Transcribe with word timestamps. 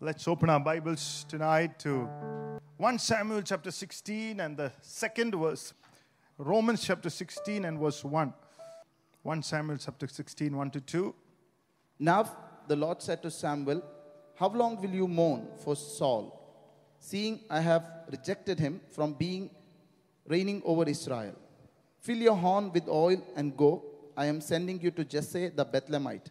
Let's 0.00 0.28
open 0.28 0.48
our 0.48 0.60
Bibles 0.60 1.26
tonight 1.28 1.80
to 1.80 2.08
1 2.76 3.00
Samuel 3.00 3.42
chapter 3.42 3.72
16 3.72 4.38
and 4.38 4.56
the 4.56 4.70
second 4.80 5.34
verse. 5.34 5.74
Romans 6.38 6.84
chapter 6.84 7.10
16 7.10 7.64
and 7.64 7.80
verse 7.80 8.04
1. 8.04 8.32
1 9.24 9.42
Samuel 9.42 9.76
chapter 9.76 10.06
16, 10.06 10.56
1 10.56 10.70
to 10.70 10.80
2. 10.80 11.14
Now 11.98 12.30
the 12.68 12.76
Lord 12.76 13.02
said 13.02 13.22
to 13.22 13.30
Samuel, 13.32 13.82
How 14.36 14.50
long 14.50 14.80
will 14.80 14.90
you 14.90 15.08
mourn 15.08 15.48
for 15.64 15.74
Saul, 15.74 16.94
seeing 17.00 17.40
I 17.50 17.58
have 17.58 17.90
rejected 18.08 18.60
him 18.60 18.80
from 18.92 19.14
being 19.14 19.50
reigning 20.28 20.62
over 20.64 20.88
Israel? 20.88 21.34
Fill 21.98 22.18
your 22.18 22.36
horn 22.36 22.70
with 22.72 22.86
oil 22.86 23.20
and 23.34 23.56
go. 23.56 23.84
I 24.16 24.26
am 24.26 24.40
sending 24.40 24.80
you 24.80 24.92
to 24.92 25.04
Jesse 25.04 25.48
the 25.48 25.66
Bethlehemite, 25.66 26.28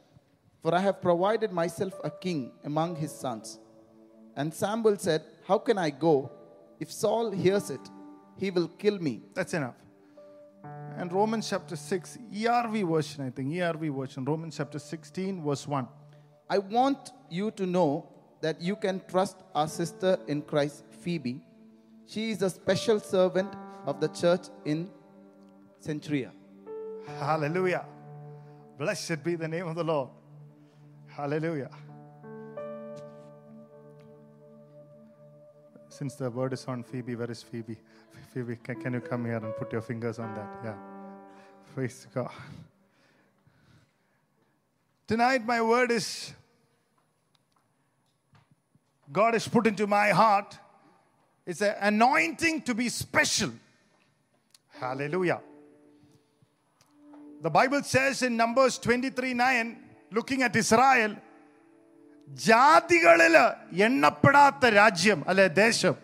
for 0.62 0.74
I 0.74 0.80
have 0.80 1.02
provided 1.02 1.52
myself 1.52 1.94
a 2.04 2.10
king 2.10 2.52
among 2.64 2.96
his 2.96 3.12
sons. 3.12 3.60
And 4.36 4.54
Samuel 4.54 4.98
said, 4.98 5.24
How 5.48 5.58
can 5.58 5.78
I 5.78 5.90
go? 5.90 6.32
If 6.80 6.92
Saul 6.92 7.32
hears 7.32 7.70
it, 7.70 7.82
he 8.38 8.52
will 8.52 8.68
kill 8.68 9.00
me. 9.00 9.22
That's 9.34 9.54
enough. 9.54 9.76
And 10.98 11.12
Romans 11.12 11.50
chapter 11.50 11.76
6, 11.76 12.18
ERV 12.34 12.90
version, 12.90 13.26
I 13.26 13.30
think, 13.30 13.54
ERV 13.54 13.96
version, 13.96 14.26
Romans 14.26 14.58
chapter 14.58 14.80
16, 14.80 15.44
verse 15.44 15.68
1. 15.68 15.88
I 16.50 16.58
want 16.58 17.12
you 17.30 17.52
to 17.52 17.66
know 17.66 18.10
that 18.42 18.62
you 18.62 18.76
can 18.76 19.02
trust 19.08 19.38
our 19.54 19.68
sister 19.68 20.18
in 20.28 20.42
Christ, 20.42 20.84
Phoebe. 21.02 21.42
She 22.08 22.32
is 22.32 22.42
a 22.42 22.50
special 22.50 23.00
servant 23.00 23.54
of 23.86 24.00
the 24.00 24.08
church 24.08 24.48
in 24.66 24.90
Cenchrea. 25.84 26.32
Hallelujah. 27.20 27.86
Blessed 28.78 29.24
be 29.24 29.36
the 29.36 29.48
name 29.48 29.68
of 29.68 29.76
the 29.76 29.84
Lord. 29.84 30.10
Hallelujah. 31.18 31.72
Since 35.90 36.14
the 36.14 36.30
word 36.30 36.54
is 36.54 36.64
on 36.66 36.84
Phoebe, 36.84 37.16
where 37.16 37.32
is 37.32 37.42
Phoebe? 37.42 37.76
Phoebe, 38.32 38.58
can, 38.58 38.80
can 38.80 38.94
you 38.94 39.00
come 39.00 39.26
here 39.26 39.38
and 39.38 39.56
put 39.56 39.72
your 39.72 39.82
fingers 39.82 40.20
on 40.20 40.32
that? 40.36 40.48
Yeah. 40.64 40.76
Praise 41.74 42.06
God. 42.14 42.30
Tonight, 45.08 45.44
my 45.44 45.60
word 45.60 45.90
is 45.90 46.34
God 49.12 49.34
has 49.34 49.48
put 49.48 49.66
into 49.66 49.88
my 49.88 50.10
heart. 50.10 50.56
It's 51.48 51.64
an 51.64 51.78
anointing 51.82 52.62
to 52.62 52.76
be 52.76 52.90
special. 52.90 53.54
Hallelujah. 54.70 55.42
The 57.42 57.50
Bible 57.50 57.82
says 57.82 58.22
in 58.22 58.38
Numbers 58.38 58.78
23 58.78 59.34
9, 59.34 59.87
looking 60.11 60.43
at 60.43 60.55
Israel, 60.63 61.13
ജാതികളിൽ 62.47 63.35
എണ്ണപ്പെടാത്ത 63.87 64.65
രാജ്യം 64.81 65.21
അല്ലെ 65.33 65.47
ദേശം 65.63 65.97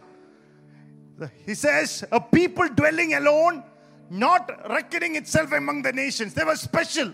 He 1.46 1.54
says, 1.62 2.04
a 2.18 2.20
people 2.20 2.68
dwelling 2.80 3.12
alone, 3.20 3.54
not 4.24 4.44
reckoning 4.74 5.16
itself 5.20 5.50
among 5.60 5.82
the 5.86 5.92
nations. 5.92 6.32
They 6.32 6.44
were 6.44 6.54
special. 6.54 7.08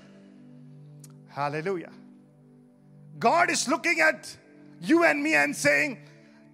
Hallelujah. 1.29 1.93
God 3.19 3.51
is 3.51 3.67
looking 3.67 4.01
at 4.01 4.37
you 4.81 5.05
and 5.05 5.23
me 5.23 5.35
and 5.35 5.57
saying, 5.57 5.99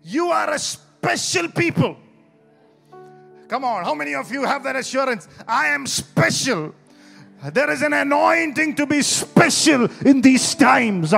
You 0.04 0.30
are 0.30 0.50
a 0.50 0.58
special 0.58 1.48
people. 1.48 1.96
Come 3.48 3.64
on, 3.64 3.84
how 3.84 3.94
many 3.94 4.14
of 4.14 4.30
you 4.30 4.44
have 4.44 4.62
that 4.62 4.76
assurance? 4.76 5.26
I 5.48 5.68
am 5.68 5.86
special. 5.86 6.74
There 7.44 7.70
is 7.70 7.80
an 7.80 7.94
anointing 7.94 8.74
to 8.78 8.84
be 8.86 9.00
special 9.00 9.88
in 10.10 10.16
these 10.26 10.46
times. 10.54 11.12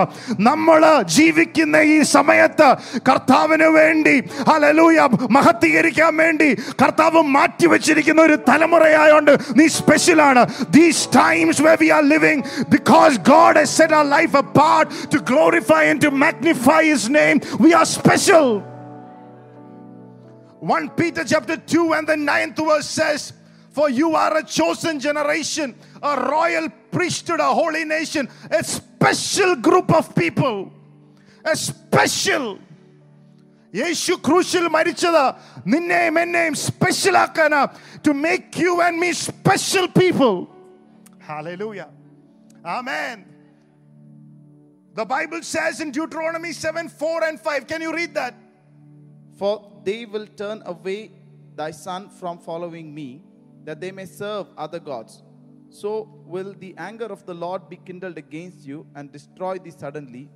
നമ്മൾ 0.48 0.82
ജീവിക്കുന്ന 1.16 1.78
ഈ 1.94 1.96
സമയത്ത് 2.12 2.68
കർത്താവിന് 3.08 3.68
വേണ്ടി 3.78 4.14
ഹലലൂയ 4.50 5.08
മഹത്തീകരിക്കാൻ 5.36 6.12
വേണ്ടി 6.22 6.48
കർത്താവ് 6.82 7.22
മാറ്റിവെച്ചിരിക്കുന്ന 7.36 8.22
ഒരു 8.28 8.36
തലമുറയായോണ്ട് 8.50 9.32
നീ 9.60 9.66
സ്പെഷ്യൽ 9.80 10.22
ആണ് 10.30 10.44
these 10.78 11.02
times 11.20 11.62
where 11.66 11.78
we 11.84 11.90
are 11.98 12.04
living 12.14 12.40
because 12.76 13.14
God 13.36 13.54
has 13.62 13.72
set 13.80 13.92
our 14.00 14.08
life 14.16 14.36
apart 14.44 14.88
to 15.14 15.20
glorify 15.32 15.82
and 15.92 16.00
to 16.06 16.12
magnify 16.26 16.82
his 16.94 17.06
name 17.20 17.40
we 17.66 17.72
are 17.80 17.88
special 18.00 18.48
1 20.62 20.90
Peter 20.90 21.24
chapter 21.24 21.56
2 21.56 21.92
and 21.94 22.06
the 22.06 22.14
9th 22.14 22.64
verse 22.64 22.86
says, 22.88 23.32
For 23.72 23.90
you 23.90 24.14
are 24.14 24.36
a 24.36 24.44
chosen 24.44 25.00
generation, 25.00 25.74
a 26.02 26.14
royal 26.34 26.66
priesthood, 26.90 27.40
a 27.40 27.52
holy 27.60 27.84
nation, 27.84 28.28
a 28.50 28.62
special 28.64 29.56
group 29.56 29.88
of 30.00 30.14
people. 30.14 30.56
A 31.44 31.56
special. 31.68 32.46
യേശു 33.80 34.14
ക്രൂശിൽ 34.26 34.64
മരിച്ചത് 34.76 35.22
നിന്നെയും 35.72 36.16
എന്നെയും 36.22 36.54
special 36.64 37.14
ആക്കാന് 37.24 37.60
to 38.06 38.12
make 38.24 38.64
you 38.64 38.72
and 38.86 38.98
me 39.04 39.10
special 39.26 39.86
people 40.00 40.32
Hallelujah. 41.32 41.88
Amen. 42.76 43.16
The 44.94 45.04
Bible 45.04 45.42
says 45.42 45.80
in 45.80 45.90
Deuteronomy 45.90 46.52
7 46.52 46.88
4 46.88 47.24
and 47.28 47.40
5. 47.40 47.66
Can 47.66 47.80
you 47.80 47.92
read 47.94 48.14
that? 48.14 48.34
For 49.38 49.52
they 49.84 50.04
will 50.04 50.26
turn 50.42 50.62
away 50.66 51.00
thy 51.56 51.70
son 51.70 52.08
from 52.18 52.38
following 52.38 52.92
me, 52.98 53.08
that 53.64 53.80
they 53.80 53.92
may 53.92 54.04
serve 54.04 54.48
other 54.58 54.80
gods. 54.90 55.12
so 55.79 56.09
will 56.25 56.55
the 56.57 56.73
anger 56.79 57.05
of 57.05 57.23
the 57.27 57.35
Lord 57.35 57.69
be 57.69 57.77
kindled 57.77 58.17
against 58.17 58.65
you 58.65 58.87
and 58.95 59.11
destroy 59.11 59.59
thee 59.59 59.69
suddenly. 59.69 60.27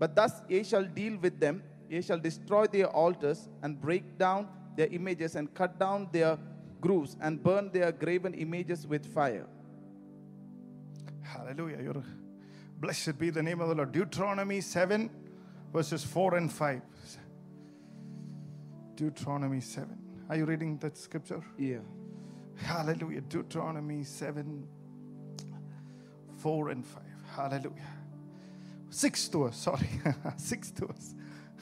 But 0.00 0.16
thus 0.16 0.32
ye 0.48 0.64
shall 0.64 0.82
deal 0.84 1.16
with 1.18 1.38
them, 1.38 1.62
ye 1.88 2.02
shall 2.02 2.18
destroy 2.18 2.66
their 2.66 2.88
altars 2.88 3.48
and 3.62 3.80
break 3.80 4.18
down 4.18 4.48
their 4.76 4.88
images 4.88 5.36
and 5.36 5.54
cut 5.54 5.78
down 5.78 6.08
their 6.10 6.36
groves 6.80 7.16
and 7.20 7.40
burn 7.40 7.70
their 7.70 7.92
graven 7.92 8.34
images 8.34 8.84
with 8.84 9.06
fire. 9.06 9.46
Hallelujah. 11.22 11.78
You're, 11.80 12.04
blessed 12.80 13.16
be 13.16 13.30
the 13.30 13.44
name 13.44 13.60
of 13.60 13.68
the 13.68 13.76
Lord. 13.76 13.92
Deuteronomy 13.92 14.60
7, 14.60 15.08
verses 15.72 16.02
4 16.02 16.34
and 16.34 16.52
5. 16.52 16.82
Deuteronomy 18.96 19.60
7. 19.60 19.96
Are 20.28 20.36
you 20.36 20.46
reading 20.46 20.78
that 20.78 20.98
scripture? 20.98 21.42
Yeah. 21.56 21.78
Hallelujah. 22.56 23.20
Deuteronomy 23.22 24.04
7, 24.04 24.66
4 26.38 26.68
and 26.70 26.86
5. 26.86 27.02
Hallelujah. 27.34 27.92
6 28.90 29.28
to 29.28 29.44
us, 29.44 29.56
sorry. 29.56 29.88
6 30.36 30.70
to 30.72 30.86
us. 30.86 31.14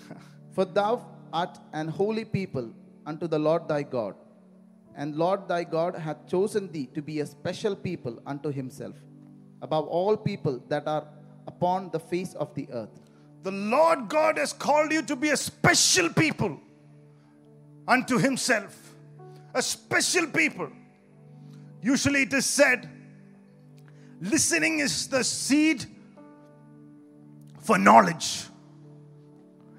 For 0.52 0.64
thou 0.64 1.06
art 1.32 1.58
an 1.72 1.88
holy 1.88 2.25
people 2.25 2.70
unto 3.06 3.26
the 3.26 3.38
Lord 3.38 3.69
thy 3.69 3.82
God, 3.82 4.14
and 4.94 5.16
Lord 5.16 5.48
thy 5.48 5.64
God 5.64 5.97
hath 5.97 6.28
chosen 6.28 6.70
thee 6.70 6.88
to 6.94 7.02
be 7.02 7.20
a 7.20 7.26
special 7.26 7.75
people 7.75 8.22
unto 8.26 8.50
himself, 8.50 8.94
above 9.62 9.86
all 9.86 10.16
people 10.16 10.62
that 10.69 10.86
are 10.86 11.06
upon 11.47 11.91
the 11.91 11.98
face 11.98 12.34
of 12.34 12.54
the 12.54 12.69
earth. 12.70 12.91
The 13.42 13.50
Lord 13.50 14.08
God 14.08 14.38
has 14.38 14.52
called 14.52 14.92
you 14.92 15.02
to 15.02 15.16
be 15.16 15.31
a 15.31 15.36
special 15.36 16.08
people 16.10 16.60
unto 17.86 18.19
Himself. 18.19 18.94
A 19.54 19.62
special 19.62 20.26
people. 20.28 20.70
Usually 21.82 22.22
it 22.22 22.32
is 22.32 22.47
said, 22.47 22.88
listening 24.20 24.78
is 24.78 25.09
the 25.09 25.25
seed 25.25 25.84
for 27.60 27.76
knowledge. 27.76 28.44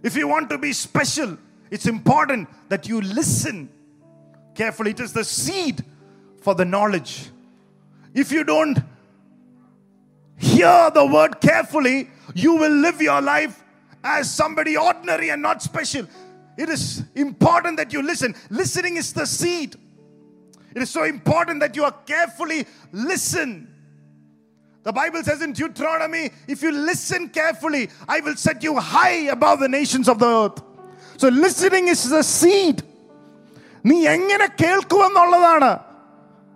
If 0.03 0.18
you 0.18 0.28
want 0.28 0.50
to 0.50 0.58
be 0.58 0.74
special, 0.74 1.38
it's 1.72 1.86
important 1.86 2.50
that 2.69 2.88
you 2.90 3.00
listen 3.00 3.69
carefully. 4.53 4.91
It 4.91 5.00
is 5.00 5.14
the 5.14 5.24
seed 5.24 5.84
for 6.41 6.53
the 6.53 6.66
knowledge. 6.66 7.30
If 8.14 8.31
you 8.31 8.44
don't 8.44 8.80
hear 10.38 10.91
the 10.94 11.06
word 11.06 11.40
carefully, 11.40 12.09
you 12.35 12.56
will 12.56 12.72
live 12.72 13.02
your 13.02 13.22
life 13.22 13.64
as 14.03 14.30
somebody 14.34 14.75
ordinary 14.75 15.30
and 15.30 15.41
not 15.41 15.62
special. 15.62 16.06
It 16.58 16.70
is 16.70 17.03
important 17.16 17.78
that 17.78 17.94
you 17.94 18.02
listen. 18.02 18.35
Listening 18.49 18.97
is 18.97 19.14
the 19.14 19.26
seed. 19.26 19.78
It 20.74 20.83
is 20.83 20.91
so 20.91 21.04
important 21.04 21.60
that 21.60 21.74
you 21.74 21.84
are 21.84 21.95
carefully 22.06 22.60
listen. 22.92 23.50
The 24.86 24.92
Bible 24.92 25.22
says 25.22 25.42
in 25.42 25.53
Deuteronomy, 25.53 26.30
if 26.47 26.62
you 26.62 26.71
listen 26.72 27.28
carefully, 27.30 27.89
I 28.09 28.21
will 28.21 28.36
set 28.36 28.62
you 28.62 28.77
high 28.77 29.18
above 29.28 29.60
the 29.60 29.68
nations 29.71 30.09
of 30.09 30.18
the 30.18 30.30
earth. 30.42 30.59
So 31.18 31.28
listening 31.28 31.89
is 31.89 32.03
the 32.10 32.22
seed. 32.36 32.77
നീ 33.84 33.97
എങ്ങനെ 34.15 34.47
കേൾക്കുമെന്നുള്ളതാണ് 34.60 35.68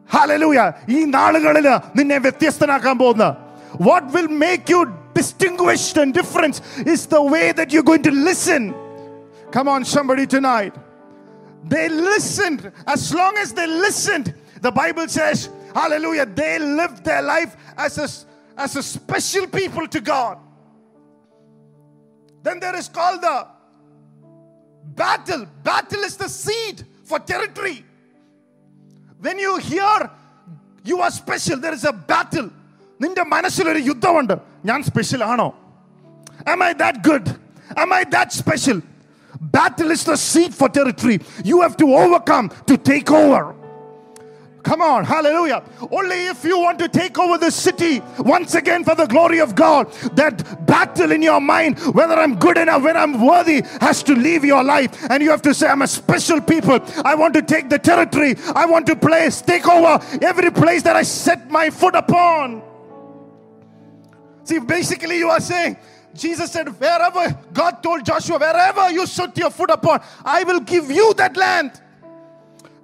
ഹലലൂയ 0.08 0.60
ഈ 0.94 0.98
നാളുകളിൽ 1.16 1.66
നിന്നെ 1.98 2.16
വ്യത്യസ്തനാക്കാൻ 2.24 2.96
പോകുന്ന 3.02 3.26
what 3.88 4.08
will 4.16 4.28
make 4.44 4.72
you 4.74 4.80
distinguished 5.18 6.00
and 6.02 6.14
difference 6.20 6.60
is 6.94 7.04
the 7.14 7.20
way 7.34 7.42
that 7.60 7.76
you 7.78 7.82
going 7.90 8.06
to 8.08 8.14
listen 8.28 8.64
come 9.56 9.68
on 9.74 9.84
somebody 9.94 10.24
tonight 10.36 10.80
they 11.64 11.88
listened 11.88 12.72
as 12.86 13.02
long 13.14 13.34
as 13.44 13.52
they 13.52 13.66
listened 13.66 14.34
the 14.60 14.72
bible 14.82 15.06
says 15.08 15.48
hallelujah 15.74 16.26
they 16.26 16.58
lived 16.58 17.04
their 17.04 17.22
life 17.22 17.56
as 17.76 17.98
a 17.98 18.08
as 18.64 18.72
a 18.76 18.82
special 18.82 19.46
people 19.46 19.86
to 19.96 20.00
god 20.00 20.38
then 22.42 22.58
there 22.58 22.76
is 22.76 22.88
called 22.88 23.20
the 23.22 23.36
battle. 24.94 25.46
Battle 25.62 26.00
is 26.00 26.16
the 26.16 26.28
seed 26.28 26.84
for 27.04 27.18
territory. 27.18 27.84
When 29.20 29.38
you 29.38 29.58
hear 29.58 30.10
you 30.84 31.00
are 31.00 31.10
special, 31.10 31.58
there 31.58 31.74
is 31.74 31.84
a 31.84 31.92
battle. 31.92 32.50
നിന്റെ 33.02 33.22
മനസ്സിലൊരു 33.34 33.80
യുദ്ധമുണ്ട് 33.90 34.34
ഞാൻ 34.68 34.80
special 34.88 35.22
ആണോ 35.32 35.48
Am 36.52 36.60
I 36.66 36.72
that 36.82 36.96
good? 37.08 37.24
Am 37.82 37.90
I 37.98 38.02
that 38.14 38.28
special? 38.40 38.78
Battle 39.51 39.91
is 39.91 40.03
the 40.03 40.15
seed 40.15 40.53
for 40.53 40.69
territory. 40.69 41.19
You 41.43 41.61
have 41.61 41.77
to 41.77 41.95
overcome 41.95 42.51
to 42.67 42.77
take 42.77 43.11
over. 43.11 43.55
Come 44.67 44.81
on, 44.81 45.05
hallelujah. 45.05 45.63
Only 45.91 46.27
if 46.27 46.43
you 46.43 46.59
want 46.59 46.77
to 46.79 46.89
take 46.89 47.17
over 47.17 47.37
the 47.37 47.51
city 47.51 48.01
once 48.19 48.53
again 48.53 48.83
for 48.83 48.95
the 48.95 49.05
glory 49.05 49.39
of 49.39 49.55
God, 49.55 49.89
that 50.17 50.67
battle 50.67 51.13
in 51.13 51.21
your 51.21 51.39
mind, 51.39 51.79
whether 51.95 52.15
I'm 52.15 52.37
good 52.37 52.57
enough, 52.57 52.83
when 52.83 52.97
I'm 52.97 53.25
worthy, 53.25 53.61
has 53.79 54.03
to 54.03 54.13
leave 54.13 54.43
your 54.43 54.65
life. 54.65 55.09
And 55.09 55.23
you 55.23 55.29
have 55.29 55.41
to 55.43 55.53
say, 55.53 55.67
I'm 55.67 55.83
a 55.83 55.87
special 55.87 56.41
people. 56.41 56.79
I 57.05 57.15
want 57.15 57.33
to 57.35 57.41
take 57.41 57.69
the 57.69 57.79
territory. 57.79 58.35
I 58.53 58.65
want 58.65 58.87
to 58.87 58.97
place, 58.97 59.41
take 59.41 59.65
over 59.69 60.03
every 60.21 60.51
place 60.51 60.83
that 60.83 60.97
I 60.97 61.03
set 61.03 61.49
my 61.49 61.69
foot 61.69 61.95
upon. 61.95 62.61
See, 64.43 64.59
basically, 64.59 65.17
you 65.17 65.29
are 65.29 65.39
saying, 65.39 65.77
Jesus 66.16 66.52
said, 66.52 66.68
wherever 66.78 67.34
God 67.52 67.82
told 67.82 68.04
Joshua, 68.04 68.38
wherever 68.38 68.90
you 68.90 69.06
set 69.06 69.36
your 69.36 69.50
foot 69.50 69.70
upon, 69.70 70.02
I 70.24 70.44
will 70.44 70.60
give 70.60 70.90
you 70.90 71.14
that 71.14 71.36
land. 71.36 71.80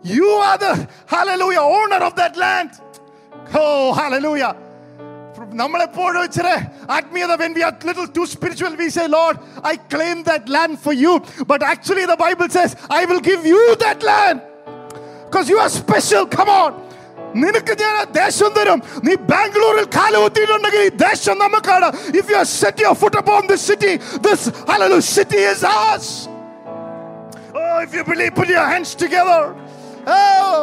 You 0.03 0.27
are 0.27 0.57
the, 0.57 0.89
hallelujah, 1.07 1.61
owner 1.61 1.97
of 1.97 2.15
that 2.17 2.37
land. 2.37 2.71
Oh, 3.55 3.93
hallelujah. 3.93 4.57
നമ്മളെപ്പോഴും 5.61 6.23
ഇച്ചിരി 6.27 6.55
ആത്മീയത 6.97 7.33
when 7.41 7.53
we 7.59 7.63
are 7.67 7.75
little 7.89 8.09
too 8.17 8.27
spiritual 8.35 8.73
we 8.81 8.87
say 8.97 9.07
lord 9.17 9.37
i 9.71 9.77
claim 9.95 10.17
that 10.31 10.49
land 10.55 10.75
for 10.85 10.95
you 11.03 11.13
but 11.53 11.63
actually 11.73 12.05
the 12.13 12.19
bible 12.25 12.49
says 12.57 12.71
i 12.99 13.05
will 13.11 13.23
give 13.31 13.43
you 13.53 13.63
that 13.85 14.03
land 14.11 14.39
because 15.27 15.49
you 15.53 15.59
are 15.65 15.71
special 15.83 16.25
come 16.37 16.51
on 16.63 16.71
നിനക്ക് 17.43 17.73
ഞാൻ 17.83 17.95
ആ 18.03 18.05
ദേശം 18.19 18.51
തരും 18.59 18.81
നീ 19.07 19.15
ബാംഗ്ലൂരിൽ 19.31 19.87
കാലുകുത്തിയിട്ടുണ്ടെങ്കിൽ 19.97 20.83
ഈ 20.89 20.93
ദേശം 21.07 21.39
നമുക്കാണ് 21.45 21.89
if 22.21 22.29
you 22.35 22.43
set 22.61 22.77
your 22.85 22.95
foot 23.03 23.17
upon 23.23 23.43
this 23.53 23.65
city 23.71 23.95
this 24.27 24.43
hallelujah 24.71 25.09
city 25.17 25.41
is 25.53 25.63
ours 25.77 26.09
oh 27.63 27.77
if 27.87 27.93
you 27.99 28.05
believe 28.13 28.33
put 28.41 28.51
your 28.59 28.69
hands 28.75 28.93
together 29.05 29.43
oh 30.19 30.63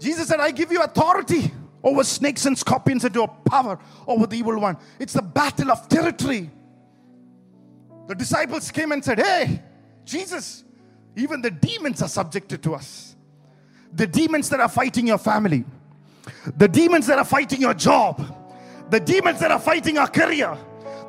Jesus 0.00 0.28
said, 0.28 0.40
I 0.40 0.50
give 0.50 0.70
you 0.70 0.82
authority 0.82 1.50
over 1.82 2.04
snakes 2.04 2.46
and 2.46 2.56
scorpions 2.56 3.04
and 3.04 3.14
your 3.14 3.28
power 3.44 3.78
over 4.06 4.26
the 4.26 4.36
evil 4.36 4.58
one. 4.60 4.76
It's 4.98 5.12
the 5.12 5.22
battle 5.22 5.70
of 5.70 5.88
territory. 5.88 6.42
The 8.11 8.15
disciples 8.15 8.69
came 8.71 8.91
and 8.91 9.01
said, 9.01 9.19
Hey, 9.19 9.61
Jesus, 10.03 10.65
even 11.15 11.41
the 11.41 11.49
demons 11.49 12.01
are 12.01 12.09
subjected 12.09 12.61
to 12.63 12.75
us. 12.75 13.15
The 13.93 14.05
demons 14.05 14.49
that 14.49 14.59
are 14.59 14.67
fighting 14.67 15.07
your 15.07 15.17
family, 15.17 15.63
the 16.57 16.67
demons 16.67 17.07
that 17.07 17.19
are 17.19 17.23
fighting 17.23 17.61
your 17.61 17.73
job, 17.73 18.21
the 18.89 18.99
demons 18.99 19.39
that 19.39 19.49
are 19.49 19.61
fighting 19.61 19.97
our 19.97 20.09
career, 20.09 20.57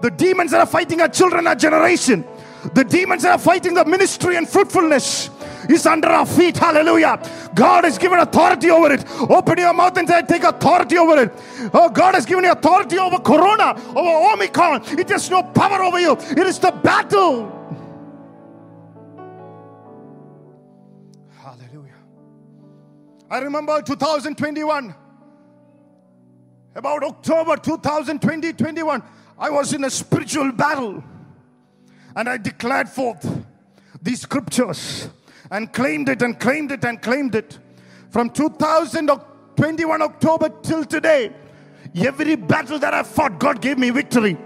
the 0.00 0.12
demons 0.12 0.52
that 0.52 0.60
are 0.60 0.66
fighting 0.66 1.00
our 1.00 1.08
children, 1.08 1.48
our 1.48 1.56
generation, 1.56 2.24
the 2.72 2.84
demons 2.84 3.24
that 3.24 3.32
are 3.32 3.38
fighting 3.38 3.74
the 3.74 3.84
ministry 3.84 4.36
and 4.36 4.48
fruitfulness 4.48 5.28
is 5.68 5.86
under 5.86 6.08
our 6.08 6.26
feet. 6.26 6.56
Hallelujah. 6.56 7.20
God 7.54 7.84
has 7.84 7.98
given 7.98 8.18
authority 8.18 8.70
over 8.70 8.92
it. 8.92 9.04
Open 9.20 9.58
your 9.58 9.72
mouth 9.72 9.96
and 9.96 10.08
say, 10.08 10.22
take 10.22 10.44
authority 10.44 10.98
over 10.98 11.22
it. 11.22 11.32
Oh, 11.72 11.88
God 11.88 12.14
has 12.14 12.26
given 12.26 12.44
you 12.44 12.52
authority 12.52 12.98
over 12.98 13.18
Corona, 13.18 13.74
over 13.90 14.32
Omicron. 14.32 14.98
It 14.98 15.08
has 15.10 15.30
no 15.30 15.42
power 15.42 15.82
over 15.82 16.00
you. 16.00 16.12
It 16.12 16.46
is 16.46 16.58
the 16.58 16.70
battle. 16.70 17.58
Hallelujah. 21.38 21.94
I 23.30 23.38
remember 23.38 23.82
2021. 23.82 24.94
About 26.74 27.02
October 27.02 27.56
2020 27.56 28.54
21, 28.54 29.02
I 29.38 29.50
was 29.50 29.74
in 29.74 29.84
a 29.84 29.90
spiritual 29.90 30.52
battle 30.52 31.04
and 32.16 32.28
I 32.28 32.38
declared 32.38 32.88
forth 32.88 33.44
these 34.00 34.22
scriptures 34.22 35.08
and 35.52 35.70
claimed 35.70 36.08
it 36.08 36.22
and 36.22 36.40
claimed 36.40 36.72
it 36.72 36.82
and 36.84 37.00
claimed 37.00 37.34
it. 37.34 37.58
From 38.10 38.30
2021 38.30 40.02
October 40.02 40.48
till 40.62 40.84
today, 40.84 41.30
every 41.94 42.36
battle 42.36 42.78
that 42.78 42.94
I 42.94 43.02
fought, 43.02 43.38
God 43.38 43.60
gave 43.60 43.78
me 43.78 43.90
victory. 43.90 44.38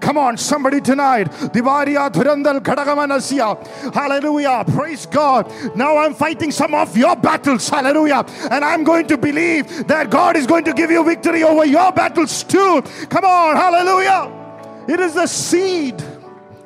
Come 0.00 0.18
on, 0.18 0.36
somebody 0.36 0.80
tonight. 0.80 1.30
Divaria 1.54 2.10
Dhurandal 2.10 2.60
Khadagamanasia. 2.60 3.92
Hallelujah. 3.94 4.64
Praise 4.72 5.06
God. 5.06 5.52
Now 5.76 5.96
I'm 5.96 6.14
fighting 6.14 6.50
some 6.50 6.74
of 6.74 6.96
your 6.96 7.14
battles. 7.16 7.68
Hallelujah. 7.68 8.24
And 8.50 8.64
I'm 8.64 8.82
going 8.82 9.06
to 9.08 9.16
believe 9.16 9.86
that 9.86 10.10
God 10.10 10.36
is 10.36 10.46
going 10.46 10.64
to 10.64 10.72
give 10.72 10.90
you 10.90 11.04
victory 11.04 11.44
over 11.44 11.64
your 11.64 11.92
battles 11.92 12.42
too. 12.42 12.82
Come 13.10 13.24
on. 13.24 13.56
Hallelujah. 13.56 14.84
It 14.88 14.98
is 14.98 15.14
the 15.14 15.26
seed 15.26 16.02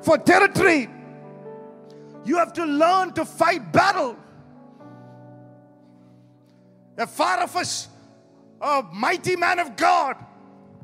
for 0.03 0.17
territory. 0.17 0.89
You 2.26 2.36
have 2.38 2.54
to 2.54 2.66
learn 2.66 3.14
to 3.14 3.24
fight 3.26 3.72
battle. 3.72 4.12
A 6.98 7.08
far 7.08 7.38
of 7.42 7.56
us, 7.56 7.88
a 8.62 8.84
mighty 8.94 9.36
man 9.36 9.60
of 9.60 9.76
God. 9.76 10.16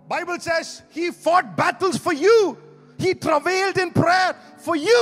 Bible 0.07 0.39
says 0.39 0.81
he 0.89 1.11
fought 1.11 1.55
battles 1.55 1.97
for 1.97 2.13
you. 2.13 2.57
He 2.97 3.13
travailed 3.13 3.77
in 3.77 3.91
prayer 3.91 4.35
for 4.67 4.75
you. 4.75 5.01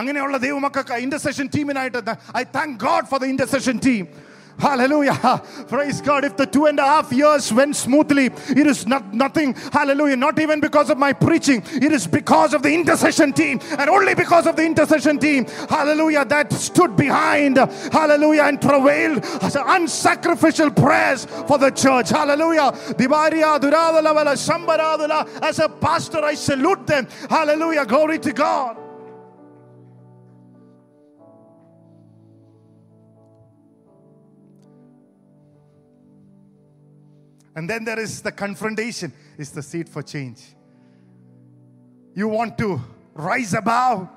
അങ്ങനെയുള്ള 0.00 0.36
ദൈവമക്കൾക്ക് 0.44 0.96
intercession 1.06 1.46
ടീമിനായിട്ട് 1.54 2.12
I 2.40 2.42
thank 2.56 2.76
God 2.86 3.06
for 3.10 3.18
the 3.22 3.26
intercession 3.34 3.76
team 3.86 4.04
Hallelujah. 4.57 5.41
Praise 5.67 5.99
God. 6.01 6.23
If 6.23 6.37
the 6.37 6.45
two 6.45 6.65
and 6.65 6.79
a 6.79 6.83
half 6.83 7.11
years 7.11 7.51
went 7.51 7.75
smoothly, 7.75 8.27
it 8.27 8.65
is 8.65 8.87
not 8.87 9.13
nothing. 9.13 9.53
Hallelujah. 9.53 10.15
Not 10.15 10.39
even 10.39 10.61
because 10.61 10.89
of 10.89 10.97
my 10.97 11.11
preaching. 11.11 11.61
It 11.73 11.91
is 11.91 12.07
because 12.07 12.53
of 12.53 12.63
the 12.63 12.73
intercession 12.73 13.33
team. 13.33 13.59
And 13.77 13.89
only 13.89 14.15
because 14.15 14.47
of 14.47 14.55
the 14.55 14.63
intercession 14.63 15.19
team. 15.19 15.45
Hallelujah. 15.69 16.23
That 16.25 16.53
stood 16.53 16.95
behind. 16.95 17.57
Hallelujah. 17.57 18.43
And 18.43 18.61
travailed 18.61 19.25
as 19.41 19.55
unsacrificial 19.55 20.73
prayers 20.75 21.25
for 21.47 21.57
the 21.57 21.71
church. 21.71 22.09
Hallelujah. 22.09 22.71
As 25.43 25.59
a 25.59 25.69
pastor, 25.69 26.23
I 26.23 26.35
salute 26.35 26.87
them. 26.87 27.07
Hallelujah. 27.29 27.85
Glory 27.85 28.19
to 28.19 28.31
God. 28.31 28.84
And 37.55 37.69
then 37.69 37.85
there 37.85 37.99
is 37.99 38.21
the 38.21 38.31
confrontation, 38.31 39.13
is 39.37 39.51
the 39.51 39.63
seed 39.63 39.87
for 39.87 40.03
change. 40.03 40.43
You 42.13 42.27
want 42.27 42.57
to 42.57 42.81
rise 43.13 43.53
above, 43.53 44.09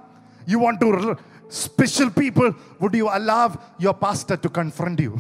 you 0.47 0.59
want 0.59 0.81
to 0.81 1.17
special 1.49 2.11
people. 2.11 2.55
Would 2.81 2.95
you 2.95 3.09
allow 3.09 3.59
your 3.79 3.95
pastor 3.95 4.37
to 4.37 4.49
confront 4.49 5.01
you? 5.01 5.19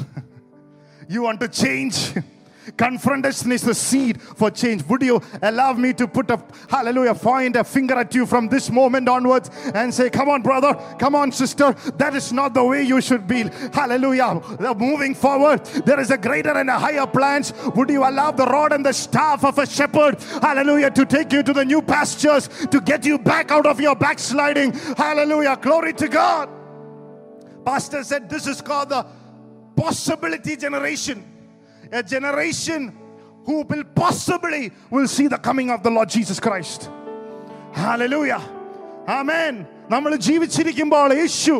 you 1.08 1.22
want 1.22 1.40
to 1.40 1.48
change. 1.48 2.14
Confrontation 2.76 3.52
is 3.52 3.62
the 3.62 3.74
seed 3.74 4.20
for 4.20 4.50
change. 4.50 4.84
Would 4.84 5.02
you 5.02 5.20
allow 5.42 5.72
me 5.72 5.92
to 5.94 6.06
put 6.06 6.30
a 6.30 6.42
hallelujah, 6.68 7.14
point 7.14 7.56
a 7.56 7.64
finger 7.64 7.94
at 7.94 8.14
you 8.14 8.26
from 8.26 8.48
this 8.48 8.70
moment 8.70 9.08
onwards 9.08 9.50
and 9.74 9.92
say, 9.92 10.10
Come 10.10 10.28
on, 10.28 10.42
brother, 10.42 10.74
come 10.98 11.14
on, 11.14 11.32
sister, 11.32 11.72
that 11.96 12.14
is 12.14 12.32
not 12.32 12.54
the 12.54 12.64
way 12.64 12.82
you 12.82 13.00
should 13.00 13.26
be. 13.26 13.44
Hallelujah. 13.72 14.40
Moving 14.76 15.14
forward, 15.14 15.64
there 15.86 16.00
is 16.00 16.10
a 16.10 16.18
greater 16.18 16.52
and 16.52 16.68
a 16.70 16.78
higher 16.78 17.06
plans. 17.06 17.52
Would 17.74 17.90
you 17.90 18.04
allow 18.04 18.30
the 18.30 18.46
rod 18.46 18.72
and 18.72 18.84
the 18.84 18.92
staff 18.92 19.44
of 19.44 19.58
a 19.58 19.66
shepherd, 19.66 20.20
hallelujah, 20.42 20.90
to 20.90 21.06
take 21.06 21.32
you 21.32 21.42
to 21.42 21.52
the 21.52 21.64
new 21.64 21.82
pastures, 21.82 22.48
to 22.70 22.80
get 22.80 23.04
you 23.04 23.18
back 23.18 23.50
out 23.50 23.66
of 23.66 23.80
your 23.80 23.96
backsliding? 23.96 24.72
Hallelujah. 24.72 25.58
Glory 25.60 25.92
to 25.94 26.08
God. 26.08 26.48
Pastor 27.64 28.02
said 28.02 28.30
this 28.30 28.46
is 28.46 28.62
called 28.62 28.88
the 28.88 29.06
possibility 29.76 30.56
generation 30.56 31.37
a 31.91 32.01
generation 32.03 32.81
who 33.45 33.61
will 33.63 33.83
possibly 33.83 34.71
will 34.89 35.07
see 35.07 35.27
the 35.27 35.37
coming 35.37 35.69
of 35.69 35.83
the 35.83 35.89
Lord 35.89 36.09
Jesus 36.09 36.39
Christ. 36.39 36.89
Hallelujah. 37.83 38.41
Amen. 39.19 39.53
നമ്മൾ 39.93 40.11
ജീവിച്ചിരിക്കുമ്പോൾ 40.27 41.09
യേശു 41.21 41.55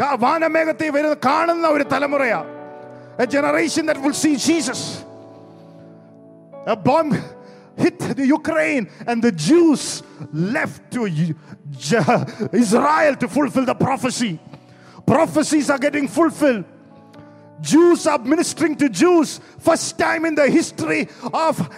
കാ- 0.00 0.16
വാനമേഘത്തെ 0.24 0.88
വരുന്ന 0.96 1.16
കാണുന്ന 1.28 1.66
ഒരു 1.76 1.84
തലമുറയാ 1.94 2.40
a 3.18 3.26
generation 3.26 3.86
that 3.88 3.98
will 4.04 4.12
see 4.22 4.36
Jesus. 4.48 4.80
A 6.66 6.76
bomb 6.86 7.10
hit 7.82 7.98
the 8.18 8.26
Ukraine 8.38 8.84
and 9.06 9.22
the 9.26 9.32
Jews 9.46 10.02
left 10.56 10.90
to 10.94 11.06
U- 11.06 11.34
J- 11.88 12.24
Israel 12.64 13.14
to 13.22 13.26
fulfill 13.36 13.64
the 13.64 13.74
prophecy. 13.86 14.32
Prophecies 15.06 15.70
are 15.70 15.78
getting 15.86 16.06
fulfilled. 16.08 16.64
Jews 17.61 18.07
are 18.07 18.19
ministering 18.19 18.75
to 18.77 18.89
Jews. 18.89 19.39
First 19.59 19.97
time 19.97 20.25
in 20.25 20.35
the 20.35 20.49
history 20.49 21.07
of 21.33 21.69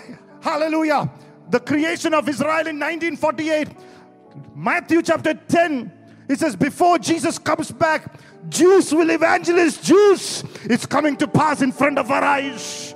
Hallelujah. 0.43 1.09
The 1.49 1.59
creation 1.61 2.13
of 2.13 2.27
Israel 2.27 2.67
in 2.67 2.77
1948. 2.77 3.69
Matthew 4.55 5.01
chapter 5.01 5.33
10. 5.33 5.91
It 6.27 6.39
says, 6.39 6.55
before 6.55 6.99
Jesus 6.99 7.39
comes 7.39 7.71
back, 7.71 8.19
Jews 8.49 8.93
will 8.93 9.09
evangelize 9.09 9.77
Jews. 9.77 10.43
It's 10.63 10.85
coming 10.85 11.15
to 11.17 11.27
pass 11.27 11.61
in 11.61 11.71
front 11.71 11.97
of 11.97 12.11
our 12.11 12.23
eyes. 12.23 12.93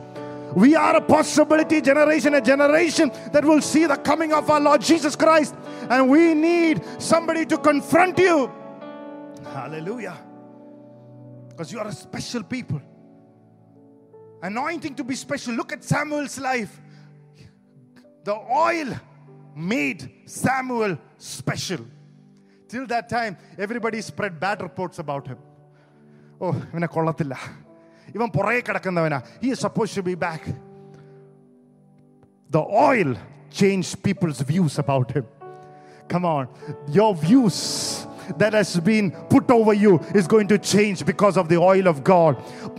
We 0.55 0.75
are 0.75 0.97
a 0.97 1.01
possibility 1.01 1.79
generation, 1.79 2.33
a 2.33 2.41
generation 2.41 3.11
that 3.31 3.45
will 3.45 3.61
see 3.61 3.85
the 3.85 3.95
coming 3.95 4.33
of 4.33 4.49
our 4.49 4.59
Lord 4.59 4.81
Jesus 4.81 5.15
Christ. 5.15 5.55
And 5.89 6.09
we 6.09 6.33
need 6.33 6.83
somebody 6.99 7.45
to 7.45 7.57
confront 7.57 8.17
you. 8.17 8.51
Hallelujah. 9.53 10.17
Because 11.56 11.72
you 11.72 11.78
are 11.78 11.88
a 11.88 11.92
special 11.92 12.42
people. 12.42 12.80
Anointing 14.42 14.94
to 14.96 15.04
be 15.04 15.14
special. 15.14 15.54
Look 15.54 15.72
at 15.72 15.84
Samuel's 15.84 16.38
life. 16.38 16.80
The 18.24 18.34
oil 18.34 18.88
made 19.54 20.10
Samuel 20.26 20.98
special. 21.18 21.84
Till 22.68 22.86
that 22.86 23.08
time, 23.08 23.36
everybody 23.58 24.00
spread 24.00 24.40
bad 24.40 24.62
reports 24.62 24.98
about 24.98 25.26
him. 25.26 25.38
ഓ 26.42 26.48
ഇവനെ 26.72 26.88
കൊള്ളത്തില്ല 26.94 27.34
ഇവൻ 28.14 28.28
പുറകെ 28.36 28.62
കിടക്കുന്നവനാ 28.68 29.18
he 29.42 29.48
is 29.54 29.60
supposed 29.66 29.94
to 29.98 30.02
be 30.10 30.14
back. 30.26 30.42
The 32.56 32.62
oil 32.88 33.10
changed 33.58 33.92
people's 34.06 34.40
views 34.50 34.74
about 34.84 35.08
him. 35.16 35.26
Come 36.12 36.24
on, 36.36 36.44
your 36.96 37.12
views 37.26 37.58
that 38.40 38.52
has 38.52 38.70
been 38.90 39.06
put 39.34 39.50
over 39.50 39.74
you 39.84 39.92
is 40.20 40.26
going 40.34 40.48
to 40.54 40.58
change 40.72 40.98
because 41.12 41.36
of 41.36 41.46
the 41.52 41.58
oil 41.72 41.86
of 41.92 41.98
God. 42.12 42.32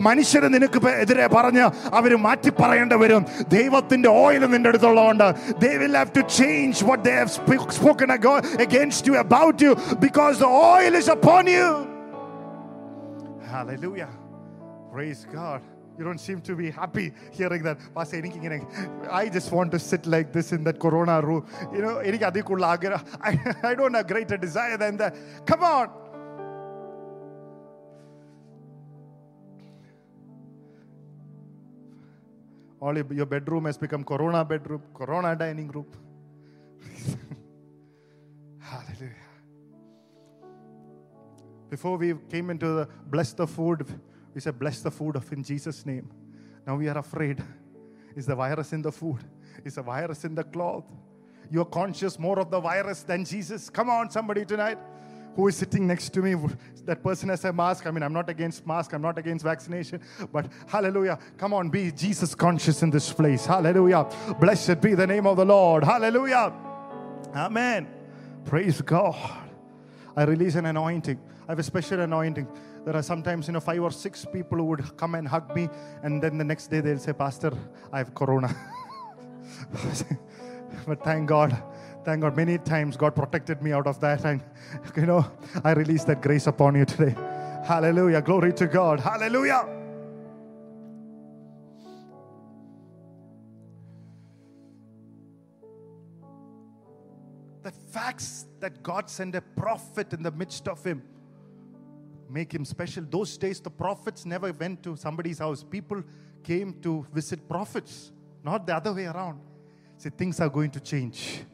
മനുഷ്യരെ 0.06 0.48
നിനക്ക് 0.54 0.78
പെ- 0.84 0.96
എതിരെ 1.02 1.26
പറഞ്ഞ് 1.36 1.64
അവർ 1.98 2.12
മാറ്റി 2.26 2.50
പറയേണ്ടി 2.60 2.96
വരും 3.02 3.22
ദൈവത്തിന്റെ 3.56 4.08
oil 4.24 4.44
നിന്റെ 4.54 4.70
അടുത്തുള്ളതുകൊണ്ട് 4.72 5.28
they 5.64 5.74
will 5.82 5.96
have 6.00 6.12
to 6.18 6.24
change 6.40 6.76
what 6.90 7.00
they 7.06 7.16
have 7.22 7.30
sp- 7.38 7.70
spoken 7.80 8.10
ago- 8.18 8.40
against 8.66 9.02
you 9.08 9.16
about 9.26 9.56
you 9.66 9.72
because 10.06 10.34
the 10.44 10.50
oil 10.72 10.94
is 11.02 11.08
upon 11.18 11.46
you. 11.56 11.68
Hallelujah. 13.54 14.10
Praise 14.92 15.26
God. 15.32 15.60
You 15.98 16.04
don't 16.04 16.18
seem 16.18 16.40
to 16.48 16.54
be 16.56 16.70
happy 16.70 17.12
hearing 17.38 17.62
that. 17.66 17.78
Pastor, 17.96 18.16
എനിക്കിങ്ങനെ 18.20 18.58
I 19.20 19.28
just 19.36 19.50
want 19.56 19.70
to 19.74 19.78
sit 19.90 20.06
like 20.14 20.32
this 20.36 20.48
in 20.56 20.64
that 20.68 20.78
corona 20.84 21.16
room. 21.28 21.42
You 21.74 21.82
know, 21.84 21.94
എനിക്ക് 22.08 22.26
അതിൽ 22.30 22.42
കൂടുതൽ 22.48 22.66
ആഗ്രഹം 22.74 23.02
I, 23.28 23.32
I 23.70 23.74
don't 23.80 23.94
have 23.98 24.08
greater 24.14 24.38
desire 24.46 24.78
than 24.84 24.96
that. 25.02 25.14
Come 25.50 25.64
on. 25.74 25.86
All 32.84 32.94
your, 33.00 33.06
your 33.18 33.26
bedroom 33.34 33.64
has 33.68 33.78
become 33.84 34.02
corona 34.04 34.40
bedroom, 34.44 34.82
corona 34.98 35.30
dining 35.42 35.68
room. 35.76 35.86
Hallelujah. 38.70 39.28
Before 41.70 41.96
we 42.02 42.08
came 42.32 42.50
into 42.54 42.68
the 42.78 42.84
bless 43.14 43.32
the 43.32 43.46
food, 43.46 43.80
we 44.39 44.41
said 44.41 44.57
bless 44.57 44.79
the 44.79 44.89
food 44.89 45.17
of 45.17 45.33
in 45.33 45.43
Jesus' 45.43 45.85
name. 45.85 46.09
Now 46.65 46.77
we 46.77 46.87
are 46.87 46.97
afraid. 46.97 47.43
Is 48.15 48.25
the 48.25 48.35
virus 48.35 48.71
in 48.71 48.81
the 48.81 48.89
food? 48.89 49.19
Is 49.65 49.75
the 49.75 49.81
virus 49.81 50.23
in 50.23 50.33
the 50.33 50.45
cloth? 50.45 50.85
You're 51.51 51.65
conscious 51.65 52.17
more 52.17 52.39
of 52.39 52.49
the 52.49 52.61
virus 52.61 53.03
than 53.03 53.25
Jesus. 53.25 53.69
Come 53.69 53.89
on, 53.89 54.09
somebody 54.09 54.45
tonight. 54.45 54.77
Who 55.35 55.49
is 55.49 55.57
sitting 55.57 55.85
next 55.85 56.13
to 56.13 56.21
me? 56.21 56.37
That 56.85 57.03
person 57.03 57.27
has 57.27 57.43
a 57.43 57.51
mask. 57.51 57.85
I 57.85 57.91
mean, 57.91 58.01
I'm 58.01 58.13
not 58.13 58.29
against 58.29 58.65
mask, 58.65 58.93
I'm 58.93 59.01
not 59.01 59.17
against 59.17 59.43
vaccination, 59.43 59.99
but 60.31 60.47
hallelujah. 60.67 61.19
Come 61.37 61.53
on, 61.53 61.69
be 61.69 61.91
Jesus 61.91 62.33
conscious 62.33 62.81
in 62.81 62.91
this 62.91 63.11
place. 63.11 63.45
Hallelujah. 63.45 64.07
Blessed 64.39 64.79
be 64.79 64.95
the 64.95 65.05
name 65.05 65.27
of 65.27 65.35
the 65.35 65.45
Lord. 65.45 65.83
Hallelujah. 65.83 66.53
Amen. 67.35 67.89
Praise 68.45 68.79
God. 68.79 69.17
I 70.15 70.23
release 70.23 70.55
an 70.55 70.65
anointing. 70.65 71.19
I 71.45 71.51
have 71.51 71.59
a 71.59 71.63
special 71.63 71.99
anointing. 71.99 72.47
There 72.85 72.95
are 72.95 73.03
sometimes, 73.03 73.47
you 73.47 73.53
know, 73.53 73.59
five 73.59 73.81
or 73.81 73.91
six 73.91 74.25
people 74.25 74.57
who 74.57 74.65
would 74.65 74.97
come 74.97 75.15
and 75.15 75.27
hug 75.27 75.53
me, 75.55 75.69
and 76.01 76.23
then 76.23 76.37
the 76.37 76.43
next 76.43 76.67
day 76.67 76.81
they'll 76.81 76.97
say, 76.97 77.13
Pastor, 77.13 77.51
I 77.91 77.97
have 77.97 78.15
corona. 78.15 78.55
but 80.87 81.03
thank 81.03 81.27
God, 81.27 81.61
thank 82.05 82.21
God, 82.21 82.35
many 82.35 82.57
times 82.57 82.95
God 82.95 83.15
protected 83.15 83.61
me 83.61 83.73
out 83.73 83.85
of 83.85 83.99
that. 83.99 84.25
And, 84.25 84.41
you 84.95 85.05
know, 85.05 85.29
I 85.63 85.73
release 85.73 86.03
that 86.05 86.21
grace 86.21 86.47
upon 86.47 86.75
you 86.75 86.85
today. 86.85 87.15
Hallelujah. 87.65 88.21
Glory 88.21 88.53
to 88.53 88.67
God. 88.67 88.99
Hallelujah. 88.99 89.67
The 97.61 97.71
facts 97.91 98.45
that 98.61 98.81
God 98.81 99.09
sent 99.09 99.35
a 99.35 99.41
prophet 99.41 100.13
in 100.13 100.23
the 100.23 100.31
midst 100.31 100.67
of 100.67 100.83
him 100.83 101.03
make 102.28 102.52
him 102.52 102.64
special. 102.64 103.04
Those 103.16 103.36
days, 103.36 103.60
the 103.60 103.70
prophets 103.70 104.24
never 104.34 104.52
went 104.52 104.82
to 104.86 104.96
somebody's 104.96 105.38
house. 105.38 105.62
People 105.76 106.02
came 106.42 106.74
to 106.82 107.06
visit 107.12 107.48
prophets, 107.48 108.12
not 108.42 108.66
the 108.66 108.74
other 108.76 108.92
way 108.92 109.06
around. 109.06 109.38
See, 109.98 110.10
things 110.10 110.40
are 110.40 110.48
going 110.48 110.70
to 110.70 110.80
change. 110.80 111.44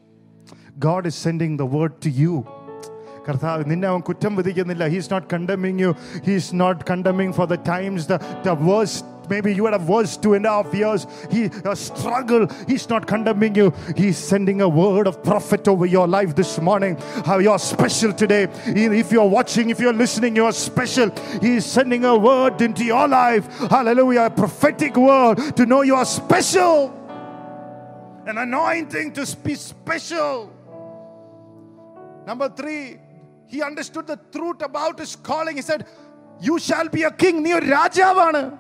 God 0.78 1.07
is 1.07 1.14
sending 1.14 1.57
the 1.57 1.66
word 1.66 2.00
to 2.07 2.11
you. 2.23 2.35
കർത്താവ് 3.26 3.64
നിന്നെ 3.71 3.87
അവൻ 3.88 4.02
കുറ്റം 4.09 4.33
വിധിക്കുന്നില്ല 4.38 4.85
he's 4.92 5.11
not 5.14 5.26
condemning 5.33 5.80
U 5.85 5.90
he's 6.28 6.49
not 6.62 6.80
condemning 6.90 7.35
for 7.38 7.47
the 7.54 7.57
times 7.73 8.07
the 8.12 8.16
the 8.47 8.54
verse 8.69 8.99
maybe 9.29 9.53
you 9.53 9.65
had 9.65 9.74
a 9.74 9.79
verse 9.79 10.17
two 10.17 10.34
and 10.34 10.46
a 10.46 10.50
half 10.50 10.74
years, 10.74 11.08
he 11.32 11.46
a 11.65 11.75
struggle. 11.75 12.48
He's 12.67 12.89
not 12.89 13.08
condemning 13.08 13.55
you. 13.55 13.74
He's 13.96 14.17
sending 14.17 14.62
a 14.62 14.70
word 14.70 15.08
of 15.08 15.24
prophet 15.24 15.67
over 15.67 15.86
your 15.86 16.08
life 16.08 16.36
this 16.36 16.60
morning. 16.60 16.98
How 17.25 17.39
you're 17.39 17.60
special 17.60 18.13
today. 18.13 18.48
If 18.65 19.12
you're 19.12 19.27
watching, 19.27 19.70
if 19.70 19.79
you're 19.79 19.94
listening, 19.94 20.36
you're 20.36 20.51
special. 20.51 21.12
He's 21.41 21.65
sending 21.65 22.05
a 22.05 22.17
word 22.17 22.62
into 22.62 22.84
your 22.84 23.08
life. 23.08 23.46
Hallelujah. 23.70 24.25
A 24.25 24.29
prophetic 24.29 24.96
word 24.96 25.55
to 25.55 25.65
know 25.65 25.82
you 25.82 25.96
are 25.96 26.05
special. 26.05 26.94
An 28.25 28.38
anointing 28.39 29.13
to 29.13 29.38
be 29.38 29.55
special. 29.55 30.51
Number 32.25 32.50
three, 32.50 32.98
he 33.48 33.62
understood 33.62 34.08
the 34.08 34.20
truth 34.32 34.62
about 34.62 35.00
his 35.00 35.15
calling. 35.15 35.58
He 35.58 35.62
said, 35.62 35.86
You 36.41 36.58
shall 36.60 36.89
be 36.89 37.03
a 37.03 37.12
king. 37.12 37.44
Raja 37.44 38.13
Vana. 38.15 38.60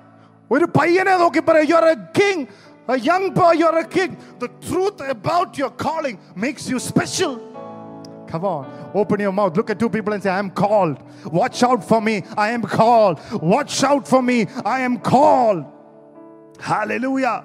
ഒരു 0.54 0.66
പയ്യനെ 0.78 1.14
നോക്കി 1.22 1.42
പറയാം 1.48 1.68
you 1.70 1.76
are 1.82 1.88
A 1.94 1.96
king 2.18 2.44
a 2.92 2.96
young 3.08 3.24
boy 3.36 3.50
you're 3.60 3.78
a 3.80 3.88
king 3.94 4.12
the 4.42 4.48
truth 4.66 5.00
about 5.12 5.50
your 5.60 5.68
calling 5.82 6.16
makes 6.44 6.64
you 6.70 6.78
special 6.86 7.32
come 8.30 8.44
on 8.52 8.62
open 9.00 9.18
your 9.24 9.34
mouth 9.36 9.52
look 9.58 9.70
at 9.74 9.78
two 9.82 9.90
people 9.96 10.12
and 10.14 10.22
say 10.24 10.32
i 10.36 10.40
am 10.44 10.50
called 10.62 10.96
watch 11.38 11.58
out 11.68 11.82
for 11.90 12.00
me 12.06 12.14
i 12.46 12.48
am 12.56 12.64
called 12.78 13.16
watch 13.52 13.76
out 13.90 14.04
for 14.12 14.22
me 14.30 14.38
i 14.76 14.78
am 14.86 14.96
called 15.10 15.60
hallelujah 16.70 17.36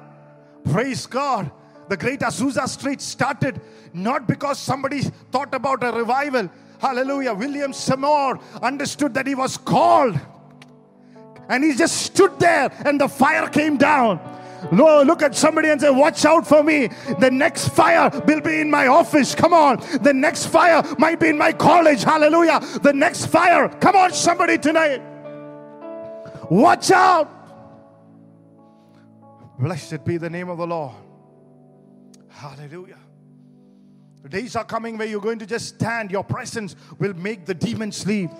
praise 0.71 1.03
god 1.19 1.45
the 1.87 1.97
great 1.97 2.19
Azusa 2.21 2.67
Street 2.67 3.01
started 3.01 3.61
not 3.93 4.27
because 4.27 4.59
somebody 4.59 5.01
thought 5.31 5.53
about 5.53 5.83
a 5.83 5.91
revival. 5.91 6.49
Hallelujah. 6.79 7.33
William 7.33 7.73
Seymour 7.73 8.39
understood 8.61 9.13
that 9.13 9.27
he 9.27 9.35
was 9.35 9.57
called. 9.57 10.19
And 11.50 11.64
he 11.64 11.74
just 11.74 11.96
stood 12.02 12.38
there 12.38 12.70
and 12.86 13.00
the 13.00 13.08
fire 13.08 13.48
came 13.48 13.76
down. 13.76 14.20
Lo- 14.70 15.02
Look 15.02 15.20
at 15.22 15.34
somebody 15.34 15.68
and 15.68 15.80
say, 15.80 15.90
Watch 15.90 16.24
out 16.24 16.46
for 16.46 16.62
me. 16.62 16.88
The 17.18 17.30
next 17.30 17.70
fire 17.70 18.08
will 18.26 18.40
be 18.40 18.60
in 18.60 18.70
my 18.70 18.86
office. 18.86 19.34
Come 19.34 19.52
on. 19.52 19.80
The 20.00 20.12
next 20.14 20.46
fire 20.46 20.82
might 20.96 21.18
be 21.18 21.28
in 21.28 21.36
my 21.36 21.52
college. 21.52 22.04
Hallelujah. 22.04 22.60
The 22.82 22.92
next 22.92 23.26
fire. 23.26 23.68
Come 23.68 23.96
on, 23.96 24.12
somebody 24.12 24.58
tonight. 24.58 25.02
Watch 26.50 26.92
out. 26.92 27.28
Blessed 29.58 30.04
be 30.04 30.18
the 30.18 30.30
name 30.30 30.48
of 30.48 30.58
the 30.58 30.66
Lord. 30.66 30.94
Hallelujah. 32.28 32.96
Days 34.28 34.54
are 34.54 34.64
coming 34.64 34.96
where 34.96 35.08
you're 35.08 35.20
going 35.20 35.40
to 35.40 35.46
just 35.46 35.74
stand. 35.74 36.10
Your 36.12 36.22
presence 36.22 36.76
will 36.98 37.14
make 37.14 37.46
the 37.46 37.54
demons 37.54 38.06
leave. 38.06 38.30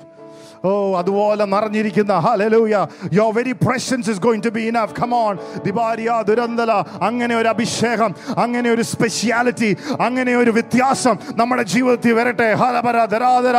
Oh 0.68 0.70
അതുപോലെ 1.00 1.44
നിറഞ്ഞിരിക്കുന്ന 1.52 2.14
hallelujah 2.24 2.78
your 3.18 3.26
very 3.36 3.52
presence 3.66 4.08
is 4.12 4.20
going 4.24 4.44
to 4.46 4.50
be 4.56 4.62
enough 4.70 4.94
come on 4.98 5.34
ദിബാരിയ 5.66 6.10
ദുരന്തല. 6.28 6.72
അങ്ങനെ 7.08 7.34
ഒരു 7.40 7.48
അഭിഷേകം 7.54 8.10
അങ്ങനെ 8.44 8.68
ഒരു 8.74 8.84
speciality 8.90 9.70
അങ്ങനെ 10.06 10.32
ഒരു 10.42 10.52
വ്യത്യാസം 10.56 11.14
നമ്മുടെ 11.40 11.64
ജീവിതത്തിൽ 11.74 12.12
വരട്ടെ. 12.18 12.48
ഹലപര 12.62 12.96
ധരാധര 13.14 13.56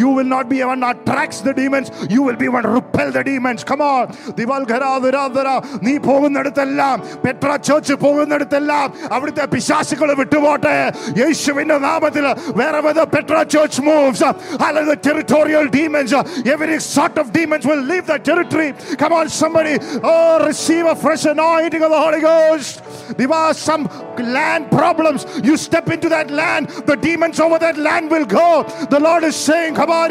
you 0.00 0.10
will 0.16 0.30
not 0.34 0.50
be 0.54 0.60
one 0.70 0.80
attracts 0.90 1.42
the 1.48 1.54
demons 1.60 1.90
you 2.16 2.24
will 2.28 2.40
be 2.42 2.48
one 2.56 2.66
repel 2.76 3.08
the 3.18 3.22
demons 3.30 3.66
come on 3.70 4.04
Diwali 4.40 4.66
ഖരാ 4.72 4.92
ധരാധരാധര 5.06 5.48
നീ 5.86 5.94
പോകുന്നിടത്തെല്ലാം 6.08 6.96
പെട്ര 7.26 7.50
ചോച്ച് 7.70 7.94
പോകുന്നിടത്തെല്ലാം 8.06 8.86
അവിടുത്തെ 9.16 9.46
പിശാസുകൾ 9.54 10.08
വിട്ടുപോട്ടെ. 10.22 10.76
യേശുവിന്റെ 11.22 11.78
നാമത്തിൽ 11.88 12.26
വേറെ 12.62 12.80
പെട്ര 13.16 13.36
ചോച്ച് 13.56 13.80
moves 13.88 13.98
moves, 14.10 14.96
territorial 15.06 15.66
hallelujah, 15.74 16.22
every 16.46 16.80
sort 16.80 17.18
of 17.18 17.32
demons 17.32 17.66
will 17.66 17.80
leave 17.80 18.06
the 18.06 18.18
territory. 18.18 18.72
Come 18.96 19.12
on, 19.12 19.28
somebody. 19.28 19.78
Oh, 20.02 20.44
receive 20.46 20.86
a 20.86 20.96
fresh 20.96 21.24
anointing 21.24 21.82
of 21.82 21.90
the 21.90 21.98
Holy 21.98 22.20
Ghost. 22.20 22.82
There 23.16 23.32
are 23.32 23.54
some 23.54 23.84
land 24.18 24.70
problems. 24.70 25.26
You 25.42 25.56
step 25.56 25.88
into 25.88 26.08
that 26.08 26.30
land, 26.30 26.68
the 26.86 26.96
demons 26.96 27.40
over 27.40 27.58
that 27.58 27.76
land 27.76 28.10
will 28.10 28.26
go. 28.26 28.64
The 28.90 29.00
Lord 29.00 29.24
is 29.24 29.36
saying, 29.36 29.74
Come 29.74 29.90
on, 29.90 30.10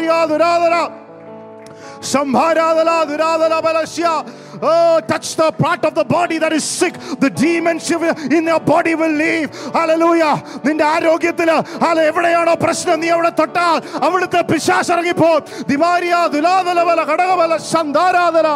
Oh, 4.61 5.01
touch 5.07 5.35
the 5.35 5.51
part 5.51 5.83
of 5.85 5.93
the 5.95 6.03
body 6.05 6.37
that 6.37 6.53
is 6.53 6.63
sick. 6.63 6.93
The 7.19 7.29
demons 7.29 7.91
in 7.91 8.45
your 8.45 8.59
body 8.59 8.95
will 8.95 9.11
leave. 9.23 9.49
Hallelujah. 9.73 10.35
നിന്റെ 10.65 10.85
ആരോഗ്യത്തില് 10.95 11.55
അല്ല 11.87 11.97
എവിടെയാണോ 12.11 12.53
പ്രശ്നം 12.63 12.99
നീ 13.03 13.09
അവിടെ 13.15 13.31
തൊട്ടാൽ 13.39 13.77
അവിടുത്തെ 14.07 14.41
പിശാസ് 14.51 14.91
ഇറങ്ങിപ്പോ 14.95 15.31
ദിവാരിയ 15.71 16.15
ദുലാതല 16.35 16.79
ബല 16.91 17.01
ഘടകബല 17.11 17.57
സന്ധാരാതല 17.73 18.47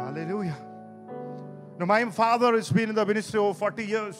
Hallelujah. 0.00 0.56
Now, 1.78 1.86
my 1.86 2.04
father 2.10 2.48
has 2.56 2.70
been 2.70 2.88
in 2.88 2.94
the 2.94 3.04
ministry 3.06 3.38
over 3.38 3.54
40 3.54 3.84
years. 3.86 4.16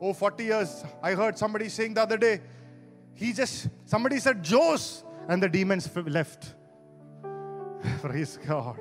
Oh, 0.00 0.12
40 0.12 0.44
years. 0.44 0.70
I 1.02 1.14
heard 1.14 1.38
somebody 1.38 1.68
saying 1.68 1.94
the 1.94 2.02
other 2.02 2.18
day, 2.18 2.34
he 3.14 3.32
just, 3.32 3.68
somebody 3.86 4.18
said, 4.18 4.46
Jose, 4.46 5.02
and 5.31 5.41
the 5.41 5.47
demons 5.47 5.89
left. 5.95 6.55
Praise 8.01 8.37
God. 8.45 8.77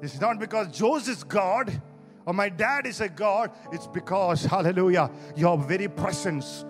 It's 0.00 0.20
not 0.20 0.38
because 0.38 0.78
Jose 0.78 1.10
is 1.10 1.24
God 1.24 1.82
or 2.24 2.32
my 2.32 2.48
dad 2.48 2.86
is 2.86 3.00
a 3.00 3.08
God, 3.08 3.50
it's 3.72 3.88
because, 3.88 4.44
hallelujah, 4.44 5.10
your 5.34 5.58
very 5.58 5.88
presence 5.88 6.64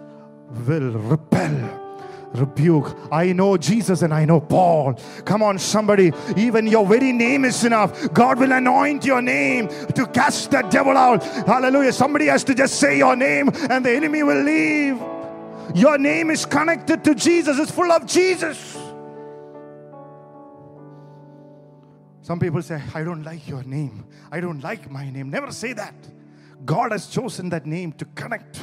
will 0.67 0.93
repel 0.93 1.87
rebuke. 2.33 2.97
I 3.13 3.33
know 3.33 3.57
Jesus 3.57 4.03
and 4.03 4.15
I 4.15 4.25
know 4.25 4.41
Paul. 4.41 4.95
Come 5.25 5.43
on, 5.43 5.59
somebody. 5.59 6.13
Even 6.37 6.67
your 6.67 6.87
very 6.87 7.13
name 7.13 7.45
is 7.45 7.65
enough. 7.65 8.15
God 8.15 8.39
will 8.39 8.53
anoint 8.53 9.05
your 9.05 9.21
name 9.21 9.67
to 9.69 10.07
cast 10.07 10.53
that 10.53 10.71
devil 10.71 10.97
out. 10.97 11.25
Hallelujah. 11.25 11.93
Somebody 11.93 12.27
has 12.27 12.45
to 12.45 12.55
just 12.55 12.79
say 12.79 12.97
your 12.97 13.17
name 13.17 13.51
and 13.69 13.85
the 13.85 13.91
enemy 13.91 14.23
will 14.23 14.43
leave. 14.45 14.97
Your 15.75 15.99
name 15.99 16.31
is 16.31 16.47
connected 16.47 17.05
to 17.05 17.15
Jesus, 17.15 17.59
it's 17.59 17.71
full 17.71 17.91
of 17.93 18.07
Jesus. 18.07 18.80
Some 22.23 22.39
people 22.39 22.63
say, 22.63 22.83
I 22.95 23.03
don't 23.03 23.23
like 23.23 23.49
your 23.49 23.63
name. 23.65 24.05
I 24.31 24.41
don't 24.41 24.61
like 24.63 24.91
my 24.91 25.09
name. 25.11 25.31
Never 25.31 25.53
say 25.53 25.73
that. 25.73 25.95
God 26.65 26.93
has 26.93 27.07
chosen 27.07 27.49
that 27.51 27.67
name 27.67 27.93
to 27.93 28.05
connect 28.15 28.61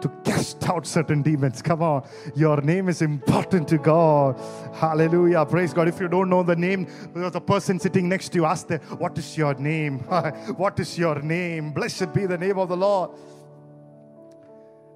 to 0.00 0.08
cast 0.24 0.68
out 0.68 0.86
certain 0.86 1.22
demons. 1.22 1.62
Come 1.62 1.82
on, 1.82 2.08
your 2.34 2.60
name 2.60 2.88
is 2.88 3.02
important 3.02 3.68
to 3.68 3.78
God. 3.78 4.40
Hallelujah. 4.74 5.44
Praise 5.44 5.72
God. 5.72 5.88
If 5.88 6.00
you 6.00 6.08
don't 6.08 6.28
know 6.28 6.42
the 6.42 6.56
name, 6.56 6.86
there's 7.14 7.34
a 7.34 7.40
person 7.40 7.78
sitting 7.78 8.08
next 8.08 8.30
to 8.30 8.38
you, 8.38 8.44
ask 8.44 8.66
them, 8.66 8.80
What 8.98 9.18
is 9.18 9.36
your 9.36 9.54
name? 9.54 9.98
what 10.56 10.78
is 10.78 10.98
your 10.98 11.20
name? 11.20 11.72
Blessed 11.72 12.12
be 12.12 12.26
the 12.26 12.38
name 12.38 12.58
of 12.58 12.68
the 12.68 12.76
Lord. 12.76 13.10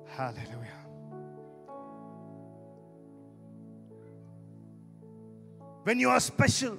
Hallelujah. 0.08 0.58
When 5.84 5.98
you 5.98 6.10
are 6.10 6.20
special, 6.20 6.78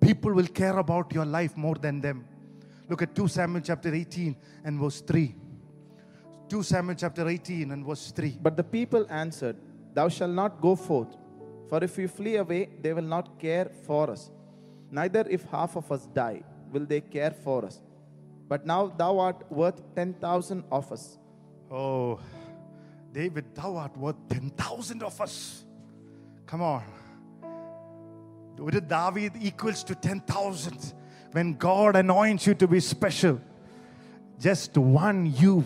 people 0.00 0.32
will 0.32 0.46
care 0.46 0.78
about 0.78 1.12
your 1.12 1.24
life 1.24 1.56
more 1.56 1.74
than 1.74 2.00
them. 2.00 2.24
Look 2.88 3.02
at 3.02 3.14
2 3.14 3.28
Samuel 3.28 3.62
chapter 3.62 3.94
18 3.94 4.36
and 4.64 4.80
verse 4.80 5.00
3. 5.02 5.34
2 6.48 6.62
Samuel 6.62 6.96
chapter 6.96 7.28
18 7.28 7.70
and 7.70 7.84
verse 7.84 8.10
3. 8.12 8.38
But 8.40 8.56
the 8.56 8.64
people 8.64 9.06
answered, 9.10 9.56
Thou 9.92 10.08
shalt 10.08 10.32
not 10.32 10.60
go 10.60 10.74
forth, 10.76 11.16
for 11.68 11.84
if 11.84 11.96
we 11.96 12.06
flee 12.06 12.36
away, 12.36 12.70
they 12.80 12.92
will 12.92 13.02
not 13.02 13.38
care 13.38 13.70
for 13.86 14.10
us. 14.10 14.30
Neither 14.90 15.26
if 15.28 15.44
half 15.44 15.76
of 15.76 15.90
us 15.92 16.06
die, 16.06 16.42
will 16.72 16.86
they 16.86 17.00
care 17.00 17.30
for 17.30 17.64
us. 17.64 17.80
But 18.48 18.64
now 18.64 18.86
thou 18.86 19.18
art 19.18 19.44
worth 19.50 19.82
10,000 19.94 20.64
of 20.72 20.90
us. 20.90 21.18
Oh, 21.70 22.18
David, 23.12 23.54
thou 23.54 23.76
art 23.76 23.96
worth 23.96 24.16
10,000 24.28 25.02
of 25.02 25.20
us. 25.20 25.64
Come 26.46 26.62
on. 26.62 26.82
David 28.87 29.33
equals 29.41 29.83
to 29.85 29.95
10,000. 29.95 30.93
When 31.31 31.53
God 31.53 31.95
anoints 31.95 32.47
you 32.47 32.53
to 32.55 32.67
be 32.67 32.79
special, 32.79 33.39
just 34.39 34.77
one 34.77 35.33
you 35.35 35.63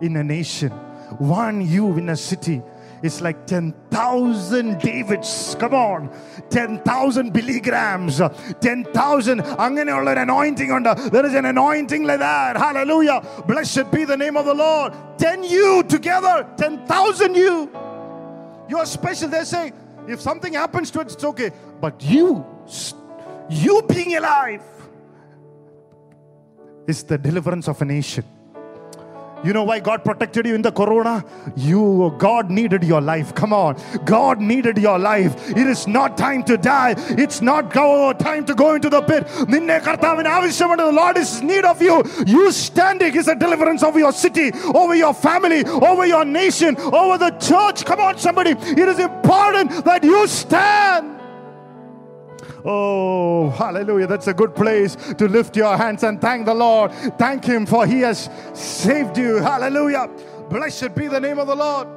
in 0.00 0.16
a 0.16 0.24
nation, 0.24 0.70
one 1.18 1.66
you 1.66 1.96
in 1.98 2.08
a 2.10 2.16
city. 2.16 2.62
It's 3.02 3.20
like 3.20 3.46
10,000 3.46 4.78
Davids. 4.78 5.56
Come 5.58 5.74
on. 5.74 6.10
10,000 6.50 7.32
Billy 7.32 7.58
Grahams. 7.58 8.20
10,000. 8.60 9.40
അങ്ങനെയുള്ള 9.64 10.08
ഒരു 10.14 10.20
anointing 10.26 10.70
ഉണ്ട്. 10.76 10.92
There 11.14 11.26
is 11.26 11.34
an 11.34 11.46
anointing 11.54 12.04
like 12.04 12.20
that. 12.20 12.56
Hallelujah. 12.56 13.18
Blessed 13.48 13.90
be 13.90 14.04
the 14.04 14.16
name 14.16 14.36
of 14.36 14.46
the 14.50 14.54
Lord. 14.54 14.92
10 15.18 15.42
you 15.54 15.82
together. 15.94 16.46
10,000 16.56 17.34
you. 17.34 17.54
You 18.70 18.78
are 18.82 18.86
special. 18.86 19.28
They're 19.34 19.50
saying, 19.56 19.72
if 20.07 20.21
something 20.21 20.53
happens 20.53 20.91
to 20.91 21.01
it, 21.01 21.11
it's 21.11 21.23
okay. 21.23 21.51
But 21.79 22.01
you, 22.03 22.45
you 23.49 23.81
being 23.87 24.15
alive, 24.15 24.63
is 26.87 27.03
the 27.03 27.17
deliverance 27.17 27.67
of 27.67 27.81
a 27.81 27.85
nation. 27.85 28.23
You 29.44 29.52
know 29.52 29.64
why 29.64 29.80
God 29.80 30.04
protected 30.04 30.46
you 30.46 30.54
in 30.54 30.62
the 30.62 30.70
corona? 30.70 31.24
You, 31.56 32.14
God 32.16 32.48
needed 32.48 32.84
your 32.84 33.00
life. 33.00 33.34
Come 33.34 33.52
on. 33.52 33.76
God 34.04 34.40
needed 34.40 34.78
your 34.78 35.00
life. 35.00 35.50
It 35.50 35.66
is 35.66 35.88
not 35.88 36.16
time 36.16 36.44
to 36.44 36.56
die. 36.56 36.94
It's 37.24 37.42
not 37.42 37.72
go, 37.72 38.12
time 38.12 38.44
to 38.44 38.54
go 38.54 38.74
into 38.76 38.88
the 38.88 39.02
pit. 39.02 39.24
നിന്നെ 39.54 39.78
കർത്താവിന് 39.78 40.30
ആവശ്യമുണ്ട്. 40.36 40.84
The 40.90 40.98
Lord 41.00 41.18
is 41.22 41.40
in 41.40 41.48
need 41.48 41.64
of 41.72 41.82
you. 41.82 41.96
You 42.34 42.52
standing 42.52 43.16
is 43.22 43.26
a 43.26 43.34
deliverance 43.34 43.82
over 43.82 43.98
your 43.98 44.12
city, 44.24 44.48
over 44.82 44.94
your 44.94 45.14
family, 45.26 45.64
over 45.90 46.06
your 46.06 46.24
nation, 46.24 46.76
over 47.02 47.18
the 47.24 47.32
church. 47.48 47.84
Come 47.90 48.00
on, 48.00 48.18
somebody. 48.18 48.54
It 48.82 48.88
is 48.94 49.00
important 49.00 49.84
that 49.90 50.04
you 50.04 50.20
stand. 50.28 51.15
Oh, 52.69 53.49
hallelujah. 53.51 54.07
That's 54.07 54.27
a 54.27 54.33
good 54.33 54.53
place 54.53 54.97
to 55.17 55.29
lift 55.29 55.55
your 55.55 55.77
hands 55.77 56.03
and 56.03 56.19
thank 56.19 56.45
the 56.45 56.53
Lord. 56.53 56.91
Thank 57.17 57.45
Him 57.45 57.65
for 57.65 57.87
He 57.87 58.01
has 58.01 58.29
saved 58.53 59.17
you. 59.17 59.37
Hallelujah. 59.37 60.09
Blessed 60.49 60.93
be 60.93 61.07
the 61.07 61.21
name 61.21 61.39
of 61.39 61.47
the 61.47 61.55
Lord. 61.55 61.87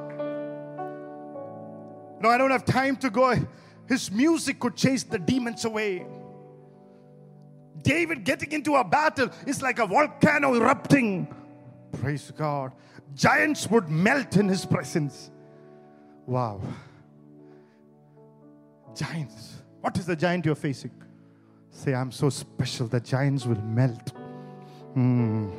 No, 2.21 2.29
I 2.29 2.37
don't 2.37 2.51
have 2.51 2.63
time 2.63 2.95
to 2.97 3.09
go. 3.09 3.35
His 3.85 4.09
music 4.09 4.61
could 4.61 4.77
chase 4.77 5.03
the 5.03 5.19
demons 5.19 5.65
away. 5.65 6.05
David 7.81 8.23
getting 8.23 8.53
into 8.53 8.75
a 8.75 8.83
battle 8.85 9.29
is 9.45 9.61
like 9.61 9.79
a 9.79 9.85
volcano 9.85 10.55
erupting. 10.55 11.27
Praise 11.99 12.31
God. 12.37 12.71
Giants 13.13 13.69
would 13.69 13.89
melt 13.89 14.37
in 14.37 14.47
His 14.47 14.65
presence. 14.65 15.31
Wow. 16.25 16.61
Giants. 18.95 19.50
What 19.81 19.97
is 19.97 20.05
the 20.05 20.15
giant 20.15 20.45
you're 20.45 20.55
facing? 20.55 20.91
Say, 21.71 21.93
I'm 21.93 22.11
so 22.11 22.29
special, 22.29 22.87
the 22.87 22.99
giants 22.99 23.45
will 23.45 23.61
melt. 23.61 24.09
Hmm. 24.93 25.49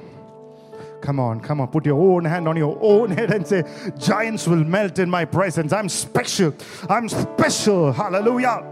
Come 1.00 1.18
on, 1.18 1.40
come 1.40 1.60
on, 1.60 1.68
put 1.68 1.84
your 1.84 2.00
own 2.00 2.24
hand 2.24 2.46
on 2.46 2.56
your 2.56 2.78
own 2.80 3.10
head 3.10 3.32
and 3.32 3.44
say, 3.46 3.64
Giants 3.98 4.46
will 4.46 4.64
melt 4.64 5.00
in 5.00 5.10
my 5.10 5.24
presence. 5.24 5.72
I'm 5.72 5.88
special. 5.88 6.54
I'm 6.88 7.08
special. 7.08 7.92
Hallelujah. 7.92 8.64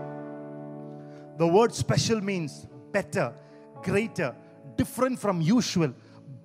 The 1.39 1.47
word 1.47 1.75
special 1.75 2.21
means 2.21 2.67
better, 2.93 3.33
greater, 3.83 4.35
different 4.77 5.19
from 5.19 5.41
usual, 5.41 5.93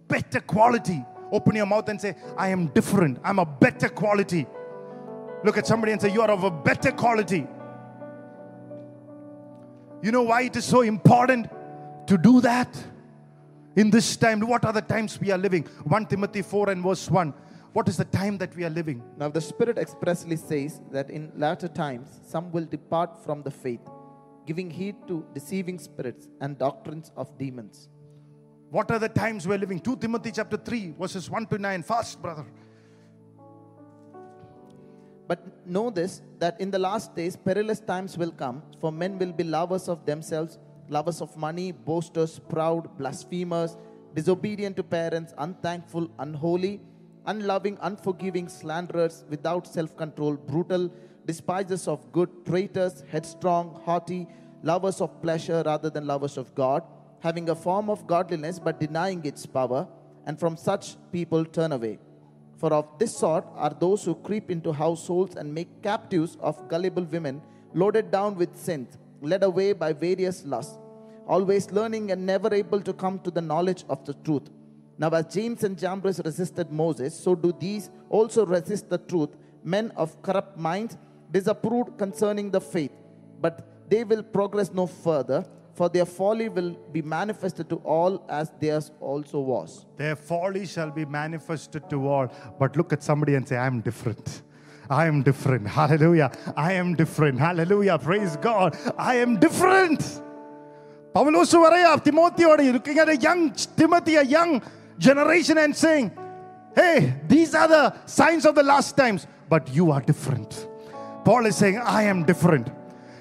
better 0.08 0.40
quality. 0.40 1.06
Open 1.32 1.56
your 1.56 1.68
mouth 1.68 1.88
and 1.90 2.02
say, 2.02 2.16
I 2.36 2.50
am 2.50 2.68
different. 2.68 3.20
I'm 3.24 3.38
a 3.38 3.46
better 3.46 3.90
quality. 3.90 4.48
Look 5.44 5.58
at 5.58 5.68
somebody 5.68 5.92
and 5.92 6.02
say, 6.02 6.12
You 6.12 6.22
are 6.22 6.32
of 6.32 6.44
a 6.44 6.50
better 6.50 6.92
quality. 6.92 7.46
You 10.06 10.12
know 10.12 10.22
why 10.22 10.44
it 10.44 10.56
is 10.56 10.66
so 10.66 10.82
important 10.82 11.50
to 12.06 12.16
do 12.16 12.40
that? 12.42 12.70
In 13.76 13.90
this 13.90 14.16
time, 14.16 14.40
what 14.40 14.64
are 14.64 14.72
the 14.72 14.84
times 14.84 15.20
we 15.20 15.32
are 15.32 15.38
living? 15.40 15.64
1 15.64 16.06
Timothy 16.06 16.44
4 16.44 16.70
and 16.70 16.84
verse 16.84 17.10
1. 17.10 17.34
What 17.74 17.90
is 17.90 17.98
the 17.98 18.06
time 18.06 18.38
that 18.38 18.56
we 18.56 18.64
are 18.66 18.70
living? 18.70 19.02
Now 19.18 19.30
the 19.30 19.42
Spirit 19.42 19.80
expressly 19.80 20.36
says 20.36 20.80
that 20.92 21.10
in 21.10 21.32
latter 21.36 21.68
times 21.68 22.20
some 22.24 22.52
will 22.52 22.66
depart 22.66 23.18
from 23.26 23.42
the 23.42 23.50
faith, 23.50 23.82
giving 24.46 24.70
heed 24.70 24.96
to 25.08 25.26
deceiving 25.34 25.80
spirits 25.80 26.28
and 26.40 26.56
doctrines 26.56 27.12
of 27.18 27.36
demons. 27.40 27.90
What 28.70 28.92
are 28.92 29.00
the 29.00 29.10
times 29.10 29.48
we're 29.48 29.58
living? 29.58 29.80
2 29.80 29.98
Timothy 29.98 30.34
chapter 30.34 30.58
3, 30.58 30.94
verses 31.00 31.32
1 31.32 31.48
to 31.48 31.58
9. 31.58 31.82
Fast, 31.82 32.22
brother. 32.22 32.46
But 35.28 35.40
know 35.66 35.90
this 35.90 36.22
that 36.40 36.60
in 36.62 36.72
the 36.72 36.80
last 36.80 37.16
days 37.16 37.36
perilous 37.36 37.80
times 37.80 38.18
will 38.18 38.32
come, 38.32 38.62
for 38.80 38.92
men 38.92 39.18
will 39.18 39.32
be 39.32 39.44
lovers 39.44 39.88
of 39.90 40.06
themselves, 40.06 40.60
lovers 40.90 41.22
of 41.22 41.36
money, 41.36 41.72
boasters, 41.72 42.40
proud, 42.40 42.98
blasphemers, 42.98 43.78
disobedient 44.14 44.76
to 44.78 44.84
parents, 44.84 45.34
unthankful, 45.38 46.10
unholy, 46.20 46.80
unloving, 47.26 47.78
unforgiving, 47.82 48.48
slanderers, 48.48 49.26
without 49.30 49.68
self 49.68 49.98
control, 49.98 50.36
brutal, 50.36 50.92
despisers 51.26 51.88
of 51.88 52.12
good, 52.12 52.30
traitors, 52.46 53.04
headstrong, 53.10 53.82
haughty, 53.84 54.28
lovers 54.62 55.02
of 55.02 55.22
pleasure 55.22 55.64
rather 55.66 55.90
than 55.90 56.06
lovers 56.06 56.38
of 56.38 56.54
God, 56.54 56.84
having 57.20 57.50
a 57.50 57.56
form 57.56 57.90
of 57.90 58.06
godliness 58.06 58.60
but 58.60 58.80
denying 58.80 59.26
its 59.26 59.46
power, 59.46 59.88
and 60.28 60.40
from 60.40 60.56
such 60.56 60.96
people 61.12 61.46
turn 61.46 61.72
away. 61.72 61.98
For 62.58 62.74
of 62.74 62.88
this 63.00 63.16
sort 63.16 63.46
are 63.56 63.76
those 63.78 64.04
who 64.04 64.16
creep 64.16 64.50
into 64.50 64.72
households 64.72 65.36
and 65.36 65.54
make 65.54 65.82
captives 65.82 66.38
of 66.40 66.68
gullible 66.68 67.04
women, 67.04 67.42
loaded 67.74 68.12
down 68.12 68.36
with 68.36 68.56
sins, 68.56 68.98
led 69.22 69.44
away 69.44 69.74
by 69.74 69.92
various 69.92 70.46
lusts, 70.46 70.78
always 71.28 71.72
learning 71.72 72.12
and 72.12 72.26
never 72.26 72.54
able 72.54 72.82
to 72.82 72.94
come 72.94 73.20
to 73.20 73.32
the 73.32 73.42
knowledge 73.42 73.84
of 73.90 74.06
the 74.06 74.14
truth. 74.14 74.50
Now, 74.98 75.10
as 75.10 75.34
Jannes 75.34 75.64
and 75.64 75.78
Jambres 75.78 76.22
resisted 76.24 76.72
Moses, 76.72 77.14
so 77.14 77.36
do 77.36 77.54
these 77.60 77.90
also 78.10 78.46
resist 78.46 78.90
the 78.90 78.98
truth, 78.98 79.30
men 79.64 79.92
of 79.98 80.22
corrupt 80.22 80.58
minds, 80.58 80.98
disapproved 81.32 81.98
concerning 81.98 82.50
the 82.52 82.62
faith. 82.62 82.92
But 83.42 83.90
they 83.90 84.06
will 84.06 84.24
progress 84.24 84.72
no 84.72 84.88
further, 84.88 85.46
for 85.75 85.89
their 85.89 86.05
folly 86.05 86.49
will 86.49 86.77
be 86.93 87.03
manifested 87.03 87.69
to 87.71 87.77
all 87.77 88.25
as 88.29 88.51
theirs 88.61 88.91
also 89.01 89.41
was. 89.41 89.87
Their 89.97 90.17
folly 90.17 90.67
shall 90.67 90.91
be 90.91 91.05
manifested 91.05 91.89
to 91.91 92.09
all. 92.09 92.29
But 92.59 92.77
look 92.77 92.93
at 92.93 93.03
somebody 93.03 93.35
and 93.35 93.49
say, 93.49 93.57
I 93.57 93.67
am 93.67 93.81
different. 93.81 94.43
I 94.91 95.07
am 95.07 95.23
different. 95.23 95.67
Hallelujah. 95.69 96.33
I 96.57 96.73
am 96.75 96.97
different. 96.97 97.39
Hallelujah. 97.39 97.99
Praise 97.99 98.37
God. 98.37 98.77
I 98.99 99.17
am 99.17 99.39
different. 99.39 100.03
പൗലോസ് 101.15 101.57
പറയാ 101.65 101.95
തിമോത്തിയോട് 102.07 102.63
looking 102.77 102.99
at 103.05 103.09
a 103.09 103.17
young 103.17 103.41
Timothy, 103.81 104.15
a 104.17 104.27
young 104.37 104.63
generation 105.07 105.59
and 105.59 105.75
saying, 105.85 106.11
Hey, 106.81 107.15
these 107.33 107.55
are 107.61 107.69
the 107.77 107.85
signs 108.07 108.45
of 108.49 108.55
the 108.55 108.63
last 108.63 108.97
times, 108.97 109.27
but 109.49 109.65
you 109.77 109.91
are 109.95 110.03
different. 110.11 110.69
Paul 111.25 111.47
is 111.47 111.57
saying, 111.57 111.79
I 111.79 112.03
am 112.13 112.25
different. 112.25 112.67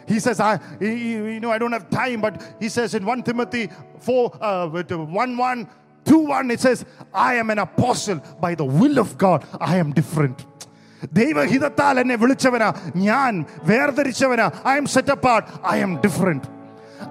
He 0.07 0.19
says, 0.19 0.39
I, 0.39 0.51
he- 0.79 0.95
he- 1.03 1.33
you 1.35 1.39
know, 1.39 1.51
I 1.51 1.57
don't 1.57 1.71
have 1.71 1.89
time, 1.91 2.19
but 2.21 2.35
he 2.59 2.69
says 2.69 2.93
in 2.93 3.05
1 3.05 3.23
Timothy 3.23 3.63
4, 3.99 4.31
uh, 4.41 4.67
with 4.67 4.91
1 4.91 5.37
1, 5.37 5.67
2 6.05 6.19
1, 6.19 6.51
it 6.51 6.59
says, 6.59 6.79
I 7.13 7.35
am 7.35 7.49
an 7.49 7.59
apostle 7.59 8.19
by 8.41 8.55
the 8.55 8.65
will 8.79 8.97
of 8.99 9.17
God. 9.17 9.39
I 9.71 9.77
am 9.77 9.91
different. 9.91 10.37
ദൈവഹിതത്താൽ 11.13 11.99
എന്നെ 11.99 12.15
വിളിച്ചവനാ 12.15 12.69
ഞാൻ 13.07 13.33
വേർതിരിച്ചവനാ 13.63 14.45
I 14.71 14.73
am 14.77 14.85
set 14.85 15.11
apart 15.11 15.47
I 15.71 15.77
M 15.79 15.93
different 16.05 16.47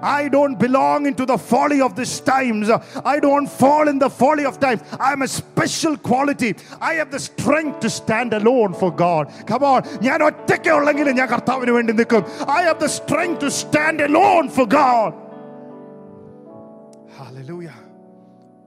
I 0.01 0.29
don't 0.29 0.57
belong 0.57 1.05
into 1.07 1.25
the 1.25 1.37
folly 1.37 1.81
of 1.81 1.95
these 1.95 2.19
times. 2.19 2.69
I 3.13 3.19
don't 3.19 3.47
fall 3.47 3.87
in 3.87 3.99
the 3.99 4.09
folly 4.09 4.45
of 4.45 4.59
times. 4.59 4.81
I'm 4.99 5.21
a 5.23 5.27
special 5.27 5.97
quality. 5.97 6.55
I 6.79 6.93
have 6.95 7.11
the 7.11 7.19
strength 7.19 7.79
to 7.81 7.89
stand 7.89 8.33
alone 8.33 8.73
for 8.73 8.91
God. 8.91 9.31
Come 9.51 9.63
on. 9.63 9.81
ഞാൻ 10.07 10.19
ഒറ്റയ്ക്ക് 10.29 10.71
ഉള്ളെങ്കിലും 10.77 11.17
ഞാൻ 11.21 11.27
കർത്താവിന് 11.33 11.71
വേണ്ടി 11.77 11.93
നിൽക്കും. 12.01 12.23
I 12.57 12.61
have 12.69 12.79
the 12.85 12.91
strength 12.99 13.39
to 13.45 13.51
stand 13.63 13.99
alone 14.09 14.47
for 14.57 14.67
God. 14.81 15.11
Hallelujah. 17.19 17.77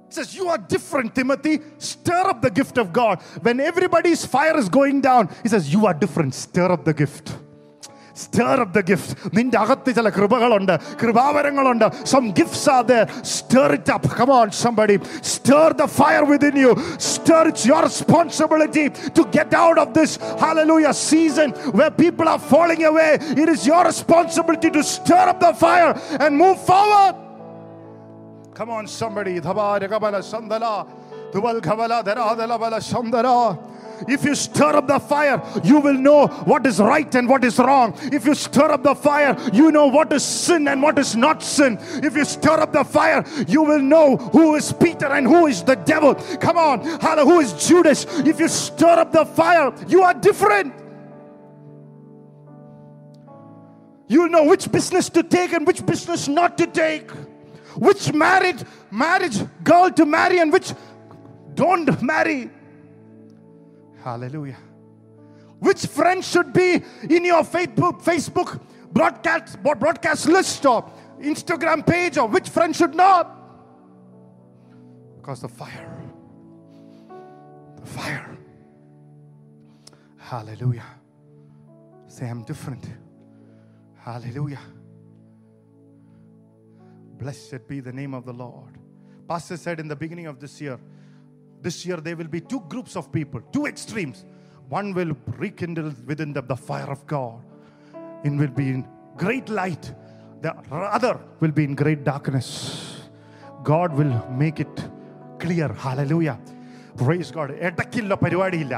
It 0.09 0.17
says, 0.17 0.35
You 0.39 0.49
are 0.49 0.59
different, 0.59 1.15
Timothy. 1.15 1.61
Stir 1.79 2.25
up 2.33 2.43
the 2.43 2.51
gift 2.51 2.77
of 2.83 2.93
God. 2.93 3.17
When 3.47 3.61
everybody's 3.61 4.27
fire 4.27 4.57
is 4.63 4.69
going 4.69 5.01
down, 5.01 5.31
he 5.43 5.49
says, 5.49 5.73
You 5.75 5.87
are 5.87 5.95
different. 5.95 6.35
Stir 6.35 6.71
up 6.71 6.85
the 6.85 6.93
gift. 6.93 7.35
Stir 8.23 8.57
up 8.63 8.71
the 8.77 8.83
gift. 8.91 9.09
നിന്റെ 9.37 9.57
അകത്ത് 9.63 9.91
ചില 9.99 10.09
കൃപകളുണ്ട് 10.17 10.73
കൃപാവരങ്ങളുണ്ട് 11.03 11.87
some 12.13 12.25
gifts 12.39 12.69
R 12.75 12.83
there 12.91 13.07
stir 13.37 13.69
it 13.79 13.89
up 13.95 14.05
come 14.19 14.33
on 14.39 14.49
somebody 14.65 14.97
stir 15.33 15.69
the 15.81 15.89
fire 16.01 16.25
within 16.33 16.57
you 16.65 16.73
stir 17.11 17.43
it's 17.53 17.65
your 17.71 17.81
responsibility 17.91 18.87
to 19.19 19.25
get 19.39 19.51
out 19.65 19.79
of 19.85 19.89
this 19.99 20.13
hallelujah 20.45 20.95
season 21.11 21.51
where 21.79 21.93
people 22.05 22.29
are 22.35 22.43
falling 22.53 22.85
away 22.93 23.11
it 23.45 23.49
is 23.55 23.63
your 23.73 23.83
responsibility 23.93 24.71
to 24.79 24.83
stir 24.95 25.25
up 25.33 25.41
the 25.47 25.55
fire 25.65 25.93
and 26.25 26.33
move 26.45 26.59
forward 26.73 27.15
Come 28.55 28.71
on, 28.71 28.87
somebody. 28.87 29.41
Dhabaragabala 29.41 30.21
Sandala. 30.23 30.73
Duval 31.33 31.61
Ghavala 31.61 32.05
Dharadalabala 32.05 32.81
Sandara. 32.93 33.37
if 34.08 34.24
you 34.24 34.36
stir 34.36 34.76
up 34.76 34.88
the 34.88 35.00
fire, 35.00 35.42
you 35.64 35.80
will 35.80 35.94
know 35.94 36.28
what 36.28 36.66
is 36.66 36.80
right 36.80 37.14
and 37.16 37.28
what 37.28 37.44
is 37.44 37.58
wrong. 37.60 37.94
If 38.02 38.26
you 38.26 38.36
stir 38.36 38.72
up 38.72 38.84
the 38.84 38.96
fire, 38.96 39.36
you 39.54 39.72
know 39.72 39.88
what 39.88 40.12
is 40.14 40.24
sin 40.24 40.68
and 40.68 40.82
what 40.82 41.00
is 41.00 41.16
not 41.16 41.42
sin. 41.42 41.78
If 42.04 42.16
you 42.16 42.26
stir 42.26 42.60
up 42.60 42.74
the 42.74 42.84
fire, 42.84 43.24
you 43.48 43.64
will 43.64 43.82
know 43.82 44.18
who 44.18 44.56
is 44.56 44.74
Peter 44.74 45.08
and 45.08 45.26
who 45.26 45.48
is 45.48 45.64
the 45.64 45.76
devil. 45.76 46.16
Come 46.16 46.58
on, 46.58 46.84
Hallelujah, 47.00 47.26
who 47.26 47.40
is 47.40 47.68
Judas. 47.68 48.06
If 48.20 48.40
you 48.40 48.48
stir 48.48 49.00
up 49.00 49.12
the 49.12 49.26
fire, 49.26 49.74
you 49.88 50.04
are 50.04 50.14
different. 50.14 50.74
You'll 54.08 54.30
know 54.30 54.46
which 54.46 54.72
business 54.72 55.10
to 55.10 55.24
take 55.24 55.52
and 55.52 55.68
which 55.68 55.86
business 55.86 56.28
not 56.28 56.58
to 56.60 56.68
take. 56.68 57.12
Which 57.76 58.14
married 58.14 58.66
marriage 58.90 59.40
girl 59.64 59.92
to 59.92 60.06
marry 60.06 60.40
and 60.40 60.52
which 60.52 60.74
don't 61.54 62.02
marry. 62.02 62.50
Hallelujah. 64.08 64.56
Which 65.60 65.86
friend 65.86 66.24
should 66.24 66.54
be 66.54 66.82
in 67.10 67.26
your 67.26 67.44
Facebook 67.44 68.02
Facebook 68.02 68.58
broadcast 68.94 69.62
broadcast 69.62 70.28
list 70.30 70.66
or 70.66 70.90
Instagram 71.20 71.86
page 71.86 72.18
or 72.18 72.26
which 72.26 72.48
friend 72.48 72.74
should 72.74 72.96
not? 72.96 73.26
Because 75.18 75.42
the 75.42 75.50
fire. 75.50 76.02
The 77.82 77.86
fire. 77.86 78.38
Hallelujah. 80.16 80.86
Say 82.08 82.30
I'm 82.30 82.46
different. 82.46 82.86
Hallelujah. 83.98 84.62
Blessed 87.18 87.68
be 87.68 87.82
the 87.82 87.92
name 87.92 88.14
of 88.14 88.24
the 88.24 88.32
Lord. 88.32 88.78
Pastor 89.28 89.58
said 89.58 89.82
in 89.82 89.90
the 89.90 89.98
beginning 89.98 90.28
of 90.28 90.40
this 90.40 90.62
year, 90.62 90.80
this 91.61 91.87
year 91.87 91.99
there 91.99 92.17
will 92.17 92.29
be 92.29 92.41
two 92.41 92.61
groups 92.69 92.97
of 92.97 93.13
people, 93.13 93.41
two 93.53 93.67
extremes. 93.67 94.25
One 94.69 94.95
will 94.95 95.17
rekindle 95.39 95.93
within 96.07 96.33
them 96.33 96.47
the 96.47 96.57
fire 96.57 96.91
of 96.91 97.07
God, 97.07 97.41
and 98.25 98.39
will 98.39 98.49
be 98.49 98.69
in 98.71 98.89
great 99.17 99.49
light. 99.49 99.95
The 100.41 100.55
other 100.71 101.21
will 101.41 101.53
be 101.53 101.65
in 101.65 101.75
great 101.75 102.05
darkness. 102.05 103.01
God 103.63 103.93
will 103.95 104.13
make 104.31 104.59
it 104.61 104.85
clear. 105.39 105.69
Hallelujah. 105.69 106.39
Praise 106.97 107.31
God. 107.31 107.51
ഇടയ്ക്കില്ല 107.67 108.15
പരിപാടിയില്ല 108.25 108.77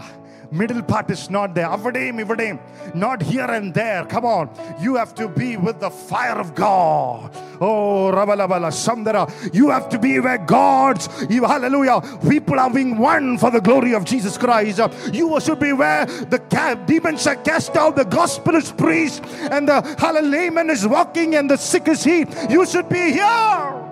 middle 0.61 0.83
part 0.83 1.09
is 1.15 1.23
not 1.37 1.49
there 1.57 1.71
അവിടെയും 1.77 2.17
ഇവിടെയും 2.25 2.59
not 3.05 3.23
here 3.31 3.49
and 3.57 3.69
there 3.81 4.03
come 4.15 4.27
on 4.37 4.47
you 4.85 4.93
have 5.01 5.13
to 5.21 5.27
be 5.41 5.51
with 5.67 5.79
the 5.87 5.91
fire 6.11 6.39
of 6.45 6.51
God 6.67 7.29
oh 7.62 8.12
rabalabala 8.14 8.72
samdara 8.72 9.30
you 9.54 9.70
have 9.70 9.90
to 9.90 10.00
be 10.00 10.20
where 10.20 10.38
God's 10.38 11.10
you 11.30 11.44
hallelujah 11.44 12.02
people 12.30 12.60
are 12.60 12.70
being 12.70 12.98
won 12.98 13.38
for 13.38 13.52
the 13.52 13.62
glory 13.62 13.94
of 13.94 14.06
Jesus 14.06 14.38
Christ 14.38 14.80
you 15.14 15.40
should 15.40 15.60
be 15.60 15.74
where 15.74 16.06
the 16.06 16.40
demons 16.86 17.28
are 17.28 17.36
cast 17.36 17.76
out 17.76 17.96
the 17.96 18.06
gospel 18.06 18.56
is 18.56 18.72
preached 18.72 19.24
and 19.52 19.68
the 19.68 19.82
hallelujah 19.98 20.30
is 20.72 20.88
walking 20.88 21.36
and 21.36 21.50
the 21.50 21.58
sick 21.58 21.88
is 21.88 22.04
healed 22.04 22.34
you 22.50 22.66
should 22.66 22.90
be 22.90 23.12
here 23.12 23.90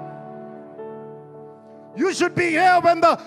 you 1.97 2.13
should 2.13 2.35
be 2.35 2.49
here 2.51 2.79
when 2.81 3.01
the 3.01 3.19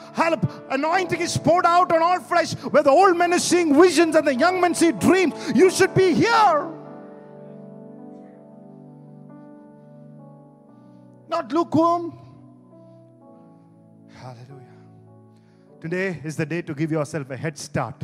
anointing 0.71 1.21
is 1.21 1.37
poured 1.37 1.67
out 1.67 1.91
on 1.91 2.03
all 2.03 2.21
flesh, 2.21 2.53
where 2.53 2.85
the 2.85 2.91
old 2.91 3.17
men 3.17 3.33
is 3.33 3.43
seeing 3.43 3.75
visions 3.75 4.15
and 4.15 4.25
the 4.25 4.35
young 4.35 4.61
men 4.61 4.77
see 4.77 4.93
dreams. 4.93 5.35
You 5.55 5.71
should 5.71 5.93
be 5.93 6.15
here. 6.15 6.80
Not 11.41 11.53
lukewarm. 11.53 12.19
Hallelujah. 14.15 14.77
Today 15.81 16.21
is 16.23 16.37
the 16.37 16.45
day 16.45 16.61
to 16.61 16.75
give 16.75 16.93
yourself 16.93 17.31
a 17.31 17.37
head 17.37 17.57
start. 17.57 17.95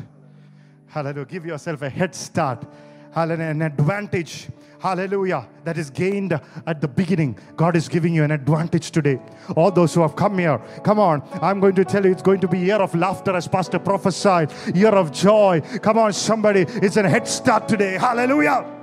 Hallelujah. 0.86 1.26
Give 1.26 1.44
yourself 1.44 1.82
a 1.82 1.90
head 1.90 2.14
start. 2.14 2.66
Hallelujah. 3.12 3.50
An 3.50 3.60
advantage. 3.60 4.48
Hallelujah. 4.80 5.46
That 5.64 5.76
is 5.76 5.90
gained 5.90 6.32
at 6.66 6.80
the 6.80 6.88
beginning. 6.88 7.38
God 7.56 7.76
is 7.76 7.90
giving 7.90 8.14
you 8.14 8.24
an 8.24 8.30
advantage 8.30 8.90
today. 8.90 9.20
All 9.54 9.70
those 9.70 9.92
who 9.92 10.00
have 10.00 10.16
come 10.16 10.38
here, 10.38 10.58
come 10.82 10.98
on. 10.98 11.22
I'm 11.42 11.60
going 11.60 11.74
to 11.74 11.84
tell 11.84 12.06
you 12.06 12.12
it's 12.12 12.22
going 12.22 12.40
to 12.40 12.48
be 12.48 12.58
year 12.58 12.76
of 12.76 12.94
laughter 12.94 13.36
as 13.36 13.46
Pastor 13.46 13.78
prophesied. 13.78 14.50
Year 14.74 14.94
of 14.94 15.12
joy. 15.12 15.60
Come 15.82 15.98
on, 15.98 16.14
somebody. 16.14 16.62
It's 16.62 16.96
a 16.96 17.06
head 17.06 17.28
start 17.28 17.68
today. 17.68 17.98
Hallelujah. 17.98 18.75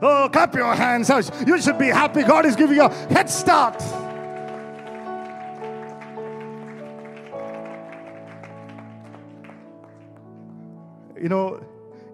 Oh, 0.00 0.28
clap 0.32 0.54
your 0.54 0.74
hands. 0.74 1.10
You 1.46 1.60
should 1.60 1.78
be 1.78 1.88
happy. 1.88 2.22
God 2.22 2.46
is 2.46 2.54
giving 2.54 2.76
you 2.76 2.84
a 2.84 2.88
head 2.88 3.28
start. 3.28 3.82
You 11.20 11.28
know, 11.28 11.60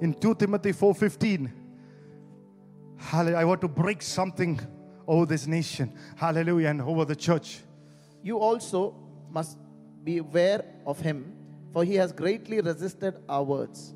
in 0.01 0.15
2 0.15 0.35
Timothy 0.35 0.73
4:15, 0.73 1.51
hallelujah, 2.97 3.37
I 3.37 3.45
want 3.45 3.61
to 3.61 3.69
break 3.69 4.01
something 4.01 4.59
over 5.07 5.27
this 5.27 5.47
nation. 5.47 5.93
Hallelujah, 6.17 6.69
and 6.69 6.81
over 6.81 7.05
the 7.05 7.15
church. 7.15 7.61
You 8.23 8.39
also 8.39 8.95
must 9.31 9.59
be 10.03 10.19
aware 10.19 10.65
of 10.87 11.01
him, 11.01 11.35
for 11.75 11.85
he 11.85 11.97
has 11.97 12.13
greatly 12.13 12.63
resisted 12.63 13.21
our 13.29 13.43
words. 13.43 13.93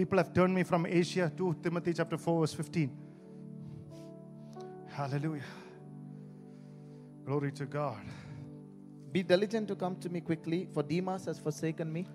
People 0.00 0.16
have 0.16 0.32
turned 0.32 0.54
me 0.54 0.62
from 0.62 0.86
Asia 0.86 1.30
to 1.36 1.54
Timothy 1.62 1.92
chapter 1.92 2.16
4, 2.16 2.40
verse 2.40 2.54
15. 2.54 2.90
Hallelujah. 4.88 5.42
Glory 7.26 7.52
to 7.52 7.66
God. 7.66 8.00
Be 9.12 9.22
diligent 9.22 9.68
to 9.68 9.74
come 9.76 9.96
to 9.96 10.08
me 10.08 10.22
quickly, 10.22 10.66
for 10.72 10.82
Demas 10.82 11.26
has 11.26 11.38
forsaken 11.38 11.92
me. 11.92 12.06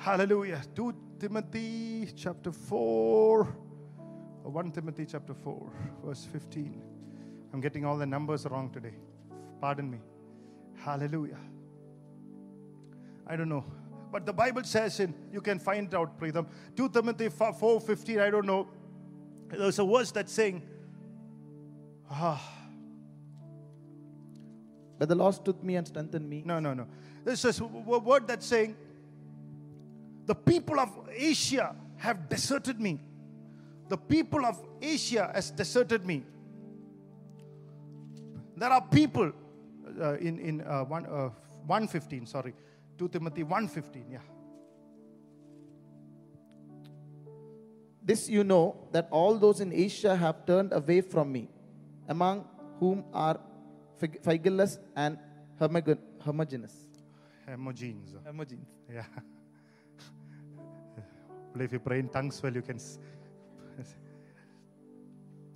Hallelujah. 0.00 0.60
2 0.74 0.94
Timothy 1.18 2.10
chapter 2.14 2.52
4, 2.52 3.44
1 4.42 4.70
Timothy 4.72 5.06
chapter 5.06 5.32
4, 5.32 5.72
verse 6.04 6.28
15. 6.30 6.82
I'm 7.54 7.62
getting 7.62 7.86
all 7.86 7.96
the 7.96 8.04
numbers 8.04 8.44
wrong 8.44 8.68
today. 8.68 8.96
Pardon 9.62 9.90
me. 9.90 10.00
Hallelujah. 10.74 11.38
I 13.26 13.34
don't 13.34 13.48
know. 13.48 13.64
But 14.16 14.24
the 14.24 14.32
Bible 14.32 14.64
says 14.64 14.98
in, 14.98 15.12
you 15.30 15.42
can 15.42 15.58
find 15.58 15.94
out, 15.94 16.18
Pritham. 16.18 16.46
2 16.74 16.88
Timothy 16.88 17.28
4.15, 17.28 18.18
I 18.18 18.30
don't 18.30 18.46
know. 18.46 18.66
There's 19.50 19.78
a 19.78 19.84
verse 19.84 20.10
that's 20.10 20.32
saying, 20.32 20.62
ah, 22.10 22.42
But 24.98 25.10
the 25.10 25.14
Lord 25.14 25.34
stood 25.34 25.62
me 25.62 25.76
and 25.76 25.86
strengthened 25.86 26.26
me. 26.30 26.42
no, 26.46 26.60
no, 26.60 26.72
no. 26.72 26.86
This 27.26 27.44
is 27.44 27.60
a 27.60 27.66
word 27.66 28.26
that's 28.26 28.46
saying, 28.46 28.74
the 30.24 30.34
people 30.34 30.80
of 30.80 30.88
Asia 31.14 31.76
have 31.98 32.26
deserted 32.30 32.80
me. 32.80 32.98
The 33.90 33.98
people 33.98 34.46
of 34.46 34.58
Asia 34.80 35.30
has 35.34 35.50
deserted 35.50 36.06
me. 36.06 36.24
There 38.56 38.70
are 38.70 38.80
people 38.80 39.30
uh, 40.00 40.14
in 40.14 40.38
in 40.38 40.60
uh, 40.62 40.84
one 40.84 41.04
uh, 41.04 41.28
115, 41.66 42.24
sorry, 42.24 42.54
2 42.98 43.08
Timothy 43.08 43.42
115, 43.42 44.10
yeah. 44.10 44.18
This 48.02 48.28
you 48.28 48.44
know 48.44 48.76
that 48.92 49.08
all 49.10 49.36
those 49.36 49.60
in 49.60 49.72
Asia 49.72 50.14
have 50.14 50.46
turned 50.46 50.72
away 50.72 51.00
from 51.00 51.32
me, 51.32 51.48
among 52.08 52.44
whom 52.78 53.04
are 53.12 53.40
Phygellus 54.00 54.78
and 54.94 55.18
Hermogen- 55.60 55.98
Hermogenes. 56.24 56.72
Hermogenes. 57.48 58.14
Hermogenes. 58.24 58.66
Yeah. 58.92 59.04
Well, 61.52 61.64
if 61.64 61.72
you 61.72 61.78
pray 61.78 62.00
in 62.00 62.08
tongues 62.08 62.42
well, 62.42 62.54
you 62.54 62.62
can. 62.62 62.76
It 62.76 63.86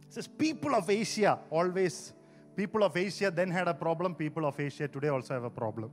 says, 0.08 0.26
people 0.26 0.74
of 0.74 0.88
Asia 0.90 1.38
always, 1.50 2.12
people 2.56 2.82
of 2.82 2.96
Asia 2.96 3.30
then 3.30 3.50
had 3.50 3.68
a 3.68 3.74
problem. 3.74 4.14
People 4.14 4.46
of 4.46 4.58
Asia 4.58 4.88
today 4.88 5.08
also 5.08 5.34
have 5.34 5.44
a 5.44 5.50
problem. 5.50 5.90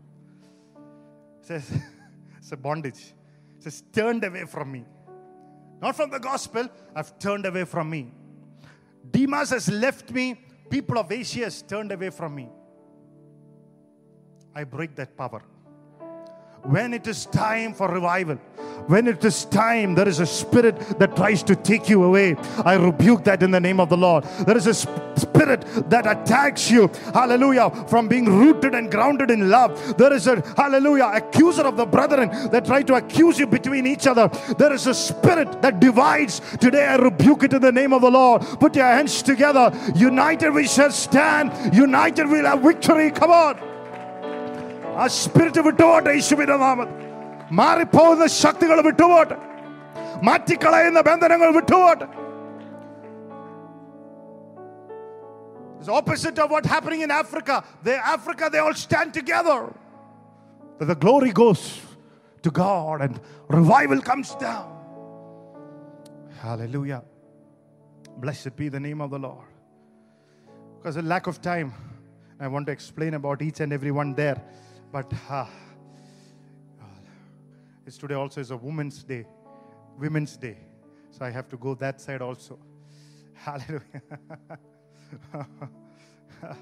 Says, 1.47 1.71
it's 2.37 2.51
a 2.51 2.57
bondage. 2.57 3.13
It 3.57 3.63
says, 3.63 3.81
turned 3.93 4.25
away 4.25 4.43
from 4.43 4.69
me. 4.69 4.83
Not 5.81 5.95
from 5.95 6.09
the 6.09 6.19
gospel, 6.19 6.67
I've 6.93 7.17
turned 7.19 7.45
away 7.45 7.63
from 7.63 7.89
me. 7.89 8.11
Demas 9.09 9.51
has 9.51 9.69
left 9.69 10.11
me. 10.11 10.41
People 10.69 10.97
of 10.97 11.09
Asia 11.09 11.45
has 11.45 11.61
turned 11.61 11.93
away 11.93 12.09
from 12.09 12.35
me. 12.35 12.49
I 14.53 14.65
break 14.65 14.93
that 14.95 15.15
power 15.15 15.41
when 16.63 16.93
it 16.93 17.07
is 17.07 17.25
time 17.27 17.73
for 17.73 17.87
revival, 17.89 18.37
when 18.87 19.07
it 19.07 19.23
is 19.25 19.45
time, 19.45 19.95
there 19.95 20.07
is 20.07 20.19
a 20.19 20.25
spirit 20.25 20.79
that 20.97 21.15
tries 21.15 21.43
to 21.43 21.55
take 21.55 21.89
you 21.89 22.03
away. 22.03 22.35
I 22.63 22.75
rebuke 22.75 23.25
that 23.25 23.43
in 23.43 23.51
the 23.51 23.59
name 23.59 23.81
of 23.81 23.89
the 23.89 23.97
Lord. 23.97 24.23
There 24.45 24.55
is 24.55 24.65
a 24.65 24.73
spirit 24.73 25.65
that 25.89 26.07
attacks 26.07 26.71
you, 26.71 26.89
hallelujah, 27.13 27.69
from 27.87 28.07
being 28.07 28.25
rooted 28.25 28.75
and 28.75 28.89
grounded 28.89 29.29
in 29.29 29.49
love. 29.49 29.97
There 29.97 30.13
is 30.13 30.27
a, 30.27 30.41
hallelujah, 30.55 31.11
accuser 31.15 31.63
of 31.63 31.75
the 31.75 31.85
brethren 31.85 32.29
that 32.51 32.65
try 32.65 32.81
to 32.83 32.95
accuse 32.95 33.37
you 33.37 33.47
between 33.47 33.85
each 33.85 34.07
other. 34.07 34.29
There 34.57 34.71
is 34.71 34.87
a 34.87 34.93
spirit 34.93 35.61
that 35.61 35.81
divides. 35.81 36.39
Today 36.57 36.85
I 36.85 36.95
rebuke 36.95 37.43
it 37.43 37.53
in 37.53 37.61
the 37.61 37.71
name 37.73 37.91
of 37.91 38.01
the 38.01 38.11
Lord. 38.11 38.41
Put 38.41 38.75
your 38.75 38.85
hands 38.85 39.21
together. 39.21 39.71
United 39.95 40.51
we 40.51 40.65
shall 40.65 40.91
stand. 40.91 41.75
United 41.75 42.27
we'll 42.27 42.45
have 42.45 42.61
victory. 42.61 43.11
Come 43.11 43.31
on. 43.31 43.66
ആ 45.02 45.06
spirit 45.22 45.62
വിട്ടുപോട്ടെ 45.68 46.10
യേശുവിന്റെ 46.16 46.56
നാമത്തിൽ 46.64 46.98
മാറിപ്പോകുന്ന 47.60 48.26
ശക്തികൾ 48.42 48.78
വിട്ടുപോട്ടെ 48.88 49.36
മാറ്റിക്കളയുന്ന 50.28 51.00
ബന്ധനങ്ങൾ 51.10 51.50
വിട്ടുപോട്ടെ 51.60 52.08
It's 55.82 55.88
opposite 56.00 56.38
of 56.38 56.48
what's 56.48 56.68
happening 56.68 57.00
in 57.00 57.10
Africa. 57.10 57.54
They 57.82 57.94
Africa, 57.94 58.48
they 58.52 58.60
all 58.64 58.72
stand 58.72 59.12
together. 59.12 59.56
But 60.78 60.86
the 60.86 60.94
glory 60.94 61.32
goes 61.32 61.80
to 62.44 62.52
God 62.52 63.00
and 63.00 63.18
revival 63.48 64.00
comes 64.00 64.28
down. 64.36 64.68
Hallelujah. 66.40 67.02
Blessed 68.18 68.54
be 68.54 68.68
the 68.68 68.78
name 68.78 69.00
of 69.00 69.10
the 69.10 69.18
Lord. 69.18 69.48
Because 70.76 70.96
of 70.96 71.04
lack 71.04 71.26
of 71.26 71.40
time, 71.40 71.72
I 72.38 72.46
want 72.46 72.66
to 72.66 72.72
explain 72.72 73.14
about 73.14 73.42
each 73.42 73.58
and 73.58 73.72
every 73.72 73.90
one 73.90 74.14
there. 74.14 74.40
But 74.91 75.11
ah, 75.29 75.49
it's 77.85 77.97
today 77.97 78.15
also 78.15 78.39
is 78.41 78.51
a 78.51 78.57
Women's 78.57 79.03
Day, 79.03 79.25
Women's 79.97 80.37
Day. 80.37 80.57
So 81.11 81.25
I 81.25 81.29
have 81.29 81.49
to 81.49 81.57
go 81.57 81.75
that 81.75 81.99
side 81.99 82.21
also. 82.21 82.57
Hallelujah. 83.33 84.01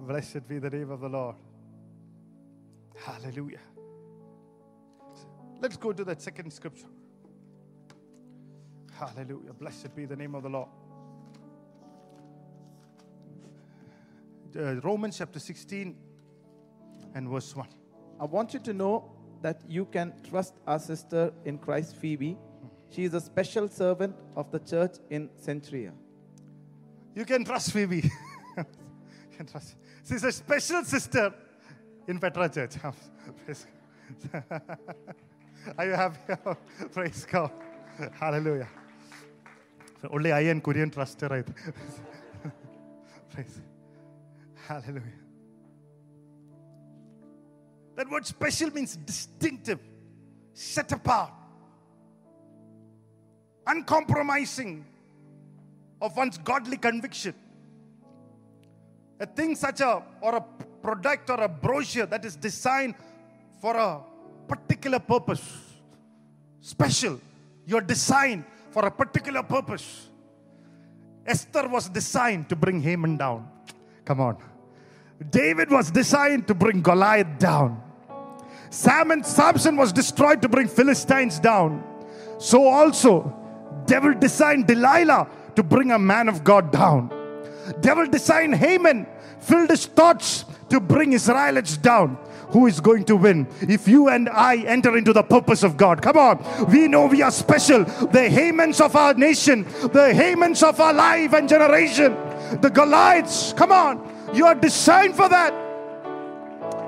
Blessed 0.00 0.48
be 0.48 0.58
the 0.58 0.70
name 0.70 0.90
of 0.90 1.00
the 1.00 1.08
Lord. 1.08 1.36
Hallelujah. 2.96 3.60
Let's 5.60 5.76
go 5.76 5.92
to 5.92 6.04
that 6.04 6.22
second 6.22 6.52
scripture. 6.52 6.88
Hallelujah. 8.92 9.52
Blessed 9.52 9.94
be 9.94 10.06
the 10.06 10.16
name 10.16 10.34
of 10.34 10.42
the 10.42 10.48
Lord. 10.48 10.68
Uh, 14.56 14.74
Romans 14.80 15.18
chapter 15.18 15.38
16 15.38 16.11
and 17.14 17.28
verse 17.28 17.54
1. 17.54 17.66
I 18.20 18.24
want 18.24 18.54
you 18.54 18.60
to 18.60 18.72
know 18.72 19.10
that 19.42 19.60
you 19.68 19.84
can 19.86 20.12
trust 20.28 20.54
our 20.66 20.78
sister 20.78 21.32
in 21.44 21.58
Christ 21.58 21.96
Phoebe. 21.96 22.36
She 22.90 23.04
is 23.04 23.14
a 23.14 23.20
special 23.20 23.68
servant 23.68 24.14
of 24.36 24.50
the 24.50 24.60
church 24.60 24.96
in 25.10 25.28
Cenchrea. 25.40 25.92
You 27.14 27.24
can 27.24 27.44
trust 27.44 27.72
Phoebe. 27.72 28.10
you 28.56 28.64
can 29.36 29.46
trust. 29.46 29.76
She's 30.08 30.24
a 30.24 30.32
special 30.32 30.84
sister 30.84 31.34
in 32.06 32.18
Petra 32.18 32.48
Church. 32.48 32.76
Are 35.78 35.86
you 35.86 35.92
happy? 35.92 36.34
Praise 36.92 37.26
God. 37.30 37.50
Hallelujah. 38.18 38.68
So 40.00 40.08
only 40.12 40.32
I 40.32 40.40
and 40.40 40.62
Korean 40.62 40.90
trust 40.90 41.20
her, 41.20 41.28
right? 41.28 41.46
Praise. 43.30 43.60
Hallelujah. 44.66 45.21
That 48.02 48.10
word 48.10 48.26
special 48.26 48.68
means 48.72 48.96
distinctive, 48.96 49.78
set 50.54 50.90
apart, 50.90 51.30
uncompromising 53.64 54.84
of 56.00 56.16
one's 56.16 56.36
godly 56.36 56.78
conviction. 56.78 57.32
A 59.20 59.26
thing 59.26 59.54
such 59.54 59.82
a 59.82 60.02
or 60.20 60.34
a 60.34 60.40
product 60.82 61.30
or 61.30 61.42
a 61.42 61.48
brochure 61.48 62.06
that 62.06 62.24
is 62.24 62.34
designed 62.34 62.96
for 63.60 63.76
a 63.76 64.00
particular 64.48 64.98
purpose. 64.98 65.44
Special. 66.60 67.20
You're 67.66 67.82
designed 67.82 68.44
for 68.72 68.84
a 68.84 68.90
particular 68.90 69.44
purpose. 69.44 70.08
Esther 71.24 71.68
was 71.68 71.88
designed 71.88 72.48
to 72.48 72.56
bring 72.56 72.80
Haman 72.80 73.16
down. 73.16 73.48
Come 74.04 74.20
on. 74.20 74.38
David 75.30 75.70
was 75.70 75.92
designed 75.92 76.48
to 76.48 76.54
bring 76.54 76.82
Goliath 76.82 77.38
down. 77.38 77.81
Sam 78.72 79.10
and 79.10 79.24
Samson 79.24 79.76
was 79.76 79.92
destroyed 79.92 80.40
to 80.40 80.48
bring 80.48 80.66
Philistines 80.66 81.38
down. 81.38 81.84
So 82.38 82.66
also, 82.66 83.36
devil 83.84 84.14
designed 84.14 84.66
Delilah 84.66 85.28
to 85.56 85.62
bring 85.62 85.90
a 85.90 85.98
man 85.98 86.26
of 86.26 86.42
God 86.42 86.72
down. 86.72 87.12
Devil 87.80 88.06
designed 88.06 88.54
Haman, 88.54 89.06
filled 89.40 89.68
his 89.68 89.84
thoughts 89.84 90.46
to 90.70 90.80
bring 90.80 91.12
Israelites 91.12 91.76
down. 91.76 92.16
Who 92.48 92.66
is 92.66 92.80
going 92.80 93.04
to 93.04 93.16
win 93.16 93.46
if 93.60 93.86
you 93.86 94.08
and 94.08 94.30
I 94.30 94.56
enter 94.64 94.96
into 94.96 95.12
the 95.12 95.22
purpose 95.22 95.62
of 95.62 95.76
God? 95.76 96.00
Come 96.00 96.16
on, 96.16 96.42
we 96.72 96.88
know 96.88 97.06
we 97.06 97.20
are 97.20 97.30
special. 97.30 97.84
The 97.84 98.30
Hamans 98.32 98.80
of 98.80 98.96
our 98.96 99.12
nation, 99.12 99.64
the 99.64 100.12
Hamans 100.16 100.66
of 100.66 100.80
our 100.80 100.94
life 100.94 101.34
and 101.34 101.46
generation, 101.46 102.16
the 102.62 102.70
Goliaths. 102.70 103.52
Come 103.52 103.70
on, 103.72 104.32
you 104.32 104.46
are 104.46 104.54
designed 104.54 105.14
for 105.14 105.28
that. 105.28 105.52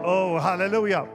Oh, 0.03 0.39
hallelujah. 0.39 1.07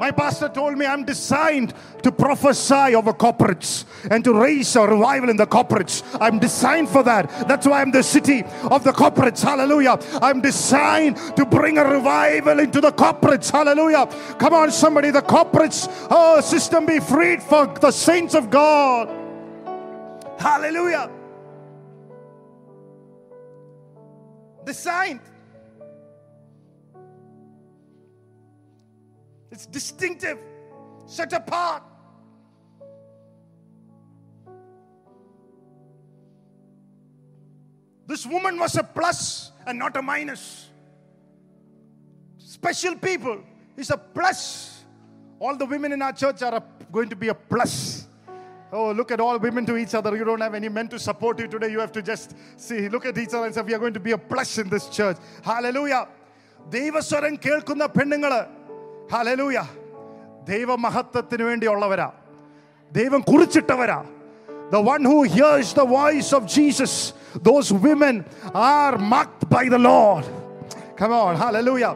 My 0.00 0.10
pastor 0.10 0.48
told 0.48 0.78
me 0.78 0.86
I'm 0.86 1.04
designed 1.04 1.74
to 2.02 2.10
prophesy 2.10 2.94
over 2.94 3.12
corporates 3.12 3.84
and 4.10 4.24
to 4.24 4.32
raise 4.32 4.74
a 4.74 4.86
revival 4.86 5.28
in 5.28 5.36
the 5.36 5.46
corporates. 5.46 6.02
I'm 6.18 6.38
designed 6.38 6.88
for 6.88 7.02
that. 7.02 7.28
That's 7.46 7.66
why 7.66 7.82
I'm 7.82 7.90
the 7.90 8.02
city 8.02 8.42
of 8.70 8.82
the 8.82 8.92
corporates. 8.92 9.42
Hallelujah. 9.42 9.98
I'm 10.22 10.40
designed 10.40 11.18
to 11.36 11.44
bring 11.44 11.76
a 11.76 11.84
revival 11.84 12.60
into 12.60 12.80
the 12.80 12.92
corporates. 12.92 13.50
Hallelujah. 13.50 14.06
Come 14.38 14.54
on, 14.54 14.70
somebody. 14.70 15.10
The 15.10 15.20
corporates 15.20 15.86
oh, 16.10 16.40
system 16.40 16.86
be 16.86 16.98
freed 16.98 17.42
for 17.42 17.66
the 17.66 17.90
saints 17.90 18.34
of 18.34 18.48
God. 18.48 19.06
Hallelujah. 20.38 21.10
Designed. 24.64 25.20
It's 29.59 29.65
distinctive, 29.65 30.39
set 31.07 31.33
apart. 31.33 31.83
This 38.07 38.25
woman 38.25 38.59
was 38.59 38.75
a 38.75 38.83
plus 38.83 39.51
and 39.65 39.79
not 39.79 39.97
a 39.97 40.01
minus. 40.01 40.69
Special 42.37 42.95
people 42.95 43.39
is 43.75 43.89
a 43.89 43.97
plus. 43.97 44.83
All 45.39 45.55
the 45.57 45.65
women 45.65 45.91
in 45.91 46.01
our 46.01 46.13
church 46.13 46.41
are 46.43 46.55
a- 46.55 46.63
going 46.91 47.09
to 47.09 47.15
be 47.15 47.29
a 47.29 47.33
plus. 47.33 48.07
Oh, 48.71 48.91
look 48.91 49.11
at 49.11 49.19
all 49.19 49.37
women 49.39 49.65
to 49.65 49.77
each 49.77 49.93
other. 49.95 50.15
You 50.15 50.23
don't 50.23 50.41
have 50.41 50.53
any 50.53 50.69
men 50.69 50.87
to 50.89 50.99
support 50.99 51.39
you 51.39 51.47
today. 51.47 51.71
You 51.71 51.79
have 51.79 51.91
to 51.93 52.01
just 52.01 52.35
see, 52.57 52.89
look 52.89 53.05
at 53.05 53.17
each 53.17 53.29
other 53.33 53.45
and 53.45 53.55
say, 53.55 53.61
We 53.61 53.73
are 53.73 53.79
going 53.79 53.93
to 53.93 53.99
be 53.99 54.11
a 54.11 54.17
plus 54.17 54.57
in 54.57 54.69
this 54.69 54.87
church. 54.89 55.17
Hallelujah. 55.43 56.07
ദൈവസ്വരം 56.69 57.33
കേൾക്കുന്ന 57.45 57.85
പെണ്ണുങ്ങള് 57.85 58.39
ഹലലൂയ 59.13 59.59
ദൈവമഹത്വത്തിന് 60.51 61.43
വേണ്ടിയുള്ളവരാ 61.49 62.09
ദൈവം 62.99 63.21
കുറിച്ചിട്ടവരാ 63.31 63.99
The 64.75 64.81
one 64.81 65.03
who 65.05 65.17
hears 65.23 65.73
the 65.79 65.85
voice 65.85 66.33
of 66.33 66.47
Jesus, 66.47 67.13
those 67.47 67.71
women 67.71 68.15
are 68.53 68.97
marked 68.97 69.47
by 69.47 69.69
the 69.69 69.77
Lord. 69.77 70.25
Come 70.99 71.11
on, 71.11 71.35
hallelujah. 71.35 71.95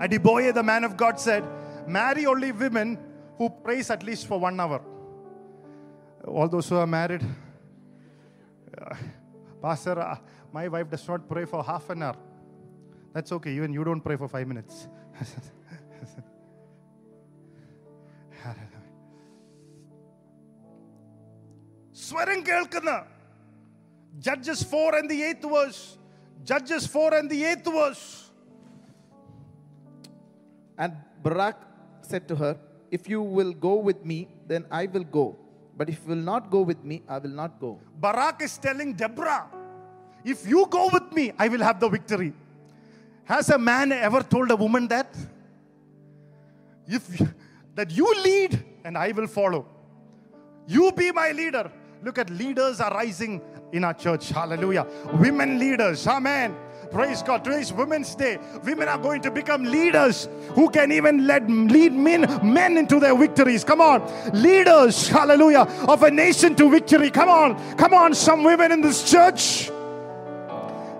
And 0.00 0.12
Iboye, 0.12 0.54
the 0.54 0.62
man 0.62 0.84
of 0.84 0.96
God, 0.96 1.18
said, 1.18 1.42
Marry 1.88 2.24
only 2.26 2.52
women 2.52 2.96
who 3.36 3.50
prays 3.50 3.90
at 3.90 4.02
least 4.02 4.26
for 4.28 4.38
one 4.38 4.58
hour. 4.60 4.80
All 6.24 6.48
those 6.48 6.68
who 6.68 6.76
are 6.76 6.86
married, 6.86 7.22
uh, 8.80 8.94
Pastor, 9.60 9.98
uh, 9.98 10.16
my 10.52 10.68
wife 10.68 10.88
does 10.88 11.06
not 11.08 11.28
pray 11.28 11.46
for 11.46 11.64
half 11.64 11.90
an 11.90 12.02
hour. 12.04 12.16
That's 13.12 13.32
okay, 13.32 13.52
even 13.52 13.72
you 13.72 13.82
don't 13.82 14.00
pray 14.00 14.16
for 14.16 14.28
five 14.28 14.46
minutes. 14.46 14.86
സ്വരം 22.06 22.38
കേൾക്കുന്ന 22.48 22.92
Judges 24.26 24.66
four 24.72 24.90
and 24.98 25.10
the 25.12 25.18
eighth 25.28 25.48
verse 25.54 25.82
Judges 26.50 26.90
four 26.96 27.10
and 27.20 27.30
the 27.34 27.40
eighth 27.52 27.72
verse 27.78 28.08
And 30.78 30.92
Barak 31.22 31.56
said 32.02 32.26
to 32.28 32.34
her, 32.36 32.52
If 32.90 33.08
you 33.08 33.20
will 33.20 33.52
go 33.64 33.76
with 33.88 34.04
me, 34.04 34.16
then 34.48 34.64
I 34.70 34.86
will 34.86 35.04
go. 35.04 35.24
But 35.76 35.88
if 35.88 35.98
you 36.02 36.10
will 36.14 36.26
not 36.30 36.50
go 36.50 36.62
with 36.62 36.82
me, 36.84 37.02
I 37.08 37.18
will 37.18 37.36
not 37.40 37.60
go. 37.60 37.78
Barak 37.96 38.40
is 38.42 38.54
telling 38.58 38.94
Deborah, 38.94 39.42
if 40.24 40.46
you 40.46 40.66
go 40.68 40.88
with 40.92 41.12
me, 41.12 41.32
I 41.38 41.48
will 41.48 41.62
have 41.62 41.78
the 41.80 41.88
victory. 41.88 42.32
Has 43.24 43.50
a 43.50 43.58
man 43.58 43.92
ever 43.92 44.22
told 44.22 44.50
a 44.50 44.56
woman 44.56 44.88
that? 44.88 45.14
If 46.87 47.21
that 47.75 47.91
you 47.91 48.11
lead 48.23 48.63
and 48.83 48.97
I 48.97 49.11
will 49.11 49.27
follow. 49.27 49.67
You 50.67 50.91
be 50.91 51.11
my 51.11 51.31
leader. 51.31 51.71
Look 52.03 52.17
at 52.17 52.29
leaders 52.29 52.79
are 52.79 52.91
rising 52.91 53.41
in 53.71 53.83
our 53.83 53.93
church. 53.93 54.29
Hallelujah. 54.29 54.87
Women 55.13 55.59
leaders. 55.59 56.07
Amen. 56.07 56.55
Praise 56.91 57.23
God. 57.23 57.43
Today 57.43 57.61
is 57.61 57.73
Women's 57.73 58.13
Day. 58.15 58.37
Women 58.63 58.87
are 58.87 58.97
going 58.97 59.21
to 59.23 59.31
become 59.31 59.63
leaders 59.63 60.29
who 60.53 60.69
can 60.69 60.91
even 60.91 61.25
let 61.25 61.49
lead 61.49 61.93
men, 61.93 62.21
men 62.43 62.77
into 62.77 62.99
their 62.99 63.17
victories. 63.17 63.63
Come 63.63 63.81
on. 63.81 64.03
Leaders, 64.33 65.07
hallelujah, 65.07 65.61
of 65.87 66.03
a 66.03 66.11
nation 66.11 66.55
to 66.55 66.69
victory. 66.69 67.09
Come 67.09 67.29
on. 67.29 67.75
Come 67.75 67.93
on, 67.93 68.13
some 68.13 68.43
women 68.43 68.71
in 68.71 68.81
this 68.81 69.09
church. 69.09 69.71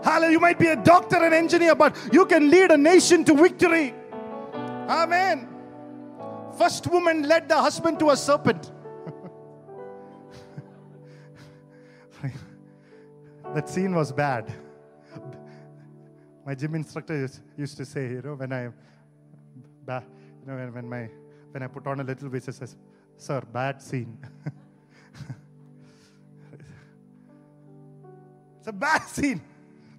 Hallelujah. 0.04 0.32
You 0.32 0.40
might 0.40 0.60
be 0.60 0.68
a 0.68 0.76
doctor 0.76 1.18
and 1.18 1.34
engineer, 1.34 1.76
but 1.76 1.96
you 2.12 2.26
can 2.26 2.50
lead 2.50 2.72
a 2.72 2.78
nation 2.78 3.24
to 3.26 3.36
victory. 3.36 3.94
Amen. 4.90 5.55
First 6.58 6.88
woman 6.88 7.24
led 7.24 7.50
the 7.50 7.56
husband 7.56 8.00
to 8.00 8.12
a 8.12 8.18
serpent. 8.18 8.72
that 13.54 13.68
scene 13.68 13.94
was 13.94 14.12
bad. 14.14 14.54
My 16.46 16.56
gym 16.56 16.76
instructor 16.76 17.28
used- 17.58 17.78
to 17.78 17.86
say, 17.86 18.10
you 18.10 18.22
know, 18.22 18.36
when 18.36 18.54
I, 18.54 18.64
you 18.64 18.72
know, 20.46 20.70
when, 20.72 20.88
my 20.88 21.10
when 21.52 21.64
I 21.64 21.68
put 21.68 21.88
on 21.88 22.00
a 22.00 22.04
little 22.04 22.30
bit, 22.30 22.46
he 22.46 22.52
says, 22.52 22.76
"Sir, 23.18 23.42
bad 23.42 23.82
scene." 23.82 24.18
it's 28.60 28.68
a 28.68 28.74
bad 28.74 29.04
scene. 29.08 29.42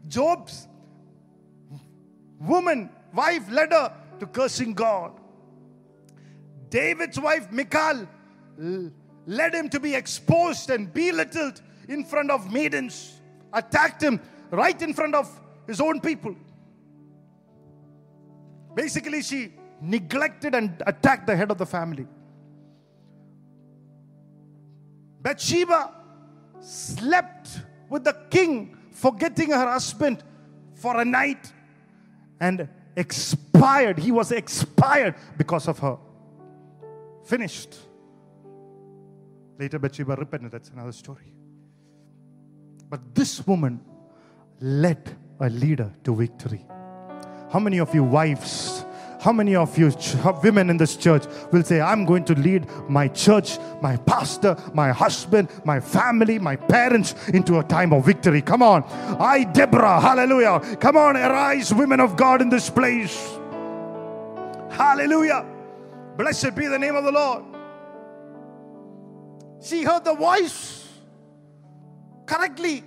Job's 0.07 0.69
woman, 2.39 2.91
wife, 3.13 3.51
led 3.51 3.73
her 3.73 3.93
to 4.21 4.27
cursing 4.27 4.73
God. 4.73 5.16
David's 6.77 7.19
wife, 7.19 7.51
Michal, 7.51 8.07
led 9.27 9.55
him 9.55 9.71
to 9.71 9.81
be 9.81 9.95
exposed 9.95 10.69
and 10.69 10.93
belittled 10.93 11.63
in 11.89 12.05
front 12.05 12.31
of 12.31 12.53
maidens, 12.53 13.19
attacked 13.51 14.03
him 14.03 14.21
right 14.51 14.83
in 14.83 14.93
front 14.93 15.15
of 15.15 15.27
his 15.67 15.81
own 15.81 16.03
people. 16.03 16.37
Basically, 18.75 19.23
she 19.23 19.55
neglected 19.81 20.55
and 20.55 20.83
attacked 20.87 21.27
the 21.27 21.35
head 21.35 21.51
of 21.51 21.57
the 21.57 21.65
family. 21.65 22.07
Bathsheba 25.23 25.95
slept 26.61 27.61
with 27.89 28.05
the 28.05 28.19
king, 28.29 28.77
forgetting 28.91 29.51
her 29.51 29.67
husband 29.67 30.23
for 30.75 31.01
a 31.01 31.07
night 31.07 31.51
and 32.39 32.69
expired. 32.97 33.99
He 33.99 34.13
was 34.13 34.31
expired 34.31 35.15
because 35.39 35.69
of 35.69 35.79
her. 35.79 35.97
Finished. 37.27 37.75
Later, 39.59 39.79
Bathsheba 39.81 40.15
repented. 40.15 40.53
That's 40.53 40.71
another 40.71 40.93
story. 40.93 41.33
But 42.89 43.15
this 43.15 43.45
woman 43.45 43.81
led 44.61 45.17
a 45.41 45.51
leader 45.51 45.93
to 46.05 46.15
victory. 46.15 46.65
How 47.51 47.59
many 47.59 47.81
of 47.81 47.93
you 47.95 48.05
wives, 48.05 48.85
how 49.21 49.33
many 49.33 49.57
of 49.57 49.77
you 49.77 49.91
ch- 49.91 50.15
women 50.45 50.71
in 50.71 50.77
this 50.77 50.97
church 50.97 51.25
will 51.51 51.65
say, 51.65 51.81
I'm 51.81 52.05
going 52.05 52.25
to 52.27 52.35
lead 52.35 52.67
my 52.89 53.09
church, 53.09 53.59
my 53.81 53.97
pastor, 53.97 54.57
my 54.73 54.93
husband, 54.93 55.49
my 55.65 55.81
family, 55.81 56.39
my 56.39 56.55
parents 56.55 57.15
into 57.29 57.59
a 57.59 57.65
time 57.65 57.93
of 57.93 58.07
victory? 58.07 58.41
Come 58.41 58.63
on. 58.63 58.85
I, 59.19 59.45
Deborah, 59.45 60.01
hallelujah. 60.01 60.61
Come 60.77 60.97
on, 60.97 61.17
arise, 61.17 61.75
women 61.75 61.99
of 61.99 62.17
God 62.17 62.41
in 62.41 62.51
this 62.51 62.71
place. 62.71 63.17
Hallelujah. 64.71 65.56
Blessed 66.17 66.55
be 66.55 66.67
the 66.67 66.79
name 66.79 66.97
of 66.97 67.05
the 67.05 67.13
Lord. 67.13 67.45
She 69.63 69.83
heard 69.83 70.05
the 70.05 70.15
voice 70.15 70.89
correctly. 72.25 72.85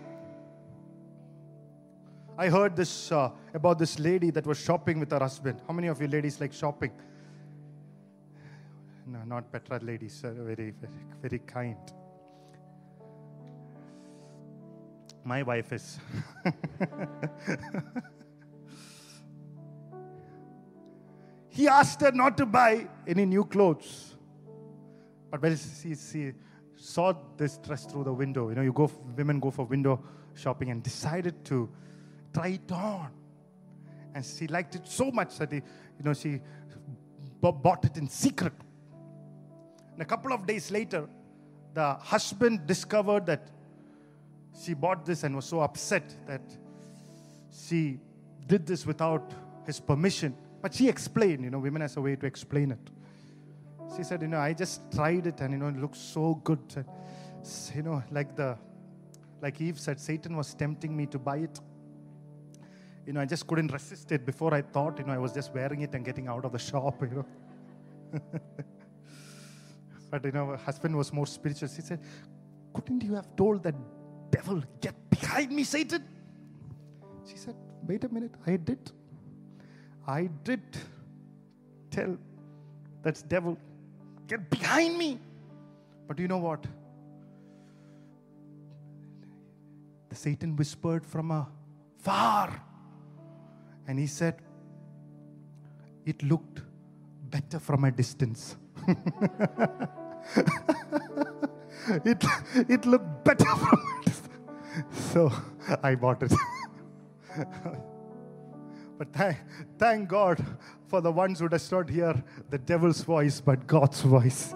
I 2.37 2.47
heard 2.47 2.75
this 2.75 3.11
uh, 3.11 3.31
about 3.53 3.77
this 3.77 3.99
lady 3.99 4.31
that 4.31 4.47
was 4.47 4.57
shopping 4.57 4.99
with 4.99 5.11
her 5.11 5.19
husband. 5.19 5.61
How 5.67 5.73
many 5.73 5.87
of 5.87 6.01
you 6.01 6.07
ladies 6.07 6.39
like 6.39 6.53
shopping? 6.53 6.91
No, 9.05 9.19
not 9.25 9.51
Petra 9.51 9.79
ladies. 9.79 10.21
Very, 10.21 10.55
very, 10.55 10.73
very 11.21 11.39
kind. 11.39 11.77
My 15.23 15.43
wife 15.43 15.73
is. 15.73 15.99
he 21.49 21.67
asked 21.67 22.01
her 22.01 22.11
not 22.11 22.37
to 22.37 22.45
buy 22.45 22.87
any 23.07 23.25
new 23.25 23.43
clothes. 23.43 24.15
But 25.31 25.41
when 25.41 25.57
she, 25.57 25.95
she 25.95 26.33
saw 26.75 27.13
this 27.37 27.57
dress 27.57 27.85
through 27.85 28.05
the 28.05 28.13
window, 28.13 28.49
you 28.49 28.55
know, 28.55 28.61
you 28.61 28.73
go, 28.73 28.89
women 29.15 29.39
go 29.39 29.51
for 29.51 29.65
window 29.65 30.01
shopping 30.35 30.69
and 30.71 30.81
decided 30.81 31.43
to 31.45 31.69
try 32.33 32.47
it 32.49 32.71
on. 32.71 33.09
And 34.13 34.25
she 34.25 34.47
liked 34.47 34.75
it 34.75 34.87
so 34.87 35.11
much 35.11 35.37
that, 35.37 35.51
he, 35.51 35.57
you 35.57 36.03
know, 36.03 36.13
she 36.13 36.39
bought 37.41 37.85
it 37.85 37.97
in 37.97 38.07
secret. 38.07 38.53
And 39.93 40.01
a 40.01 40.05
couple 40.05 40.33
of 40.33 40.45
days 40.45 40.71
later, 40.71 41.07
the 41.73 41.93
husband 41.95 42.65
discovered 42.65 43.25
that 43.27 43.49
she 44.63 44.73
bought 44.73 45.05
this 45.05 45.23
and 45.23 45.35
was 45.35 45.45
so 45.45 45.61
upset 45.61 46.15
that 46.27 46.41
she 47.51 47.99
did 48.47 48.65
this 48.65 48.85
without 48.85 49.31
his 49.65 49.79
permission 49.79 50.35
But 50.61 50.73
she 50.73 50.89
explained, 50.89 51.43
you 51.43 51.49
know, 51.49 51.59
women 51.59 51.81
has 51.81 51.95
a 51.97 52.01
way 52.01 52.15
to 52.15 52.25
explain 52.25 52.71
it. 52.71 52.89
She 53.95 54.03
said, 54.03 54.21
you 54.21 54.27
know, 54.27 54.39
I 54.39 54.53
just 54.53 54.91
tried 54.91 55.25
it 55.27 55.39
and, 55.41 55.53
you 55.53 55.59
know, 55.59 55.67
it 55.67 55.77
looks 55.77 55.99
so 55.99 56.35
good. 56.43 56.85
You 57.73 57.83
know, 57.83 58.03
like 58.11 58.35
the, 58.35 58.57
like 59.41 59.59
Eve 59.61 59.79
said, 59.79 59.99
Satan 59.99 60.35
was 60.35 60.53
tempting 60.53 60.95
me 60.95 61.05
to 61.07 61.17
buy 61.17 61.37
it. 61.37 61.59
You 63.05 63.13
know, 63.13 63.21
I 63.21 63.25
just 63.25 63.47
couldn't 63.47 63.71
resist 63.71 64.11
it. 64.11 64.25
Before 64.25 64.53
I 64.53 64.61
thought, 64.61 64.99
you 64.99 65.05
know, 65.05 65.13
I 65.13 65.17
was 65.17 65.31
just 65.31 65.53
wearing 65.53 65.81
it 65.81 65.95
and 65.95 66.03
getting 66.03 66.27
out 66.27 66.45
of 66.45 66.51
the 66.51 66.59
shop, 66.59 67.01
you 67.01 67.09
know. 67.09 67.25
but, 70.11 70.25
you 70.25 70.31
know, 70.31 70.47
her 70.47 70.57
husband 70.57 70.95
was 70.95 71.13
more 71.13 71.25
spiritual. 71.25 71.69
She 71.69 71.81
said, 71.81 72.01
couldn't 72.73 73.03
you 73.03 73.15
have 73.15 73.35
told 73.35 73.63
that 73.63 73.75
devil, 74.29 74.61
get 74.81 74.93
behind 75.09 75.51
me, 75.51 75.63
Satan? 75.63 76.03
She 77.25 77.37
said, 77.37 77.55
wait 77.87 78.03
a 78.03 78.09
minute, 78.09 78.35
I 78.45 78.57
did. 78.57 78.91
I 80.09 80.27
did 80.43 80.61
tell 81.91 82.17
that 83.03 83.23
devil, 83.29 83.55
get 84.27 84.49
behind 84.49 84.97
me. 84.97 85.19
But 86.07 86.17
you 86.17 86.27
know 86.27 86.39
what? 86.39 86.65
The 90.09 90.15
Satan 90.15 90.55
whispered 90.55 91.05
from 91.05 91.29
afar. 91.29 92.59
And 93.87 93.99
he 93.99 94.07
said, 94.07 94.41
it 96.07 96.23
looked 96.23 96.63
better 97.29 97.59
from 97.59 97.83
a 97.83 97.91
distance. 97.91 98.57
it, 102.03 102.25
it 102.67 102.85
looked 102.87 103.23
better 103.23 103.45
from 103.45 103.79
a 103.79 104.05
distance. 104.05 104.33
So 105.13 105.31
I 105.83 105.93
bought 105.93 106.23
it. 106.23 106.33
But 108.99 109.13
thank, 109.13 109.37
thank 109.77 110.09
God 110.09 110.45
for 110.87 110.99
the 110.99 111.09
ones 111.09 111.39
who 111.39 111.47
does 111.47 111.71
not 111.71 111.89
hear 111.89 112.21
the 112.49 112.57
devil's 112.57 113.01
voice, 113.01 113.39
but 113.39 113.65
God's 113.65 114.01
voice. 114.01 114.53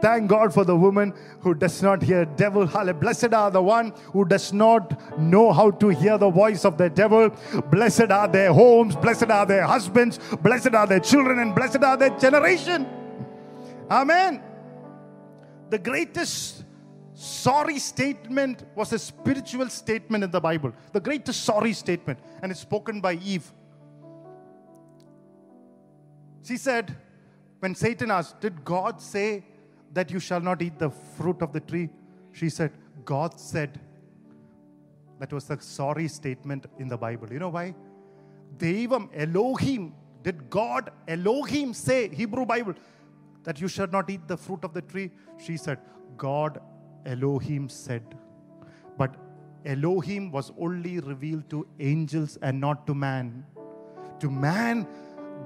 Thank 0.00 0.30
God 0.30 0.54
for 0.54 0.64
the 0.64 0.76
woman 0.76 1.12
who 1.40 1.54
does 1.54 1.82
not 1.82 2.00
hear 2.00 2.24
devil. 2.24 2.68
Hallelujah. 2.68 2.94
Blessed 2.94 3.34
are 3.34 3.50
the 3.50 3.60
one 3.60 3.92
who 4.12 4.24
does 4.24 4.52
not 4.52 5.18
know 5.18 5.52
how 5.52 5.72
to 5.72 5.88
hear 5.88 6.16
the 6.18 6.30
voice 6.30 6.64
of 6.64 6.78
the 6.78 6.88
devil. 6.88 7.30
Blessed 7.72 8.12
are 8.12 8.28
their 8.28 8.52
homes. 8.52 8.94
Blessed 8.94 9.28
are 9.28 9.44
their 9.44 9.64
husbands. 9.64 10.20
Blessed 10.40 10.72
are 10.72 10.86
their 10.86 11.00
children, 11.00 11.40
and 11.40 11.52
blessed 11.52 11.82
are 11.82 11.96
their 11.96 12.16
generation. 12.16 12.86
Amen. 13.90 14.40
The 15.70 15.78
greatest 15.78 16.62
sorry 17.14 17.80
statement 17.80 18.62
was 18.76 18.92
a 18.92 19.00
spiritual 19.00 19.68
statement 19.68 20.22
in 20.22 20.30
the 20.30 20.40
Bible. 20.40 20.72
The 20.92 21.00
greatest 21.00 21.42
sorry 21.42 21.72
statement, 21.72 22.20
and 22.40 22.52
it's 22.52 22.60
spoken 22.60 23.00
by 23.00 23.14
Eve. 23.14 23.52
She 26.42 26.56
said, 26.56 26.96
when 27.60 27.74
Satan 27.74 28.10
asked, 28.10 28.40
Did 28.40 28.64
God 28.64 29.00
say 29.00 29.44
that 29.92 30.10
you 30.10 30.18
shall 30.18 30.40
not 30.40 30.62
eat 30.62 30.78
the 30.78 30.90
fruit 30.90 31.42
of 31.42 31.52
the 31.52 31.60
tree? 31.60 31.90
She 32.32 32.48
said, 32.48 32.72
God 33.04 33.38
said. 33.38 33.80
That 35.18 35.32
was 35.32 35.44
the 35.44 35.60
sorry 35.60 36.08
statement 36.08 36.66
in 36.78 36.88
the 36.88 36.96
Bible. 36.96 37.30
You 37.30 37.38
know 37.38 37.50
why? 37.50 37.74
Devam 38.56 39.10
Elohim. 39.14 39.92
Did 40.22 40.48
God 40.50 40.90
Elohim 41.08 41.74
say, 41.74 42.08
Hebrew 42.08 42.46
Bible, 42.46 42.74
that 43.44 43.60
you 43.60 43.68
shall 43.68 43.86
not 43.86 44.08
eat 44.10 44.26
the 44.26 44.36
fruit 44.36 44.64
of 44.64 44.74
the 44.74 44.82
tree? 44.82 45.10
She 45.38 45.56
said, 45.56 45.78
God 46.16 46.60
Elohim 47.04 47.68
said. 47.68 48.02
But 48.96 49.16
Elohim 49.64 50.30
was 50.30 50.52
only 50.58 51.00
revealed 51.00 51.48
to 51.50 51.66
angels 51.78 52.38
and 52.42 52.60
not 52.60 52.86
to 52.86 52.94
man. 52.94 53.44
To 54.20 54.30
man, 54.30 54.86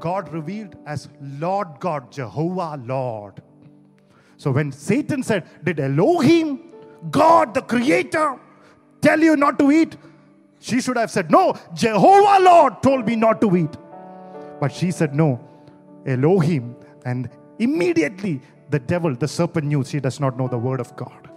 God 0.01 0.33
revealed 0.33 0.77
as 0.87 1.09
Lord 1.21 1.69
God, 1.81 2.11
Jehovah 2.13 2.81
Lord. 2.85 3.43
So 4.37 4.51
when 4.51 4.73
Satan 4.73 5.23
said, 5.23 5.47
Did 5.65 5.81
Elohim, 5.81 6.61
God 7.11 7.55
the 7.55 7.63
Creator, 7.63 8.39
tell 9.01 9.21
you 9.21 9.37
not 9.37 9.59
to 9.59 9.71
eat? 9.71 9.97
She 10.61 10.81
should 10.81 10.97
have 10.97 11.11
said, 11.11 11.31
No, 11.31 11.55
Jehovah 11.75 12.43
Lord 12.43 12.83
told 12.83 13.07
me 13.07 13.17
not 13.17 13.41
to 13.43 13.57
eat. 13.57 13.77
But 14.61 14.73
she 14.73 14.91
said, 14.91 15.15
No, 15.15 15.41
Elohim. 16.07 16.77
And 17.05 17.29
immediately 17.59 18.41
the 18.71 18.79
devil, 18.79 19.15
the 19.15 19.29
serpent, 19.29 19.67
knew 19.67 19.85
she 19.85 20.01
does 20.01 20.21
not 20.21 20.39
know 20.39 20.49
the 20.49 20.59
word 20.59 20.81
of 20.81 20.97
God. 20.97 21.31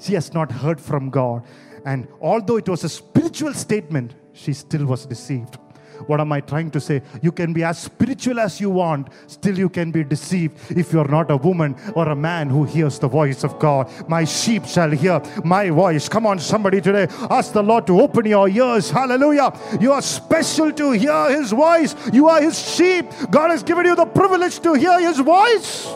She 0.00 0.14
has 0.14 0.32
not 0.32 0.52
heard 0.52 0.80
from 0.80 1.10
God. 1.10 1.44
And 1.84 2.08
although 2.20 2.56
it 2.56 2.68
was 2.68 2.84
a 2.84 2.88
spiritual 2.88 3.54
statement, 3.54 4.14
she 4.32 4.52
still 4.52 4.86
was 4.86 5.06
deceived. 5.06 5.58
What 6.06 6.20
am 6.20 6.32
I 6.32 6.40
trying 6.40 6.70
to 6.72 6.80
say? 6.80 7.02
You 7.22 7.32
can 7.32 7.52
be 7.52 7.64
as 7.64 7.78
spiritual 7.78 8.38
as 8.40 8.60
you 8.60 8.70
want, 8.70 9.08
still 9.26 9.58
you 9.58 9.68
can 9.68 9.90
be 9.90 10.04
deceived 10.04 10.58
if 10.70 10.92
you're 10.92 11.08
not 11.08 11.30
a 11.30 11.36
woman 11.36 11.76
or 11.94 12.08
a 12.08 12.16
man 12.16 12.48
who 12.48 12.64
hears 12.64 12.98
the 12.98 13.08
voice 13.08 13.44
of 13.44 13.58
God. 13.58 13.90
My 14.08 14.24
sheep 14.24 14.64
shall 14.64 14.90
hear 14.90 15.20
my 15.44 15.70
voice. 15.70 16.08
Come 16.08 16.26
on, 16.26 16.38
somebody 16.38 16.80
today, 16.80 17.08
ask 17.30 17.52
the 17.52 17.62
Lord 17.62 17.86
to 17.88 18.00
open 18.00 18.26
your 18.26 18.48
ears. 18.48 18.90
Hallelujah. 18.90 19.52
You 19.80 19.92
are 19.92 20.02
special 20.02 20.72
to 20.72 20.92
hear 20.92 21.30
His 21.30 21.50
voice. 21.50 21.94
You 22.12 22.28
are 22.28 22.40
His 22.40 22.58
sheep. 22.58 23.06
God 23.30 23.50
has 23.50 23.62
given 23.62 23.86
you 23.86 23.96
the 23.96 24.06
privilege 24.06 24.60
to 24.60 24.74
hear 24.74 25.00
His 25.00 25.18
voice. 25.18 25.88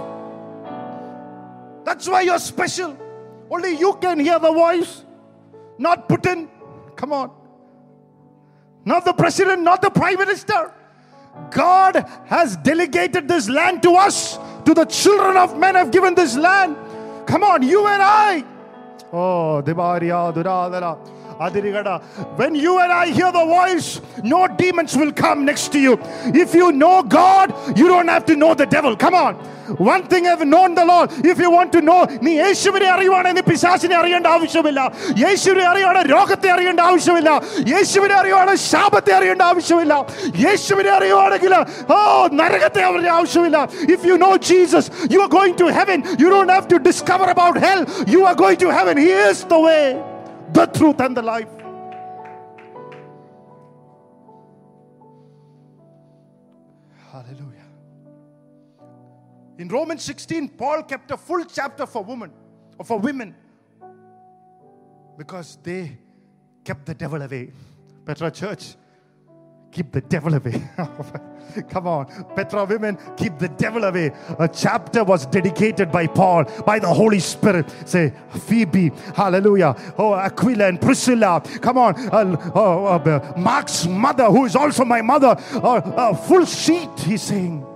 That's 1.84 2.08
why 2.08 2.22
you're 2.22 2.38
special. 2.38 2.96
Only 3.50 3.76
you 3.76 3.98
can 4.00 4.18
hear 4.18 4.38
the 4.38 4.52
voice, 4.52 5.04
not 5.78 6.08
Putin. 6.08 6.48
Come 6.96 7.12
on. 7.12 7.41
Not 8.84 9.04
the 9.04 9.12
president, 9.12 9.62
not 9.62 9.82
the 9.82 9.90
prime 9.90 10.18
minister. 10.18 10.72
God 11.50 12.04
has 12.26 12.56
delegated 12.58 13.28
this 13.28 13.48
land 13.48 13.82
to 13.82 13.92
us, 13.92 14.38
to 14.64 14.74
the 14.74 14.84
children 14.84 15.36
of 15.36 15.56
men 15.58 15.74
have 15.74 15.90
given 15.90 16.14
this 16.14 16.36
land. 16.36 16.76
Come 17.26 17.42
on, 17.42 17.62
you 17.62 17.86
and 17.86 18.02
I. 18.02 18.44
Oh. 19.12 19.62
Adirigada. 19.64 21.21
When 21.37 22.55
you 22.55 22.79
and 22.79 22.91
I 22.91 23.07
hear 23.07 23.31
the 23.31 23.45
voice, 23.47 24.01
no 24.23 24.47
demons 24.49 24.95
will 24.95 25.11
come 25.13 25.45
next 25.45 25.71
to 25.73 25.79
you. 25.79 25.99
If 26.25 26.55
you 26.55 26.71
know 26.71 27.03
God, 27.03 27.53
you 27.77 27.87
don't 27.87 28.07
have 28.07 28.25
to 28.25 28.35
know 28.35 28.55
the 28.55 28.65
devil. 28.67 28.95
Come 28.97 29.13
on. 29.15 29.35
One 29.77 30.03
thing 30.03 30.25
I've 30.25 30.45
known 30.45 30.73
the 30.73 30.85
Lord. 30.85 31.11
If 31.23 31.37
you 31.37 31.51
want 31.51 31.71
to 31.73 31.81
know, 31.81 31.99
നീ 32.25 32.31
യേശുവിനെ 32.37 32.87
അറിയുവാണെങ്കിൽ 32.93 33.37
നീ 33.37 33.43
പിശാചിനെ 33.49 33.95
അറിയേണ്ട 34.01 34.27
ആവശ്യമില്ല 34.27 34.79
യേശുവിനെ 35.23 35.65
അറിയുവാണ് 35.71 36.01
രോഗത്തെ 36.13 36.49
അറിയേണ്ട 36.55 36.81
ആവശ്യമില്ല 36.89 37.29
യേശുവിനെ 37.73 38.15
അറിയുവാണ് 38.21 38.53
ശാപത്തെ 38.69 39.13
അറിയേണ്ട 39.19 39.43
ആവശ്യമില്ല 39.51 39.93
യേശുവിനെ 40.45 40.91
അറിയുവാണെങ്കിൽ 40.97 41.55
ഓ 41.93 41.99
നരകത്തെ 42.41 42.83
അറിയേണ്ട 42.89 43.13
ആവശ്യമില്ല 43.19 43.57
if 43.95 44.03
you 44.11 44.17
know 44.25 44.33
Jesus 44.51 44.89
you 45.15 45.21
are 45.27 45.31
going 45.37 45.57
to 45.63 45.69
heaven 45.79 45.99
you 46.23 46.29
don't 46.35 46.53
have 46.55 46.69
to 46.75 46.79
discover 46.89 47.29
about 47.37 47.59
hell 47.67 47.81
you 48.15 48.21
are 48.31 48.37
going 48.43 48.61
to 48.65 48.71
heaven 48.79 48.99
he 49.05 49.09
is 49.25 49.43
the 49.55 49.59
way 49.67 49.79
the 50.52 50.66
truth 50.66 51.00
and 51.00 51.16
the 51.16 51.22
life. 51.22 51.48
Hallelujah. 57.10 57.68
In 59.58 59.68
Romans 59.68 60.02
16, 60.02 60.48
Paul 60.50 60.82
kept 60.82 61.10
a 61.10 61.16
full 61.16 61.44
chapter 61.44 61.86
for 61.86 62.02
women, 62.02 62.32
or 62.78 62.84
for 62.84 62.98
women, 62.98 63.34
because 65.16 65.58
they 65.62 65.96
kept 66.64 66.86
the 66.86 66.94
devil 66.94 67.20
away. 67.20 67.50
Petra 68.04 68.30
Church, 68.30 68.74
keep 69.72 69.90
the 69.90 70.02
devil 70.02 70.34
away. 70.34 70.62
Come 71.68 71.86
on, 71.86 72.06
Petra 72.36 72.64
women, 72.64 72.98
keep 73.16 73.38
the 73.38 73.48
devil 73.48 73.84
away. 73.84 74.12
A 74.38 74.48
chapter 74.48 75.02
was 75.02 75.26
dedicated 75.26 75.90
by 75.90 76.06
Paul, 76.06 76.44
by 76.64 76.78
the 76.78 76.92
Holy 76.92 77.18
Spirit. 77.18 77.72
Say, 77.86 78.12
Phoebe, 78.46 78.90
hallelujah. 79.14 79.74
Oh, 79.98 80.14
Aquila 80.14 80.68
and 80.68 80.80
Priscilla. 80.80 81.42
Come 81.60 81.78
on, 81.78 81.94
uh, 82.10 82.52
oh, 82.54 82.86
uh, 82.86 83.32
Mark's 83.36 83.86
mother, 83.86 84.26
who 84.26 84.44
is 84.44 84.54
also 84.54 84.84
my 84.84 85.02
mother. 85.02 85.36
Uh, 85.54 86.14
full 86.14 86.44
sheet, 86.44 86.90
he's 87.00 87.22
saying. 87.22 87.66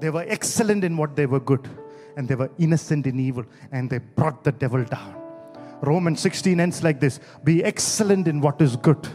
They 0.00 0.10
were 0.10 0.24
excellent 0.28 0.84
in 0.84 0.96
what 0.96 1.14
they 1.14 1.26
were 1.26 1.40
good, 1.40 1.68
and 2.16 2.28
they 2.28 2.34
were 2.34 2.50
innocent 2.58 3.06
in 3.06 3.20
evil, 3.20 3.44
and 3.70 3.88
they 3.88 3.98
brought 3.98 4.42
the 4.44 4.52
devil 4.52 4.84
down. 4.84 5.16
Romans 5.82 6.20
16 6.20 6.60
ends 6.60 6.84
like 6.84 7.00
this 7.00 7.18
Be 7.42 7.64
excellent 7.64 8.28
in 8.28 8.40
what 8.40 8.60
is 8.60 8.76
good. 8.76 9.08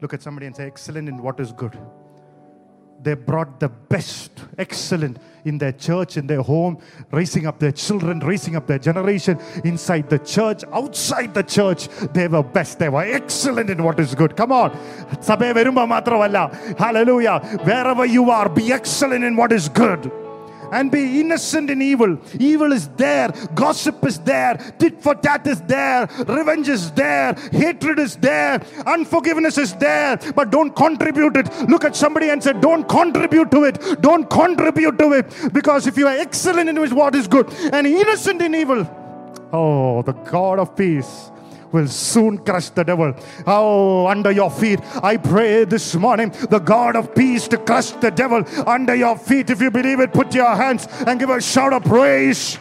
Look 0.00 0.14
at 0.14 0.22
somebody 0.22 0.46
and 0.46 0.54
say, 0.54 0.66
Excellent 0.66 1.08
in 1.08 1.22
what 1.22 1.40
is 1.40 1.52
good. 1.52 1.78
They 3.00 3.14
brought 3.14 3.60
the 3.60 3.68
best, 3.68 4.32
excellent 4.58 5.18
in 5.44 5.58
their 5.58 5.70
church, 5.70 6.16
in 6.16 6.26
their 6.26 6.42
home, 6.42 6.78
raising 7.12 7.46
up 7.46 7.60
their 7.60 7.70
children, 7.70 8.18
raising 8.18 8.56
up 8.56 8.66
their 8.66 8.80
generation, 8.80 9.38
inside 9.64 10.10
the 10.10 10.18
church, 10.18 10.64
outside 10.72 11.32
the 11.32 11.44
church. 11.44 11.86
They 12.12 12.26
were 12.26 12.42
best. 12.42 12.80
They 12.80 12.88
were 12.88 13.02
excellent 13.02 13.70
in 13.70 13.84
what 13.84 14.00
is 14.00 14.16
good. 14.16 14.36
Come 14.36 14.50
on. 14.50 14.72
Hallelujah. 16.76 17.38
Wherever 17.62 18.04
you 18.04 18.30
are, 18.30 18.48
be 18.48 18.72
excellent 18.72 19.22
in 19.24 19.36
what 19.36 19.52
is 19.52 19.68
good 19.68 20.10
and 20.72 20.90
be 20.90 21.20
innocent 21.20 21.70
in 21.70 21.82
evil. 21.82 22.18
Evil 22.38 22.72
is 22.72 22.88
there, 22.96 23.28
gossip 23.54 24.04
is 24.04 24.18
there, 24.20 24.56
tit 24.78 25.02
for 25.02 25.14
tat 25.14 25.46
is 25.46 25.60
there, 25.62 26.08
revenge 26.26 26.68
is 26.68 26.90
there, 26.92 27.34
hatred 27.52 27.98
is 27.98 28.16
there, 28.16 28.60
unforgiveness 28.86 29.58
is 29.58 29.74
there, 29.76 30.16
but 30.34 30.50
don't 30.50 30.74
contribute 30.74 31.36
it. 31.36 31.68
Look 31.68 31.84
at 31.84 31.96
somebody 31.96 32.30
and 32.30 32.42
say, 32.42 32.52
Don't 32.52 32.88
contribute 32.88 33.50
to 33.50 33.64
it. 33.64 34.00
Don't 34.00 34.28
contribute 34.28 34.98
to 34.98 35.12
it. 35.12 35.52
Because 35.52 35.86
if 35.86 35.96
you 35.96 36.06
are 36.06 36.16
excellent 36.16 36.68
in 36.68 36.78
what 36.94 37.14
is 37.14 37.26
good? 37.26 37.52
And 37.72 37.86
innocent 37.86 38.40
in 38.40 38.54
evil, 38.54 38.86
oh, 39.52 40.02
the 40.02 40.12
God 40.12 40.58
of 40.58 40.76
peace 40.76 41.30
will 41.72 41.88
soon 41.88 42.38
crush 42.38 42.70
the 42.70 42.84
devil. 42.84 43.14
Oh, 43.46 44.06
under 44.06 44.30
your 44.30 44.50
feet. 44.50 44.80
I 45.02 45.16
pray 45.16 45.64
this 45.64 45.94
morning, 45.94 46.30
the 46.50 46.58
God 46.58 46.96
of 46.96 47.14
peace 47.14 47.48
to 47.48 47.58
crush 47.58 47.90
the 47.90 48.10
devil 48.10 48.44
under 48.66 48.94
your 48.94 49.16
feet. 49.16 49.50
If 49.50 49.60
you 49.60 49.70
believe 49.70 50.00
it, 50.00 50.12
put 50.12 50.34
your 50.34 50.54
hands 50.54 50.86
and 51.06 51.18
give 51.18 51.30
a 51.30 51.40
shout 51.40 51.72
of 51.72 51.84
praise. 51.84 52.58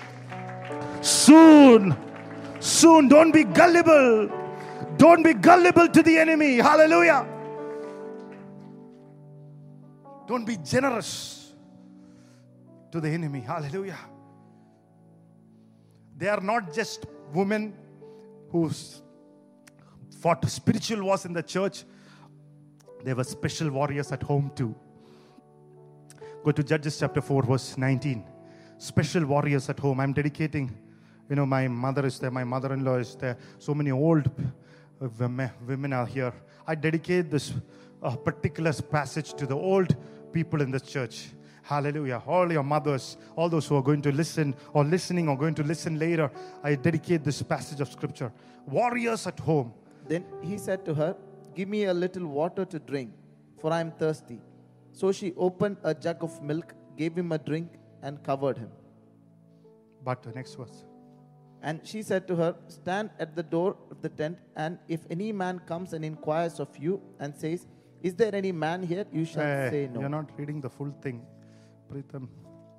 Soon, 1.01 1.95
soon, 2.59 3.07
don't 3.07 3.31
be 3.31 3.43
gullible. 3.43 4.29
Don't 4.97 5.23
be 5.23 5.33
gullible 5.33 5.87
to 5.87 6.01
the 6.01 6.17
enemy. 6.17 6.57
Hallelujah. 6.57 7.27
Don't 10.27 10.45
be 10.45 10.57
generous 10.57 11.53
to 12.91 12.99
the 12.99 13.09
enemy. 13.09 13.39
Hallelujah. 13.39 13.99
They 16.17 16.27
are 16.27 16.41
not 16.41 16.73
just 16.73 17.05
women 17.31 17.73
who 18.51 18.71
fought 20.19 20.47
spiritual 20.49 21.03
wars 21.03 21.25
in 21.25 21.33
the 21.33 21.43
church, 21.43 21.83
they 23.03 23.13
were 23.13 23.23
special 23.23 23.69
warriors 23.69 24.11
at 24.11 24.23
home 24.23 24.51
too. 24.55 24.75
Go 26.43 26.51
to 26.51 26.63
Judges 26.63 26.99
chapter 26.99 27.21
4, 27.21 27.43
verse 27.43 27.77
19. 27.77 28.25
Special 28.77 29.25
warriors 29.25 29.69
at 29.69 29.79
home. 29.79 29.99
I'm 29.99 30.13
dedicating, 30.13 30.75
you 31.29 31.35
know, 31.35 31.45
my 31.45 31.67
mother 31.67 32.05
is 32.05 32.19
there, 32.19 32.31
my 32.31 32.43
mother 32.43 32.73
in 32.73 32.83
law 32.83 32.95
is 32.95 33.15
there. 33.15 33.37
So 33.59 33.73
many 33.73 33.91
old 33.91 34.29
uh, 35.01 35.07
women 35.65 35.93
are 35.93 36.05
here. 36.05 36.33
I 36.65 36.75
dedicate 36.75 37.29
this 37.29 37.53
uh, 38.01 38.15
particular 38.15 38.73
passage 38.73 39.33
to 39.33 39.45
the 39.45 39.55
old 39.55 39.95
people 40.31 40.61
in 40.61 40.71
the 40.71 40.79
church. 40.79 41.29
Hallelujah. 41.67 42.23
All 42.25 42.49
your 42.49 42.63
mothers, 42.63 43.17
all 43.35 43.49
those 43.49 43.67
who 43.67 43.75
are 43.75 43.81
going 43.83 44.01
to 44.03 44.11
listen 44.13 44.55
or 44.73 44.85
listening 44.85 45.27
or 45.27 45.37
going 45.37 45.53
to 45.55 45.63
listen 45.63 45.99
later, 45.99 46.31
I 46.63 46.75
dedicate 46.75 47.25
this 47.25 47.41
passage 47.41 47.81
of 47.81 47.89
scripture. 47.91 48.31
Warriors 48.65 49.27
at 49.27 49.37
home. 49.39 49.73
Then 50.07 50.23
he 50.41 50.57
said 50.57 50.85
to 50.85 50.93
her, 50.93 51.15
Give 51.55 51.67
me 51.67 51.83
a 51.85 51.93
little 51.93 52.25
water 52.27 52.63
to 52.63 52.79
drink, 52.79 53.11
for 53.59 53.73
I 53.73 53.81
am 53.81 53.91
thirsty. 53.91 54.39
So 54.93 55.11
she 55.11 55.33
opened 55.35 55.77
a 55.83 55.93
jug 55.93 56.23
of 56.23 56.41
milk, 56.41 56.73
gave 56.95 57.15
him 57.17 57.33
a 57.33 57.37
drink, 57.37 57.69
and 58.01 58.23
covered 58.23 58.57
him. 58.57 58.69
But 60.05 60.23
the 60.23 60.31
next 60.31 60.55
verse. 60.55 60.85
And 61.61 61.81
she 61.83 62.01
said 62.01 62.27
to 62.29 62.35
her, 62.37 62.55
Stand 62.67 63.09
at 63.19 63.35
the 63.35 63.43
door 63.43 63.75
of 63.91 64.01
the 64.01 64.09
tent, 64.09 64.37
and 64.55 64.79
if 64.87 65.01
any 65.09 65.33
man 65.33 65.59
comes 65.59 65.91
and 65.91 66.05
inquires 66.05 66.61
of 66.61 66.69
you 66.77 67.01
and 67.19 67.35
says, 67.35 67.67
Is 68.01 68.15
there 68.15 68.33
any 68.33 68.53
man 68.53 68.83
here? 68.83 69.05
You 69.11 69.25
shall 69.25 69.41
Eh, 69.41 69.69
say 69.69 69.89
no. 69.93 69.99
You're 69.99 70.09
not 70.17 70.29
reading 70.37 70.61
the 70.61 70.69
full 70.69 70.91
thing. 71.01 71.25
Pritham. 71.91 72.27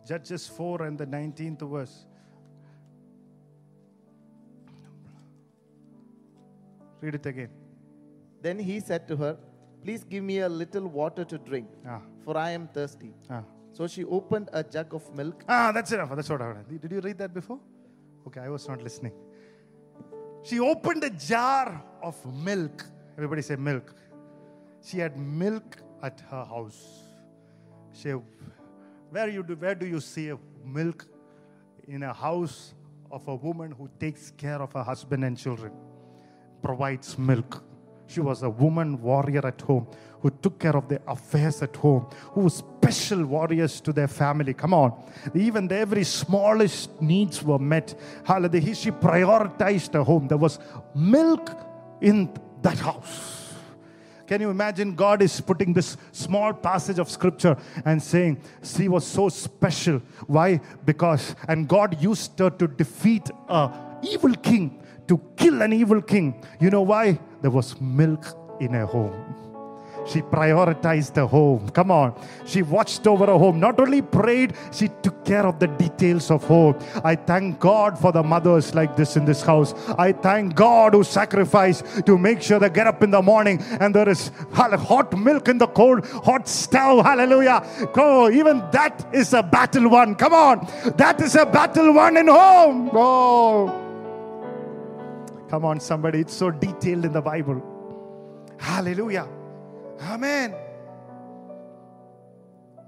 Judges 0.07 0.47
4 0.49 0.83
and 0.83 0.99
the 0.99 1.07
19th 1.07 1.69
verse. 1.71 2.07
Read 7.01 7.15
it 7.15 7.27
again. 7.27 7.51
Then 8.43 8.59
he 8.59 8.81
said 8.81 9.07
to 9.09 9.17
her, 9.17 9.37
Please 9.85 10.03
give 10.05 10.25
me 10.25 10.41
a 10.41 10.49
little 10.49 10.87
water 10.89 11.25
to 11.25 11.39
drink, 11.39 11.69
Ah, 11.87 12.01
for 12.25 12.37
I 12.37 12.51
am 12.51 12.67
thirsty. 12.69 13.15
ah. 13.31 13.43
So 13.73 13.87
she 13.87 14.05
opened 14.05 14.49
a 14.53 14.65
jug 14.65 14.93
of 14.95 15.15
milk. 15.15 15.45
Ah, 15.49 15.71
that's 15.73 15.93
enough. 15.93 16.11
That's 16.17 16.29
what 16.29 16.43
I 16.43 16.49
wanted. 16.49 16.81
Did 16.81 16.91
you 16.91 17.01
read 17.01 17.19
that 17.19 17.33
before? 17.33 17.61
Okay, 18.27 18.41
I 18.41 18.49
was 18.49 18.67
not 18.69 18.83
listening. 18.83 19.13
She 20.43 20.59
opened 20.59 21.05
a 21.05 21.11
jar 21.11 21.83
of 22.03 22.17
milk. 22.45 22.85
Everybody 23.17 23.43
say 23.43 23.55
milk. 23.57 23.95
She 24.83 24.99
had 24.99 25.17
milk 25.17 25.77
at 26.03 26.21
her 26.31 26.45
house. 26.45 27.03
She, 27.93 28.13
where 29.11 29.29
you 29.29 29.43
do, 29.43 29.55
where 29.55 29.75
do 29.75 29.87
you 29.87 30.01
see 30.01 30.33
milk 30.65 31.07
in 31.87 32.03
a 32.03 32.13
house 32.13 32.75
of 33.11 33.27
a 33.29 33.35
woman 33.35 33.73
who 33.73 33.89
takes 33.99 34.31
care 34.31 34.61
of 34.61 34.73
her 34.73 34.83
husband 34.83 35.25
and 35.25 35.37
children, 35.37 35.73
provides 36.63 37.19
milk? 37.19 37.65
She 38.07 38.21
was 38.21 38.43
a 38.43 38.49
woman 38.49 39.01
warrior 39.03 39.47
at 39.47 39.61
home 39.61 39.87
who 40.21 40.31
took 40.31 40.59
care 40.59 40.77
of 40.77 40.89
their 40.89 41.03
affairs 41.07 41.63
at 41.63 41.77
home, 41.77 42.07
who 42.33 42.41
was 42.41 42.55
special 42.55 43.25
warriors 43.25 43.81
to 43.83 43.93
their 43.93 44.09
family. 44.09 44.55
Come 44.55 44.73
on. 44.73 44.93
Even 45.35 45.69
the 45.69 45.77
every 45.77 46.05
smallest 46.05 47.01
needs 47.03 47.43
were 47.43 47.59
met. 47.59 47.95
Hallelujah. 48.25 48.75
She 48.75 48.91
prioritized 48.91 49.93
her 49.93 50.03
home. 50.03 50.27
There 50.27 50.39
was 50.39 50.59
milk 50.95 51.51
in 52.01 52.33
that 52.63 52.79
house. 52.79 53.38
Can 54.29 54.43
you 54.43 54.51
imagine 54.51 54.95
God 54.95 55.23
is 55.23 55.41
putting 55.41 55.73
this 55.73 55.97
small 56.13 56.53
passage 56.53 56.99
of 56.99 57.11
scripture 57.11 57.57
and 57.87 58.03
saying 58.03 58.39
she 58.63 58.87
was 58.87 59.07
so 59.07 59.31
special? 59.31 60.03
Why? 60.27 60.61
Because, 60.85 61.35
and 61.49 61.67
God 61.67 62.01
used 62.01 62.39
her 62.39 62.51
to 62.51 62.69
defeat 62.69 63.31
a 63.49 63.73
evil 64.03 64.35
king, 64.35 64.85
to 65.09 65.19
kill 65.35 65.63
an 65.63 65.73
evil 65.73 66.03
king. 66.03 66.45
You 66.61 66.69
know 66.69 66.83
why? 66.83 67.19
There 67.41 67.51
was 67.51 67.81
milk 67.81 68.27
in 68.61 68.75
her 68.75 68.85
home. 68.85 69.48
She 70.09 70.23
prioritized 70.23 71.17
her 71.17 71.27
home. 71.27 71.69
Come 71.71 71.91
on. 71.91 72.19
She 72.47 72.63
watched 72.63 73.07
over 73.07 73.27
her 73.27 73.37
home. 73.37 73.61
Not 73.61 73.79
only 73.79 74.01
prayed, 74.01 74.55
she 74.73 74.89
took 75.03 75.25
care 75.25 75.47
of 75.47 75.59
the 75.59 75.67
details 75.67 76.31
of 76.31 76.45
home. 76.45 76.79
I 77.05 77.15
thank 77.15 77.61
God 77.61 77.99
for 77.99 78.11
the 78.11 78.23
mothers 78.23 78.75
like 78.75 78.97
this 78.97 79.17
in 79.17 79.25
this 79.25 79.43
house. 79.43 79.75
I 79.99 80.13
thank 80.13 80.55
God 80.55 80.95
who 80.95 81.05
sacrifice 81.05 81.83
to 82.07 82.17
make 82.17 82.41
sure 82.41 82.59
they 82.59 82.71
get 82.71 82.87
up 82.87 83.03
in 83.03 83.11
the 83.11 83.21
morning 83.21 83.63
and 83.81 83.95
there 83.95 84.09
is 84.09 84.31
hot 84.53 85.17
milk 85.19 85.49
in 85.49 85.59
the 85.59 85.67
cold, 85.67 86.07
hot 86.07 86.49
stove. 86.49 87.05
Hallelujah. 87.05 87.63
Go. 87.93 88.31
Even 88.31 88.61
that 88.73 89.07
is 89.13 89.35
a 89.35 89.43
battle 89.43 89.91
won. 89.91 90.15
Come 90.15 90.33
on. 90.33 90.67
That 90.97 91.21
is 91.21 91.35
a 91.35 91.45
battle 91.45 91.93
won 91.93 92.17
in 92.17 92.29
home. 92.29 92.91
Oh. 92.95 93.85
Come 95.51 95.65
on, 95.65 95.81
somebody. 95.81 96.21
It's 96.21 96.35
so 96.35 96.51
detailed 96.51 97.05
in 97.05 97.13
the 97.13 97.23
Bible. 97.23 97.63
Hallelujah. 98.59 99.29
Amen. 100.01 100.55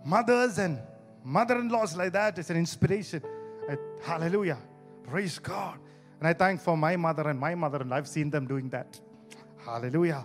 Mothers 0.05 0.59
and 0.59 0.79
mother 1.25 1.59
in 1.59 1.69
laws 1.69 1.97
like 1.97 2.13
that 2.13 2.39
is 2.39 2.51
an 2.51 2.57
inspiration. 2.57 3.23
I- 3.69 3.79
hallelujah. 4.03 4.59
Praise 5.05 5.39
God. 5.39 5.79
And 6.19 6.29
I 6.29 6.33
thank 6.33 6.61
for 6.61 6.77
my 6.77 6.97
mother 6.97 7.29
and 7.29 7.39
my 7.39 7.55
mother, 7.55 7.79
and 7.79 7.93
I've 7.93 8.09
seen 8.09 8.31
them 8.31 8.47
doing 8.47 8.69
that. 8.71 9.01
Hallelujah. 9.65 10.25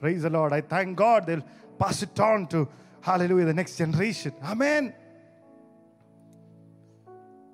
Praise 0.00 0.22
the 0.22 0.30
Lord. 0.30 0.52
I 0.52 0.60
thank 0.60 0.96
God 0.96 1.26
they'll 1.26 1.44
pass 1.78 2.02
it 2.02 2.18
on 2.18 2.46
to, 2.48 2.68
hallelujah, 3.00 3.46
the 3.46 3.54
next 3.54 3.76
generation. 3.76 4.34
Amen. 4.42 4.94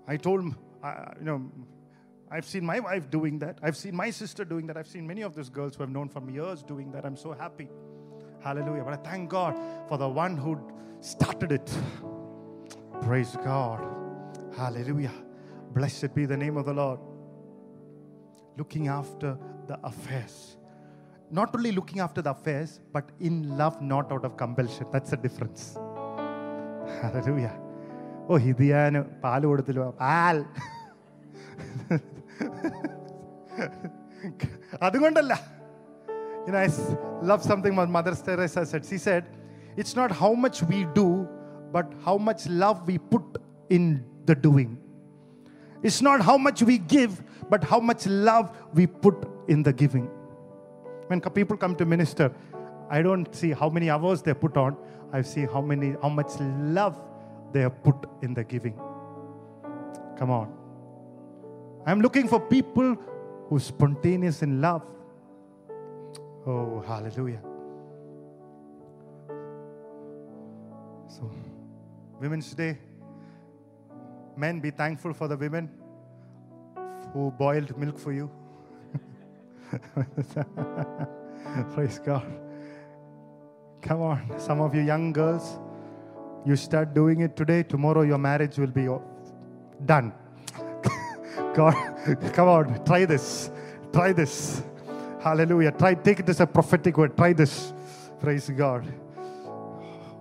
I 0.07 0.17
told, 0.17 0.55
uh, 0.83 1.05
you 1.19 1.25
know, 1.25 1.51
I've 2.31 2.45
seen 2.45 2.65
my 2.65 2.81
wife 2.81 3.11
doing 3.11 3.39
that. 3.41 3.59
I've 3.63 3.77
seen 3.77 3.95
my 3.95 4.11
sister 4.11 4.45
doing 4.45 4.67
that. 4.69 4.77
I've 4.77 4.89
seen 4.89 5.07
many 5.07 5.23
of 5.23 5.35
those 5.35 5.51
girls 5.51 5.77
who 5.77 5.83
I've 5.83 5.91
known 5.91 6.09
from 6.09 6.31
years 6.31 6.63
doing 6.63 6.91
that. 6.93 7.05
I'm 7.05 7.17
so 7.17 7.33
happy. 7.33 7.69
Hallelujah. 8.42 8.84
But 8.84 8.94
I 8.94 9.02
thank 9.10 9.30
God 9.30 9.54
for 9.88 9.98
the 9.98 10.08
one 10.08 10.38
who 10.38 10.52
started 11.02 11.52
it. 11.52 11.70
Praise 13.02 13.36
God. 13.44 13.80
Hallelujah. 14.56 15.14
Blessed 15.74 16.14
be 16.16 16.26
the 16.26 16.38
name 16.38 16.58
of 16.58 16.66
the 16.66 16.74
Lord. 16.74 17.00
Looking 18.58 18.88
after 18.88 19.38
the 19.68 19.78
affairs. 19.84 20.58
Not 21.30 21.56
only 21.56 21.72
looking 21.72 22.00
after 22.00 22.22
the 22.22 22.32
affairs, 22.32 22.80
but 22.94 23.06
in 23.20 23.36
love, 23.58 23.82
not 23.82 24.12
out 24.12 24.24
of 24.24 24.38
compulsion. 24.38 24.88
That's 24.94 25.12
the 25.12 25.18
difference. 25.18 25.64
Hallelujah. 27.02 27.56
ഓ 28.30 28.38
ഇത് 28.52 28.64
ഞാൻ 28.72 28.94
പാല് 29.24 29.46
കൊടുത്തില്ല 29.50 29.84
പാൽ 30.00 30.38
അതുകൊണ്ടല്ല 34.88 35.34
you 36.47 36.53
know, 36.53 36.59
I 36.59 36.69
love 37.25 37.43
something 37.43 37.75
what 37.77 37.89
Mother 37.89 38.15
Teresa 38.15 38.67
said. 38.67 38.85
She 38.85 38.99
said, 38.99 39.27
It's 39.77 39.95
not 39.95 40.11
how 40.11 40.35
much 40.35 40.63
we 40.63 40.85
do, 40.95 41.29
but 41.73 41.93
how 42.05 42.19
much 42.19 42.47
love 42.49 42.87
we 42.87 42.99
put 42.99 43.23
in 43.71 44.05
the 44.27 44.35
doing. 44.35 44.79
It's 45.83 46.01
not 46.01 46.21
how 46.21 46.37
much 46.39 46.63
we 46.63 46.79
give, 46.79 47.23
but 47.49 47.65
how 47.65 47.81
much 47.81 48.07
love 48.07 48.57
we 48.75 48.87
put 48.87 49.29
in 49.49 49.63
the 49.63 49.73
giving. 49.73 50.09
When 51.09 51.21
people 51.21 51.57
come 51.57 51.75
to 51.77 51.85
minister, 51.85 52.33
I 52.89 53.03
don't 53.03 53.35
see 53.35 53.53
how 53.53 53.69
many 53.69 53.91
hours 53.91 54.23
they 54.23 54.35
put 54.35 54.57
on. 54.57 54.77
I 55.13 55.23
see 55.23 55.47
how 55.47 55.61
many, 55.61 55.97
how 56.03 56.09
much 56.09 56.33
love 56.41 57.01
they 57.53 57.61
have 57.61 57.83
put 57.83 57.97
in 58.23 58.35
the 58.35 58.45
giving. 58.45 58.75
Come 60.19 60.31
on. 60.31 60.53
I'm 61.85 62.01
looking 62.01 62.29
for 62.29 62.39
people 62.39 62.97
who 63.49 63.57
are 63.57 63.61
spontaneous 63.61 64.43
in 64.43 64.61
love. 64.61 64.87
Oh, 66.45 66.83
hallelujah. 66.87 67.41
So, 71.09 71.31
Women's 72.21 72.53
Day, 72.55 72.79
Men, 74.37 74.61
be 74.61 74.71
thankful 74.71 75.13
for 75.13 75.29
the 75.29 75.37
women 75.37 75.71
who 77.13 77.31
boiled 77.33 77.77
milk 77.79 77.99
for 77.99 78.13
you. 78.13 78.31
Praise 81.75 81.99
God. 81.99 82.25
Come 83.83 84.01
on, 84.01 84.39
some 84.39 84.61
of 84.61 84.75
you 84.75 84.83
young 84.83 85.13
girls, 85.13 85.59
you 86.47 86.57
start 86.57 86.95
doing 86.95 87.21
it 87.21 87.37
today, 87.37 87.63
tomorrow 87.63 88.03
your 88.03 88.19
marriage 88.19 88.59
will 88.59 88.69
be 88.69 88.89
done. 89.85 90.13
God, 91.55 91.75
come 92.33 92.49
on, 92.49 92.85
try 92.85 93.05
this. 93.05 93.51
Try 93.93 94.13
this. 94.13 94.63
Hallelujah. 95.23 95.73
Try, 95.73 95.95
take 95.95 96.29
as 96.29 96.41
a 96.41 96.47
prophetic 96.47 96.99
word. 96.99 97.17
Try 97.17 97.33
this. 97.33 97.73
Praise 98.21 98.51
God. 98.51 98.93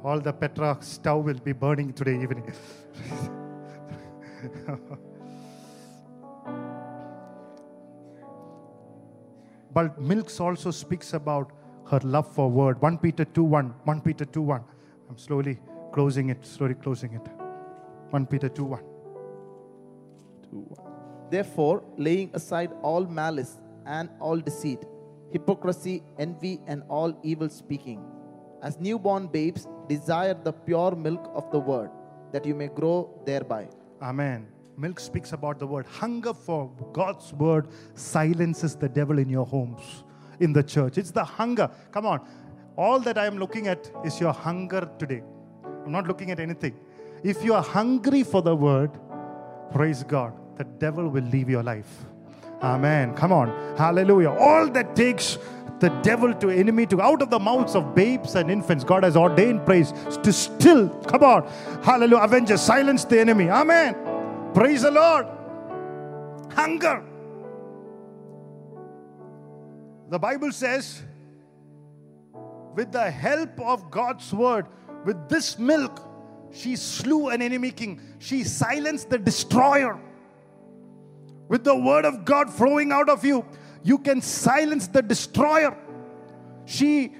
All 0.04 0.20
the 0.20 0.32
Petra 0.32 0.78
stove 0.82 1.26
will 1.26 1.40
be 1.40 1.54
burning 1.54 1.94
today 1.94 2.22
evening. 2.22 2.52
but 9.74 10.00
milks 10.00 10.40
also 10.40 10.70
speaks 10.72 11.14
about 11.14 11.52
her 11.90 12.00
love 12.04 12.28
for 12.34 12.50
word 12.50 12.82
1 12.82 12.98
peter 12.98 13.24
2 13.24 13.44
1 13.44 13.74
1 13.84 14.02
peter 14.02 14.26
2 14.26 14.42
1 14.42 14.64
i'm 15.10 15.18
slowly 15.18 15.60
closing 15.94 16.30
it 16.32 16.44
slowly 16.44 16.74
closing 16.74 17.14
it 17.14 17.22
1 18.10 18.26
peter 18.26 18.50
2 18.50 18.64
1 18.64 18.82
Therefore, 21.32 21.82
laying 21.98 22.30
aside 22.34 22.72
all 22.82 23.06
malice 23.06 23.62
and 23.86 24.10
all 24.20 24.38
deceit, 24.38 24.80
hypocrisy, 25.32 26.04
envy, 26.20 26.60
and 26.68 26.84
all 26.90 27.18
evil 27.24 27.50
speaking, 27.50 28.04
as 28.62 28.80
newborn 28.80 29.28
babes, 29.28 29.68
desire 29.88 30.34
the 30.34 30.52
pure 30.52 30.96
milk 30.96 31.32
of 31.34 31.50
the 31.52 31.60
word, 31.60 31.90
that 32.32 32.46
you 32.46 32.56
may 32.56 32.68
grow 32.68 33.10
thereby. 33.26 33.68
Amen. 34.02 34.48
Milk 34.78 35.00
speaks 35.00 35.34
about 35.34 35.60
the 35.60 35.68
word. 35.68 35.86
Hunger 35.86 36.34
for 36.34 36.72
God's 36.94 37.34
word 37.34 37.68
silences 37.94 38.76
the 38.76 38.90
devil 38.90 39.20
in 39.20 39.30
your 39.30 39.46
homes, 39.46 40.04
in 40.40 40.54
the 40.54 40.64
church. 40.64 40.98
It's 40.98 41.12
the 41.12 41.24
hunger. 41.24 41.70
Come 41.92 42.06
on. 42.06 42.28
All 42.78 43.00
that 43.00 43.18
I 43.18 43.26
am 43.26 43.38
looking 43.38 43.68
at 43.68 43.92
is 44.04 44.20
your 44.20 44.34
hunger 44.34 44.90
today. 44.98 45.24
I'm 45.86 45.92
not 45.92 46.08
looking 46.08 46.32
at 46.32 46.40
anything. 46.40 46.80
If 47.24 47.44
you 47.44 47.54
are 47.54 47.62
hungry 47.62 48.24
for 48.24 48.42
the 48.42 48.56
word, 48.56 48.92
praise 49.72 50.04
God, 50.04 50.34
the 50.58 50.64
devil 50.64 51.08
will 51.10 51.24
leave 51.24 51.50
your 51.50 51.64
life. 51.64 52.06
Amen. 52.62 53.16
Come 53.16 53.32
on. 53.32 53.50
Hallelujah. 53.78 54.32
All 54.32 54.68
that 54.70 54.96
takes 54.96 55.38
the 55.80 55.90
devil 56.04 56.34
to 56.36 56.50
enemy 56.50 56.86
to 56.86 57.02
out 57.02 57.24
of 57.24 57.32
the 57.32 57.40
mouths 57.40 57.76
of 57.76 57.96
babes 57.96 58.36
and 58.36 58.52
infants, 58.52 58.84
God 58.84 59.04
has 59.04 59.18
ordained 59.18 59.66
praise 59.66 59.92
to 60.24 60.32
still, 60.32 60.90
come 60.90 61.24
on. 61.24 61.48
Hallelujah. 61.84 62.24
Avenger, 62.24 62.58
silence 62.58 63.04
the 63.04 63.20
enemy. 63.20 63.50
Amen. 63.50 63.96
Praise 64.54 64.84
the 64.84 64.92
Lord. 64.92 65.26
Hunger. 66.54 67.04
The 70.10 70.20
Bible 70.20 70.52
says, 70.52 71.02
with 72.76 72.92
the 72.92 73.10
help 73.10 73.60
of 73.60 73.90
God's 73.90 74.32
word, 74.34 74.68
with 75.04 75.30
this 75.30 75.58
milk, 75.58 76.00
she 76.52 76.76
slew 76.76 77.30
an 77.30 77.42
enemy 77.42 77.72
king. 77.72 78.02
She 78.20 78.44
silenced 78.44 79.10
the 79.10 79.18
destroyer. 79.18 80.00
With 81.52 81.66
the 81.66 81.76
word 81.76 82.06
of 82.06 82.24
God 82.24 82.50
flowing 82.50 82.94
out 82.94 83.10
of 83.10 83.26
you, 83.26 83.44
you 83.84 83.98
can 83.98 84.22
silence 84.22 84.88
the 84.88 85.02
destroyer. 85.02 85.76
She 86.64 87.12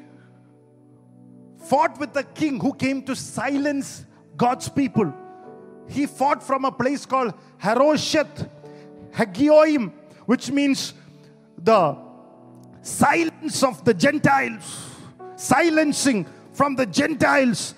fought 1.66 2.00
with 2.00 2.14
the 2.14 2.24
king 2.24 2.58
who 2.58 2.74
came 2.74 3.04
to 3.08 3.14
silence 3.14 4.06
God's 4.38 4.70
people. 4.70 5.14
He 5.90 6.06
fought 6.06 6.42
from 6.42 6.64
a 6.64 6.72
place 6.72 7.06
called 7.06 7.34
Harosheth 7.58 8.48
Hagoyim, 9.12 9.92
which 10.28 10.50
means 10.50 10.94
the 11.58 11.98
silence 12.82 13.64
of 13.64 13.84
the 13.84 13.94
Gentiles, 13.94 14.96
silencing 15.36 16.26
from 16.54 16.78
the 16.78 16.86
Gentiles. 16.86 17.76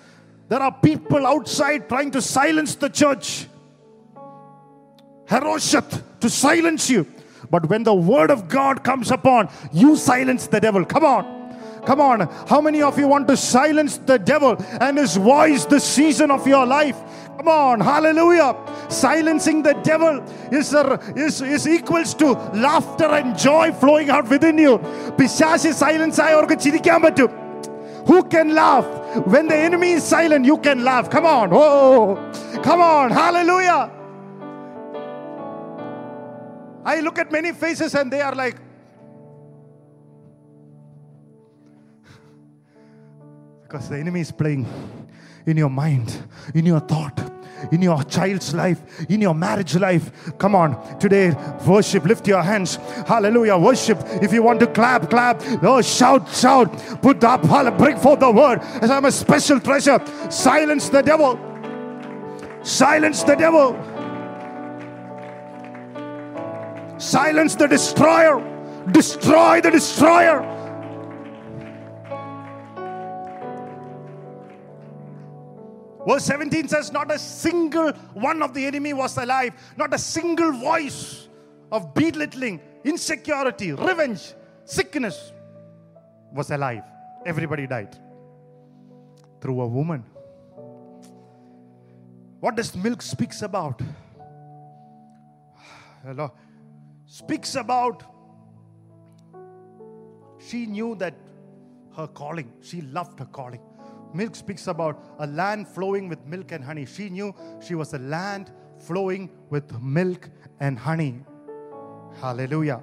There 0.49 0.61
are 0.61 0.71
people 0.71 1.25
outside 1.25 1.89
trying 1.89 2.11
to 2.11 2.21
silence 2.21 2.75
the 2.75 2.89
church. 2.89 3.47
Harosheth 5.25 6.12
to 6.22 6.28
silence 6.30 6.90
you. 6.90 7.06
But 7.50 7.68
when 7.68 7.82
the 7.82 7.94
word 7.94 8.30
of 8.30 8.48
God 8.48 8.84
comes 8.84 9.10
upon, 9.10 9.48
you 9.72 9.96
silence 9.96 10.46
the 10.46 10.60
devil. 10.60 10.84
Come 10.84 11.04
on. 11.04 11.22
Come 11.86 12.00
on. 12.00 12.20
How 12.48 12.60
many 12.60 12.82
of 12.82 12.98
you 12.98 13.06
want 13.08 13.28
to 13.28 13.36
silence 13.36 13.98
the 13.98 14.18
devil 14.18 14.56
and 14.80 14.98
his 14.98 15.16
voice 15.16 15.64
this 15.64 15.84
season 15.84 16.30
of 16.30 16.46
your 16.46 16.66
life? 16.66 16.96
Come 17.38 17.48
on. 17.48 17.80
Hallelujah. 17.80 18.56
Silencing 18.88 19.62
the 19.62 19.74
devil 19.82 20.20
is, 20.50 20.74
a, 20.74 21.00
is, 21.16 21.40
is 21.40 21.66
equals 21.68 22.12
to 22.14 22.32
laughter 22.66 23.06
and 23.06 23.38
joy 23.38 23.72
flowing 23.72 24.10
out 24.10 24.28
within 24.28 24.58
you. 24.58 24.74
പിശാശി 25.18 25.70
silence 25.82 26.20
ആയവർക്ക് 26.26 26.56
ചിരിക്കാൻ 26.64 27.00
പറ്റും 27.06 27.30
who 28.08 28.18
can 28.34 28.48
laugh 28.54 28.86
when 29.32 29.46
the 29.52 29.56
enemy 29.68 29.90
is 29.98 30.04
silent 30.12 30.44
you 30.50 30.56
can 30.66 30.78
laugh 30.82 31.06
come 31.14 31.26
on 31.38 31.48
oh 31.52 32.04
come 32.66 32.80
on 32.94 33.10
hallelujah 33.10 33.80
i 36.85 36.99
look 36.99 37.17
at 37.19 37.31
many 37.31 37.51
faces 37.51 37.95
and 37.95 38.11
they 38.11 38.21
are 38.21 38.35
like 38.35 38.57
because 43.63 43.89
the 43.89 43.97
enemy 43.97 44.21
is 44.21 44.31
playing 44.31 44.65
in 45.45 45.57
your 45.57 45.69
mind 45.69 46.23
in 46.53 46.65
your 46.65 46.79
thought 46.79 47.33
in 47.71 47.81
your 47.81 48.03
child's 48.03 48.53
life, 48.53 49.09
in 49.09 49.21
your 49.21 49.33
marriage 49.33 49.75
life. 49.75 50.11
Come 50.37 50.55
on, 50.55 50.99
today, 50.99 51.33
worship, 51.65 52.05
lift 52.05 52.27
your 52.27 52.41
hands. 52.41 52.75
Hallelujah, 53.07 53.57
worship. 53.57 53.99
If 54.21 54.33
you 54.33 54.43
want 54.43 54.59
to 54.61 54.67
clap, 54.67 55.09
clap. 55.09 55.41
Oh, 55.61 55.81
shout, 55.81 56.29
shout. 56.29 56.71
Put 57.01 57.23
up, 57.23 57.41
bring 57.77 57.97
forth 57.97 58.19
the 58.19 58.31
word. 58.31 58.59
As 58.81 58.89
I'm 58.89 59.05
a 59.05 59.11
special 59.11 59.59
treasure. 59.59 60.01
Silence 60.29 60.89
the 60.89 61.01
devil. 61.01 61.39
Silence 62.63 63.23
the 63.23 63.35
devil. 63.35 63.73
Silence 67.03 67.55
the 67.55 67.67
destroyer. 67.67 68.39
Destroy 68.91 69.59
the 69.59 69.69
destroyer. 69.69 70.39
Verse 76.07 76.23
17 76.23 76.69
says, 76.69 76.93
Not 76.93 77.11
a 77.11 77.19
single 77.19 77.91
one 78.13 78.41
of 78.41 78.53
the 78.53 78.65
enemy 78.65 78.93
was 78.93 79.17
alive, 79.17 79.51
not 79.75 79.93
a 79.93 79.97
single 79.97 80.53
voice 80.53 81.27
of 81.73 81.93
belittling, 81.93 82.61
insecurity, 82.85 83.73
revenge, 83.73 84.33
sickness 84.63 85.33
was 86.31 86.51
alive. 86.51 86.83
Everybody 87.25 87.67
died 87.67 87.97
through 89.41 89.59
a 89.59 89.67
woman. 89.67 90.05
What 92.39 92.55
does 92.55 92.73
milk 92.77 93.01
speaks 93.01 93.41
about? 93.41 93.81
Speaks 97.13 97.53
about 97.53 98.03
she 100.39 100.65
knew 100.65 100.95
that 100.95 101.13
her 101.95 102.07
calling, 102.07 102.51
she 102.59 102.81
loved 102.81 103.19
her 103.19 103.25
calling. 103.25 103.61
Milk 104.15 104.35
speaks 104.35 104.65
about 104.65 104.99
a 105.19 105.27
land 105.27 105.67
flowing 105.67 106.09
with 106.09 106.25
milk 106.25 106.51
and 106.51 106.63
honey. 106.63 106.87
She 106.87 107.11
knew 107.11 107.35
she 107.63 107.75
was 107.75 107.93
a 107.93 107.99
land 107.99 108.51
flowing 108.79 109.29
with 109.51 109.79
milk 109.79 110.27
and 110.59 110.79
honey. 110.79 111.23
Hallelujah. 112.19 112.81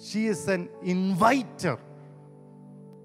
She 0.00 0.26
is 0.28 0.46
an 0.46 0.68
inviter 0.84 1.76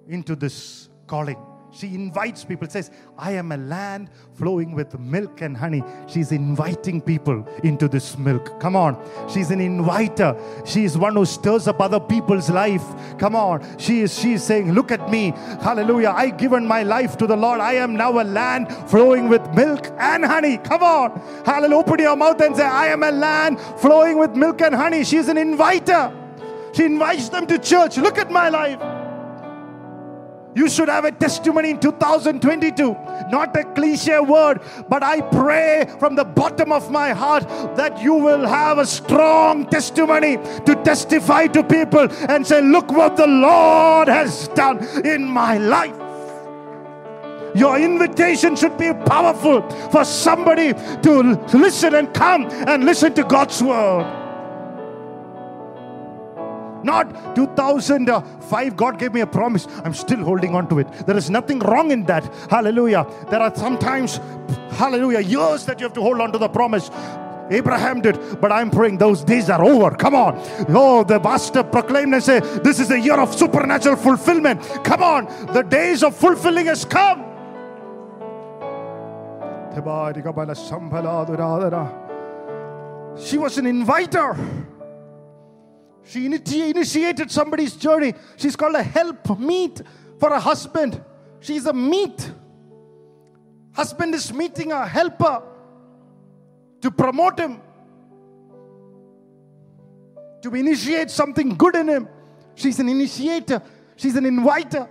into 0.07 0.36
this 0.36 0.89
calling. 1.07 1.43
She 1.76 1.96
invites 1.96 2.44
people, 2.44 2.70
says, 2.70 2.92
I 3.18 3.32
am 3.32 3.52
a 3.52 3.58
land 3.58 4.12
flowing 4.36 4.74
with 4.74 4.98
milk 5.00 5.42
and 5.42 5.58
honey. 5.58 5.84
She's 6.08 6.32
inviting 6.32 7.02
people 7.02 7.48
into 7.64 7.88
this 7.88 8.16
milk. 8.16 8.60
Come 8.60 8.76
on. 8.76 8.96
She's 9.28 9.50
an 9.50 9.60
inviter. 9.60 10.38
She 10.66 10.84
is 10.84 11.00
one 11.00 11.16
who 11.16 11.26
stirs 11.26 11.68
up 11.68 11.82
other 11.82 12.00
people's 12.00 12.52
life. 12.52 12.84
Come 13.18 13.36
on. 13.36 13.66
She 13.80 14.02
is 14.02 14.18
she 14.18 14.34
is 14.34 14.44
saying, 14.44 14.74
Look 14.74 14.92
at 14.92 15.10
me. 15.10 15.34
Hallelujah. 15.62 16.14
I 16.16 16.30
given 16.30 16.68
my 16.68 16.84
life 16.84 17.18
to 17.18 17.26
the 17.26 17.36
Lord. 17.36 17.60
I 17.60 17.74
am 17.74 17.96
now 17.96 18.22
a 18.22 18.24
land 18.24 18.72
flowing 18.88 19.28
with 19.28 19.42
milk 19.56 19.88
and 19.98 20.24
honey. 20.24 20.58
Come 20.58 20.84
on. 20.84 21.20
Hallelujah. 21.44 21.78
Open 21.78 22.00
your 22.00 22.16
mouth 22.16 22.40
and 22.40 22.56
say, 22.56 22.66
I 22.66 22.88
am 22.88 23.02
a 23.02 23.12
land 23.12 23.60
flowing 23.60 24.20
with 24.20 24.36
milk 24.36 24.62
and 24.62 24.76
honey. 24.76 25.04
She's 25.04 25.28
an 25.28 25.40
inviter. 25.40 26.14
She 26.74 26.86
invites 26.86 27.30
them 27.30 27.48
to 27.48 27.58
church. 27.58 27.98
Look 27.98 28.20
at 28.20 28.30
my 28.30 28.50
life. 28.50 28.93
You 30.56 30.70
should 30.70 30.89
have 30.89 31.06
a 31.06 31.12
testimony 31.12 31.72
in 31.72 31.80
2022. 31.80 32.93
Not 33.32 33.56
a 33.58 33.64
cliche 33.74 34.20
word, 34.20 34.62
but 34.88 35.01
I 35.04 35.22
pray 35.22 35.91
from 35.99 36.16
the 36.16 36.24
bottom 36.24 36.72
of 36.72 36.91
my 36.91 37.12
heart 37.12 37.47
that 37.76 38.01
you 38.01 38.14
will 38.14 38.45
have 38.45 38.78
a 38.78 38.86
strong 38.86 39.68
testimony 39.70 40.38
to 40.38 40.82
testify 40.84 41.47
to 41.47 41.64
people 41.64 42.08
and 42.30 42.45
say, 42.45 42.62
Look 42.62 42.91
what 42.91 43.18
the 43.18 43.28
Lord 43.28 44.08
has 44.08 44.47
done 44.49 44.84
in 45.06 45.24
my 45.24 45.58
life. 45.58 45.95
Your 47.56 47.80
invitation 47.80 48.56
should 48.56 48.78
be 48.78 48.91
powerful 48.93 49.62
for 49.89 50.04
somebody 50.04 50.74
to 50.74 51.39
listen 51.54 51.95
and 51.95 52.14
come 52.14 52.49
and 52.49 52.84
listen 52.84 53.14
to 53.14 53.24
God's 53.24 53.62
word. 53.62 54.23
Not 56.84 57.36
2005, 57.36 58.76
God 58.76 59.00
gave 59.00 59.14
me 59.14 59.22
a 59.22 59.28
promise. 59.28 59.68
I'm 59.84 59.94
still 59.94 60.24
holding 60.24 60.56
on 60.56 60.68
to 60.70 60.80
it. 60.80 60.92
There 61.06 61.18
is 61.18 61.30
nothing 61.30 61.60
wrong 61.60 61.92
in 61.92 62.06
that. 62.06 62.26
Hallelujah. 62.50 63.06
There 63.30 63.40
are 63.40 63.54
sometimes, 63.56 64.18
hallelujah, 64.72 65.20
years 65.20 65.66
that 65.66 65.80
you 65.80 65.86
have 65.86 65.94
to 65.94 66.02
hold 66.02 66.20
on 66.22 66.32
to 66.32 66.38
the 66.38 66.50
promise. 66.50 66.90
Abraham 67.50 68.02
did, 68.02 68.42
but 68.42 68.52
I'm 68.52 68.72
praying 68.72 68.98
those 68.98 69.24
days 69.24 69.50
are 69.50 69.64
over. 69.64 69.92
Come 69.96 70.16
on. 70.16 70.42
Oh, 70.70 71.04
the 71.04 71.20
pastor 71.20 71.64
proclaimed 71.64 72.14
and 72.14 72.24
said, 72.24 72.44
This 72.64 72.80
is 72.80 72.88
the 72.88 73.00
year 73.00 73.20
of 73.20 73.34
supernatural 73.34 73.98
fulfillment. 73.98 74.62
Come 74.84 75.04
on. 75.04 75.26
The 75.54 75.62
days 75.62 76.04
of 76.04 76.16
fulfilling 76.16 76.68
has 76.68 76.86
come. 76.86 77.30
She 83.18 83.38
was 83.38 83.58
an 83.58 83.66
inviter. 83.66 84.38
She 86.06 86.28
initi- 86.28 86.72
initiated 86.72 87.32
somebody's 87.32 87.76
journey. 87.76 88.14
She's 88.36 88.56
called 88.56 88.76
a 88.76 88.84
help 88.84 89.39
meet 89.39 89.82
for 90.20 90.30
a 90.30 90.39
husband. 90.39 91.01
She's 91.39 91.66
a 91.66 91.74
meet. 91.74 92.32
Husband 93.74 94.14
is 94.14 94.32
meeting 94.34 94.72
a 94.72 94.86
helper 94.86 95.41
to 96.82 96.91
promote 96.91 97.39
him, 97.39 97.62
to 100.41 100.54
initiate 100.54 101.10
something 101.10 101.56
good 101.56 101.76
in 101.76 101.88
him. 101.88 102.08
She's 102.56 102.80
an 102.80 102.89
initiator, 102.89 103.62
she's 103.95 104.16
an 104.16 104.26
inviter. 104.26 104.88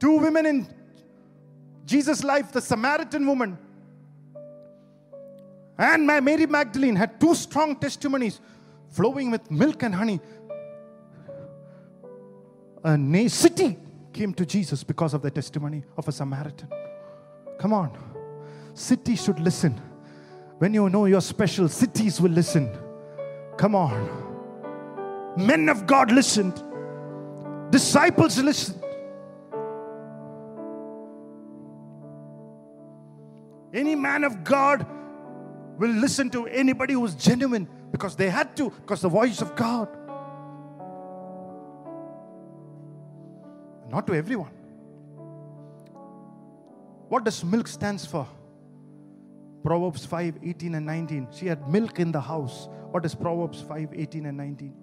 Two 0.00 0.18
women 0.18 0.46
in 0.46 0.66
Jesus' 1.84 2.24
life, 2.24 2.50
the 2.50 2.60
Samaritan 2.60 3.26
woman 3.26 3.58
and 5.82 6.06
Ma- 6.06 6.20
Mary 6.20 6.46
Magdalene 6.46 6.94
had 6.94 7.20
two 7.20 7.34
strong 7.34 7.74
testimonies 7.76 8.40
flowing 8.90 9.30
with 9.30 9.50
milk 9.50 9.82
and 9.82 9.94
honey. 9.94 10.20
A 12.84 13.28
city 13.28 13.76
came 14.12 14.32
to 14.34 14.46
Jesus 14.46 14.84
because 14.84 15.14
of 15.14 15.22
the 15.22 15.30
testimony 15.30 15.82
of 15.96 16.06
a 16.06 16.12
Samaritan. 16.12 16.68
Come 17.58 17.72
on. 17.72 17.96
Cities 18.74 19.24
should 19.24 19.40
listen. 19.40 19.80
When 20.58 20.72
you 20.74 20.88
know 20.88 21.06
you're 21.06 21.20
special, 21.20 21.68
cities 21.68 22.20
will 22.20 22.30
listen. 22.30 22.70
Come 23.56 23.74
on. 23.74 25.34
Men 25.36 25.68
of 25.68 25.86
God 25.86 26.12
listened. 26.12 26.62
Disciples 27.70 28.38
listened. 28.38 28.80
Any 33.74 33.94
man 33.94 34.24
of 34.24 34.44
God 34.44 34.86
will 35.78 35.90
listen 35.90 36.30
to 36.30 36.46
anybody 36.46 36.94
who's 36.94 37.14
genuine 37.14 37.68
because 37.90 38.16
they 38.16 38.30
had 38.30 38.56
to, 38.56 38.70
because 38.70 39.00
the 39.02 39.08
voice 39.08 39.40
of 39.40 39.54
God. 39.56 39.88
Not 43.90 44.06
to 44.06 44.14
everyone. 44.14 44.52
What 47.08 47.24
does 47.24 47.44
milk 47.44 47.68
stands 47.68 48.06
for? 48.06 48.26
Proverbs 49.62 50.06
5 50.06 50.38
18 50.42 50.74
and 50.74 50.86
19. 50.86 51.28
She 51.32 51.46
had 51.46 51.68
milk 51.68 52.00
in 52.00 52.10
the 52.10 52.20
house. 52.20 52.68
What 52.90 53.04
is 53.04 53.14
Proverbs 53.14 53.60
5 53.60 53.90
18 53.94 54.26
and 54.26 54.36
19? 54.36 54.74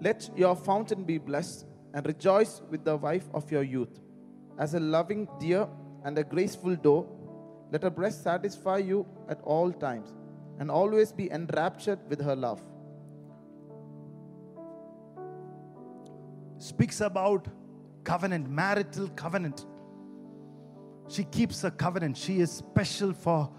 Let 0.00 0.30
your 0.36 0.54
fountain 0.54 1.04
be 1.04 1.18
blessed, 1.18 1.66
and 1.94 2.06
rejoice 2.06 2.62
with 2.70 2.84
the 2.84 2.96
wife 2.96 3.28
of 3.34 3.50
your 3.50 3.62
youth. 3.62 4.00
As 4.58 4.74
a 4.74 4.80
loving 4.80 5.26
deer 5.40 5.66
and 6.04 6.16
a 6.18 6.24
graceful 6.24 6.76
doe, 6.76 7.08
let 7.70 7.82
her 7.82 7.90
breast 7.90 8.22
satisfy 8.22 8.78
you 8.78 9.06
at 9.28 9.40
all 9.42 9.72
times, 9.72 10.14
and 10.58 10.70
always 10.70 11.12
be 11.12 11.30
enraptured 11.30 11.98
with 12.08 12.20
her 12.20 12.34
love. 12.34 12.60
Speaks 16.58 17.00
about 17.00 17.46
covenant, 18.04 18.48
marital 18.48 19.08
covenant. 19.10 19.66
She 21.08 21.24
keeps 21.24 21.64
a 21.64 21.70
covenant. 21.70 22.16
She 22.16 22.40
is 22.40 22.50
special 22.50 23.12
for 23.12 23.50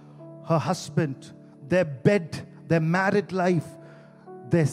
her 0.47 0.59
husband, 0.59 1.31
their 1.67 1.85
bed, 1.85 2.47
their 2.67 2.79
married 2.79 3.31
life, 3.31 3.65
their 4.49 4.67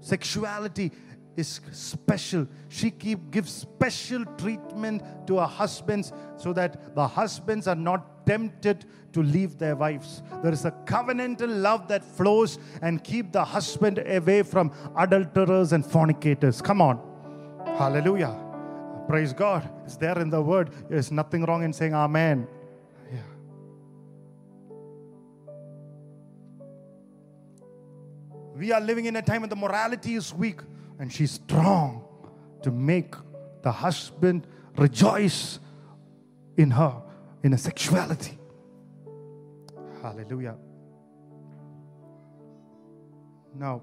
sexuality 0.00 0.90
is 1.36 1.60
special. 1.70 2.46
She 2.68 2.90
keep 2.90 3.30
gives 3.30 3.52
special 3.52 4.24
treatment 4.38 5.02
to 5.26 5.36
her 5.38 5.46
husbands 5.46 6.12
so 6.36 6.52
that 6.52 6.94
the 6.94 7.06
husbands 7.06 7.66
are 7.66 7.74
not 7.74 8.26
tempted 8.26 8.86
to 9.12 9.22
leave 9.22 9.58
their 9.58 9.74
wives. 9.74 10.22
There 10.42 10.52
is 10.52 10.64
a 10.64 10.70
covenantal 10.70 11.62
love 11.62 11.88
that 11.88 12.04
flows 12.04 12.58
and 12.82 13.02
keep 13.02 13.32
the 13.32 13.44
husband 13.44 14.02
away 14.06 14.42
from 14.42 14.72
adulterers 14.96 15.72
and 15.72 15.84
fornicators. 15.84 16.62
Come 16.62 16.80
on. 16.80 17.00
Hallelujah. 17.78 18.36
Praise 19.08 19.32
God. 19.32 19.68
It's 19.84 19.96
there 19.96 20.18
in 20.18 20.28
the 20.28 20.42
word. 20.42 20.70
There's 20.88 21.10
nothing 21.10 21.44
wrong 21.44 21.64
in 21.64 21.72
saying 21.72 21.94
amen. 21.94 22.46
Yeah. 23.10 23.20
We 28.54 28.72
are 28.72 28.80
living 28.80 29.06
in 29.06 29.16
a 29.16 29.22
time 29.22 29.40
when 29.40 29.50
the 29.50 29.56
morality 29.56 30.14
is 30.14 30.34
weak 30.34 30.60
and 30.98 31.10
she's 31.10 31.30
strong 31.30 32.04
to 32.62 32.70
make 32.70 33.14
the 33.62 33.72
husband 33.72 34.46
rejoice 34.76 35.58
in 36.56 36.70
her, 36.70 37.02
in 37.42 37.52
a 37.52 37.58
sexuality. 37.58 38.38
Hallelujah. 40.02 40.56
Now, 43.54 43.82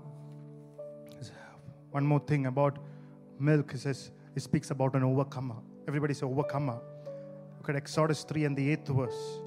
one 1.91 2.05
more 2.05 2.19
thing 2.19 2.45
about 2.45 2.79
milk 3.39 3.73
it 3.73 3.79
says 3.79 4.11
it 4.35 4.41
speaks 4.41 4.71
about 4.71 4.95
an 4.95 5.03
overcomer. 5.03 5.55
Everybody 5.87 6.13
say 6.13 6.25
overcomer. 6.25 6.79
Look 7.57 7.69
at 7.69 7.75
Exodus 7.75 8.23
3 8.23 8.45
and 8.45 8.57
the 8.57 8.75
8th 8.75 8.87
verse. 8.95 9.39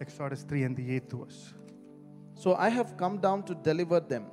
Exodus 0.00 0.42
3 0.42 0.64
and 0.64 0.76
the 0.76 1.00
8th 1.00 1.12
verse. 1.12 1.54
So 2.34 2.54
I 2.54 2.68
have 2.68 2.96
come 2.96 3.18
down 3.18 3.44
to 3.44 3.54
deliver 3.54 4.00
them 4.00 4.26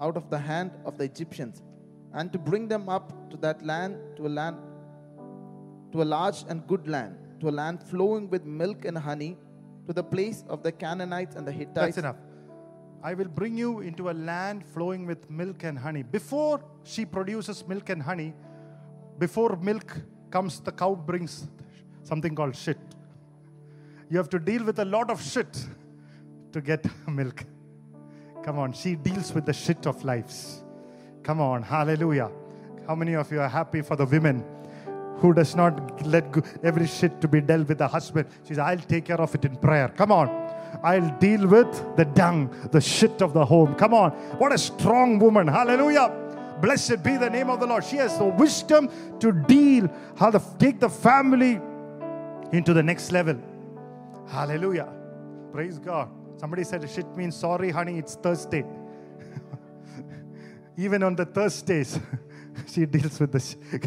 out 0.00 0.16
of 0.16 0.28
the 0.30 0.38
hand 0.38 0.72
of 0.84 0.98
the 0.98 1.04
Egyptians, 1.04 1.62
and 2.12 2.32
to 2.32 2.38
bring 2.38 2.68
them 2.68 2.88
up 2.88 3.30
to 3.30 3.36
that 3.38 3.64
land, 3.64 3.96
to 4.16 4.26
a 4.26 4.28
land, 4.28 4.56
to 5.92 6.02
a 6.02 6.04
large 6.04 6.44
and 6.48 6.66
good 6.66 6.86
land, 6.88 7.16
to 7.40 7.48
a 7.48 7.50
land 7.50 7.82
flowing 7.82 8.28
with 8.28 8.44
milk 8.44 8.84
and 8.84 8.98
honey, 8.98 9.36
to 9.86 9.92
the 9.92 10.02
place 10.02 10.44
of 10.48 10.62
the 10.62 10.72
Canaanites 10.72 11.36
and 11.36 11.46
the 11.46 11.52
Hittites. 11.52 11.74
That's 11.74 11.98
enough. 11.98 12.16
I 13.02 13.14
will 13.14 13.28
bring 13.28 13.56
you 13.56 13.80
into 13.80 14.10
a 14.10 14.12
land 14.12 14.66
flowing 14.66 15.06
with 15.06 15.30
milk 15.30 15.62
and 15.62 15.78
honey. 15.78 16.02
Before 16.02 16.60
she 16.82 17.04
produces 17.04 17.66
milk 17.68 17.88
and 17.88 18.02
honey, 18.02 18.34
before 19.18 19.56
milk 19.56 19.96
comes, 20.30 20.60
the 20.60 20.72
cow 20.72 20.94
brings 20.94 21.48
something 22.02 22.34
called 22.34 22.56
shit. 22.56 22.78
You 24.10 24.18
have 24.18 24.28
to 24.30 24.38
deal 24.38 24.64
with 24.64 24.78
a 24.78 24.84
lot 24.84 25.10
of 25.10 25.22
shit 25.22 25.66
to 26.56 26.62
get 26.62 26.86
milk. 27.08 27.44
Come 28.42 28.58
on, 28.58 28.72
she 28.72 28.94
deals 28.94 29.32
with 29.34 29.44
the 29.44 29.52
shit 29.52 29.86
of 29.86 30.02
lives. 30.04 30.64
Come 31.22 31.40
on, 31.40 31.62
hallelujah. 31.62 32.30
How 32.86 32.94
many 32.94 33.14
of 33.14 33.30
you 33.30 33.40
are 33.40 33.48
happy 33.48 33.82
for 33.82 33.96
the 33.96 34.06
women 34.06 34.44
who 35.18 35.34
does 35.34 35.54
not 35.54 36.06
let 36.06 36.30
go, 36.32 36.42
every 36.62 36.86
shit 36.86 37.20
to 37.20 37.28
be 37.28 37.40
dealt 37.40 37.68
with 37.68 37.78
the 37.78 37.88
husband? 37.88 38.28
She 38.42 38.48
says, 38.48 38.58
I'll 38.58 38.78
take 38.78 39.06
care 39.06 39.20
of 39.20 39.34
it 39.34 39.44
in 39.44 39.56
prayer. 39.56 39.88
Come 39.88 40.12
on. 40.12 40.28
I'll 40.82 41.10
deal 41.18 41.46
with 41.46 41.96
the 41.96 42.04
dung, 42.04 42.54
the 42.70 42.80
shit 42.80 43.20
of 43.20 43.32
the 43.32 43.44
home. 43.44 43.74
Come 43.74 43.92
on. 43.92 44.12
What 44.38 44.52
a 44.52 44.58
strong 44.58 45.18
woman. 45.18 45.48
Hallelujah. 45.48 46.14
Blessed 46.62 47.02
be 47.02 47.16
the 47.16 47.28
name 47.28 47.50
of 47.50 47.60
the 47.60 47.66
Lord. 47.66 47.84
She 47.84 47.96
has 47.96 48.16
the 48.16 48.24
wisdom 48.24 48.88
to 49.18 49.32
deal, 49.32 49.90
how 50.16 50.30
to 50.30 50.40
take 50.58 50.80
the 50.80 50.88
family 50.88 51.60
into 52.52 52.72
the 52.72 52.82
next 52.82 53.12
level. 53.12 53.36
Hallelujah. 54.28 54.88
Praise 55.52 55.78
God. 55.78 56.08
Somebody 56.38 56.64
said 56.64 56.88
shit 56.90 57.06
means 57.16 57.36
sorry, 57.36 57.70
honey, 57.70 57.98
it's 57.98 58.14
Thursday. 58.16 58.64
Even 60.76 61.02
on 61.02 61.16
the 61.16 61.24
Thursdays, 61.24 61.98
she 62.66 62.84
deals 62.86 63.18
with 63.18 63.32
the 63.32 63.40
shit. 63.40 63.86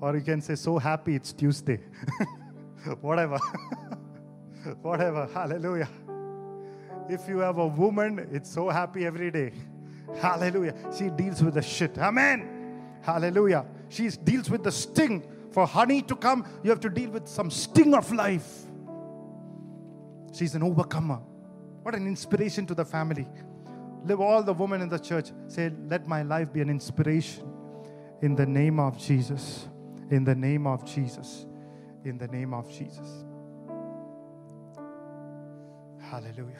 Or 0.00 0.14
you 0.14 0.22
can 0.22 0.40
say, 0.40 0.54
so 0.54 0.78
happy 0.78 1.16
it's 1.16 1.32
Tuesday. 1.32 1.80
Whatever. 3.00 3.38
Whatever. 4.82 5.28
Hallelujah. 5.32 5.88
If 7.08 7.28
you 7.28 7.38
have 7.38 7.58
a 7.58 7.66
woman, 7.66 8.28
it's 8.30 8.50
so 8.50 8.68
happy 8.68 9.06
every 9.06 9.30
day. 9.30 9.52
Hallelujah. 10.20 10.74
She 10.96 11.08
deals 11.10 11.42
with 11.42 11.54
the 11.54 11.62
shit. 11.62 11.98
Amen. 11.98 13.00
Hallelujah. 13.02 13.66
She 13.88 14.08
deals 14.08 14.50
with 14.50 14.62
the 14.62 14.72
sting 14.72 15.22
For 15.50 15.66
honey 15.66 16.02
to 16.02 16.16
come, 16.16 16.46
you 16.62 16.70
have 16.70 16.80
to 16.80 16.90
deal 16.90 17.10
with 17.10 17.26
some 17.26 17.50
sting 17.50 17.94
of 17.94 18.12
life. 18.12 18.64
She's 20.32 20.54
an 20.54 20.62
overcomer. 20.62 21.20
What 21.82 21.94
an 21.94 22.06
inspiration 22.06 22.66
to 22.66 22.74
the 22.74 22.84
family. 22.84 23.26
Live 24.04 24.20
all 24.20 24.42
the 24.42 24.52
women 24.52 24.82
in 24.82 24.88
the 24.88 24.98
church. 24.98 25.32
Say, 25.46 25.72
let 25.86 26.06
my 26.06 26.22
life 26.22 26.52
be 26.52 26.60
an 26.60 26.70
inspiration 26.70 27.44
in 28.22 28.34
the 28.34 28.46
name 28.46 28.78
of 28.78 28.98
Jesus. 28.98 29.66
In 30.10 30.24
the 30.24 30.34
name 30.34 30.66
of 30.66 30.84
Jesus. 30.84 31.46
In 32.04 32.18
the 32.18 32.28
name 32.28 32.54
of 32.54 32.70
Jesus. 32.70 33.24
Hallelujah. 36.00 36.56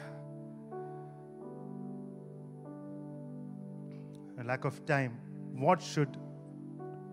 A 4.39 4.43
lack 4.43 4.65
of 4.65 4.85
time. 4.85 5.19
What 5.53 5.81
should 5.81 6.17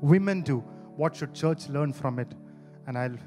women 0.01 0.43
do? 0.43 0.63
What 0.97 1.15
should 1.15 1.35
church 1.35 1.69
learn 1.69 1.93
from 1.93 2.19
it? 2.19 2.33
And 2.87 2.97
I'll 2.97 3.19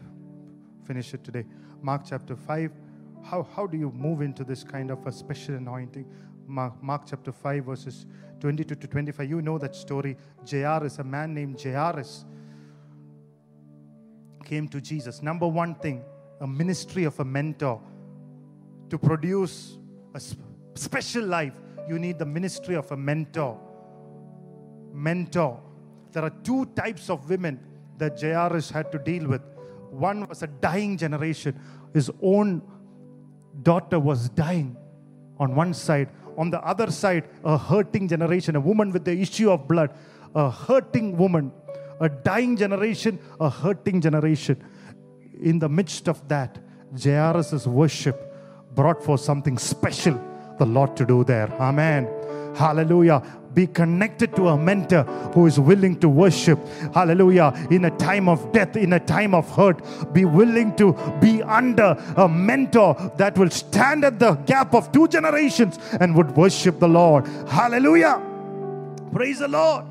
finish 0.85 1.13
it 1.13 1.23
today. 1.23 1.45
Mark 1.81 2.01
chapter 2.07 2.35
5. 2.35 2.71
How, 3.23 3.43
how 3.55 3.67
do 3.67 3.77
you 3.77 3.91
move 3.91 4.21
into 4.21 4.43
this 4.43 4.63
kind 4.63 4.91
of 4.91 5.05
a 5.05 5.11
special 5.11 5.55
anointing? 5.55 6.05
Mark, 6.47 6.81
Mark 6.81 7.03
chapter 7.05 7.31
5, 7.31 7.65
verses 7.65 8.05
22 8.39 8.75
to 8.75 8.87
25. 8.87 9.29
You 9.29 9.41
know 9.41 9.57
that 9.59 9.75
story. 9.75 10.17
Jairus, 10.49 10.97
a 10.97 11.03
man 11.03 11.33
named 11.33 11.61
Jairus, 11.61 12.25
came 14.45 14.67
to 14.69 14.81
Jesus. 14.81 15.21
Number 15.21 15.47
one 15.47 15.75
thing, 15.75 16.03
a 16.41 16.47
ministry 16.47 17.03
of 17.03 17.19
a 17.19 17.25
mentor. 17.25 17.81
To 18.89 18.97
produce 18.97 19.77
a 20.15 20.19
sp- 20.19 20.41
special 20.73 21.25
life, 21.25 21.53
you 21.87 21.99
need 21.99 22.17
the 22.17 22.25
ministry 22.25 22.75
of 22.75 22.91
a 22.91 22.97
mentor. 22.97 23.59
Mentor. 24.91 25.61
There 26.11 26.23
are 26.23 26.33
two 26.43 26.65
types 26.75 27.09
of 27.09 27.29
women 27.29 27.59
that 27.97 28.19
Jairus 28.19 28.69
had 28.69 28.91
to 28.91 28.99
deal 28.99 29.27
with. 29.27 29.41
One 29.91 30.27
was 30.27 30.43
a 30.43 30.47
dying 30.47 30.97
generation. 30.97 31.59
His 31.93 32.11
own 32.21 32.61
daughter 33.63 33.99
was 33.99 34.29
dying 34.29 34.77
on 35.39 35.55
one 35.55 35.73
side. 35.73 36.09
On 36.37 36.49
the 36.49 36.61
other 36.61 36.91
side, 36.91 37.25
a 37.43 37.57
hurting 37.57 38.07
generation, 38.07 38.55
a 38.55 38.59
woman 38.59 38.91
with 38.91 39.05
the 39.05 39.11
issue 39.11 39.51
of 39.51 39.67
blood, 39.67 39.93
a 40.35 40.49
hurting 40.49 41.17
woman, 41.17 41.51
a 41.99 42.07
dying 42.09 42.55
generation, 42.55 43.19
a 43.39 43.49
hurting 43.49 43.99
generation. 44.01 44.63
In 45.41 45.59
the 45.59 45.69
midst 45.69 46.07
of 46.07 46.25
that, 46.29 46.59
Jairus' 47.01 47.67
worship 47.67 48.33
brought 48.73 49.03
forth 49.03 49.21
something 49.21 49.57
special 49.57 50.19
the 50.59 50.65
Lord 50.65 50.95
to 50.97 51.05
do 51.05 51.23
there. 51.23 51.51
Amen. 51.59 52.07
Hallelujah. 52.55 53.23
Be 53.53 53.65
connected 53.67 54.35
to 54.35 54.49
a 54.49 54.57
mentor 54.57 55.03
who 55.33 55.47
is 55.47 55.59
willing 55.59 55.99
to 55.99 56.09
worship. 56.09 56.59
Hallelujah. 56.93 57.53
In 57.71 57.85
a 57.85 57.91
time 57.97 58.29
of 58.29 58.51
death, 58.51 58.75
in 58.75 58.93
a 58.93 58.99
time 58.99 59.33
of 59.33 59.49
hurt, 59.49 59.81
be 60.13 60.25
willing 60.25 60.75
to 60.75 60.93
be 61.19 61.41
under 61.43 61.97
a 62.15 62.27
mentor 62.27 62.95
that 63.17 63.37
will 63.37 63.49
stand 63.49 64.05
at 64.05 64.19
the 64.19 64.35
gap 64.35 64.73
of 64.75 64.91
two 64.91 65.07
generations 65.07 65.79
and 65.99 66.15
would 66.15 66.35
worship 66.35 66.79
the 66.79 66.87
Lord. 66.87 67.27
Hallelujah. 67.47 68.21
Praise 69.11 69.39
the 69.39 69.47
Lord. 69.47 69.85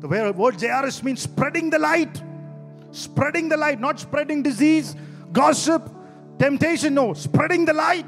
The 0.00 0.08
word 0.08 0.60
Jairus 0.60 1.02
means 1.02 1.22
spreading 1.22 1.70
the 1.70 1.78
light. 1.78 2.22
Spreading 2.92 3.48
the 3.48 3.56
light, 3.56 3.80
not 3.80 3.98
spreading 4.00 4.42
disease, 4.42 4.94
gossip, 5.32 5.90
temptation. 6.38 6.94
No, 6.94 7.14
spreading 7.14 7.64
the 7.64 7.72
light. 7.72 8.06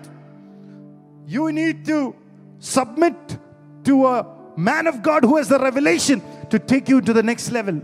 You 1.26 1.52
need 1.52 1.84
to 1.86 2.14
submit 2.60 3.38
to 3.84 4.06
a 4.06 4.26
man 4.56 4.86
of 4.86 5.02
God 5.02 5.24
who 5.24 5.36
has 5.38 5.48
the 5.48 5.58
revelation 5.58 6.22
to 6.50 6.58
take 6.58 6.88
you 6.88 7.00
to 7.00 7.12
the 7.12 7.22
next 7.22 7.50
level. 7.50 7.80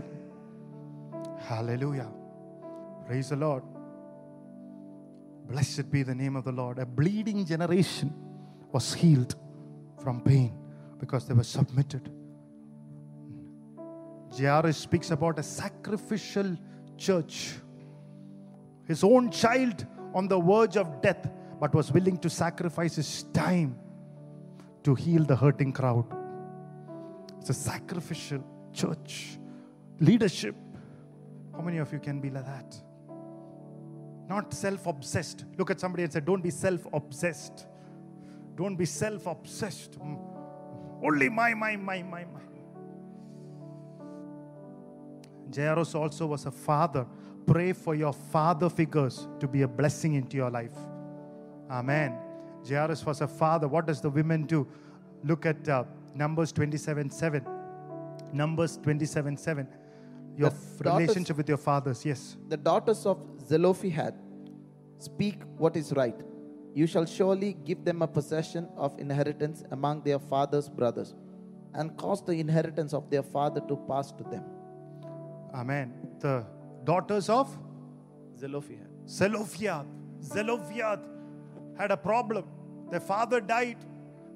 Hallelujah. 1.39 2.07
Praise 3.05 3.29
the 3.29 3.35
Lord. 3.35 3.63
Blessed 5.47 5.89
be 5.91 6.03
the 6.03 6.15
name 6.15 6.35
of 6.35 6.43
the 6.43 6.51
Lord. 6.51 6.77
A 6.77 6.85
bleeding 6.85 7.45
generation 7.45 8.13
was 8.71 8.93
healed 8.93 9.35
from 10.03 10.21
pain 10.21 10.53
because 10.99 11.27
they 11.27 11.33
were 11.33 11.43
submitted. 11.43 12.11
Jairus 14.37 14.77
speaks 14.77 15.09
about 15.11 15.39
a 15.39 15.43
sacrificial 15.43 16.57
church. 16.97 17.55
His 18.85 19.03
own 19.03 19.31
child 19.31 19.85
on 20.13 20.27
the 20.27 20.39
verge 20.39 20.77
of 20.77 21.01
death, 21.01 21.29
but 21.59 21.73
was 21.73 21.91
willing 21.91 22.17
to 22.17 22.29
sacrifice 22.29 22.97
his 22.97 23.23
time 23.33 23.79
to 24.87 24.95
heal 24.95 25.25
the 25.25 25.35
hurting 25.35 25.73
crowd. 25.73 26.05
It's 27.41 27.49
a 27.49 27.53
sacrificial 27.53 28.41
church. 28.71 29.37
Leadership. 29.99 30.55
How 31.53 31.61
many 31.61 31.79
of 31.79 31.91
you 31.91 31.99
can 31.99 32.21
be 32.21 32.29
like 32.29 32.45
that? 32.45 32.73
Not 34.29 34.53
self 34.53 34.87
obsessed. 34.87 35.43
Look 35.57 35.71
at 35.71 35.81
somebody 35.81 36.03
and 36.03 36.13
say, 36.13 36.21
Don't 36.21 36.41
be 36.41 36.51
self 36.51 36.87
obsessed. 36.93 37.67
Don't 38.55 38.77
be 38.77 38.85
self 38.85 39.27
obsessed. 39.27 39.99
Mm. 39.99 40.17
Only 41.03 41.27
my, 41.27 41.53
my, 41.53 41.75
my, 41.75 42.01
my, 42.03 42.23
my. 42.23 42.39
Jairus 45.53 45.95
also 45.95 46.27
was 46.27 46.45
a 46.45 46.51
father. 46.51 47.05
Pray 47.45 47.73
for 47.73 47.93
your 47.93 48.13
father 48.13 48.69
figures 48.69 49.27
to 49.41 49.49
be 49.49 49.63
a 49.63 49.67
blessing 49.67 50.13
into 50.13 50.37
your 50.37 50.49
life. 50.49 50.77
Amen. 51.69 52.26
Jairus 52.69 53.05
was 53.05 53.21
a 53.21 53.27
father. 53.27 53.67
What 53.67 53.85
does 53.87 54.01
the 54.01 54.09
women 54.09 54.43
do? 54.43 54.67
Look 55.23 55.45
at 55.45 55.67
uh, 55.67 55.83
Numbers 56.15 56.51
27 56.51 57.09
7. 57.09 57.45
Numbers 58.33 58.77
27 58.77 59.37
7. 59.37 59.67
Your 60.35 60.47
f- 60.49 60.53
daughters- 60.81 60.99
relationship 61.07 61.37
with 61.37 61.47
your 61.49 61.57
fathers. 61.57 62.05
Yes. 62.05 62.37
The 62.49 62.57
daughters 62.57 63.05
of 63.05 63.19
Zelophehad 63.47 64.13
speak 64.99 65.41
what 65.57 65.75
is 65.75 65.93
right. 65.93 66.19
You 66.73 66.85
shall 66.85 67.05
surely 67.05 67.53
give 67.53 67.83
them 67.83 68.01
a 68.03 68.07
possession 68.07 68.67
of 68.75 68.97
inheritance 68.99 69.63
among 69.71 70.03
their 70.03 70.19
father's 70.19 70.69
brothers, 70.69 71.15
and 71.73 71.95
cause 71.97 72.23
the 72.23 72.33
inheritance 72.33 72.93
of 72.93 73.09
their 73.09 73.23
father 73.23 73.61
to 73.67 73.75
pass 73.87 74.11
to 74.11 74.23
them. 74.23 74.43
Amen. 75.55 75.93
The 76.19 76.45
daughters 76.83 77.29
of 77.29 77.49
Zelophehad. 78.37 78.87
Zelophehad. 79.07 79.87
Zelophehad 80.21 80.99
had 81.77 81.91
a 81.91 81.97
problem. 81.97 82.45
Their 82.89 82.99
father 82.99 83.41
died. 83.41 83.77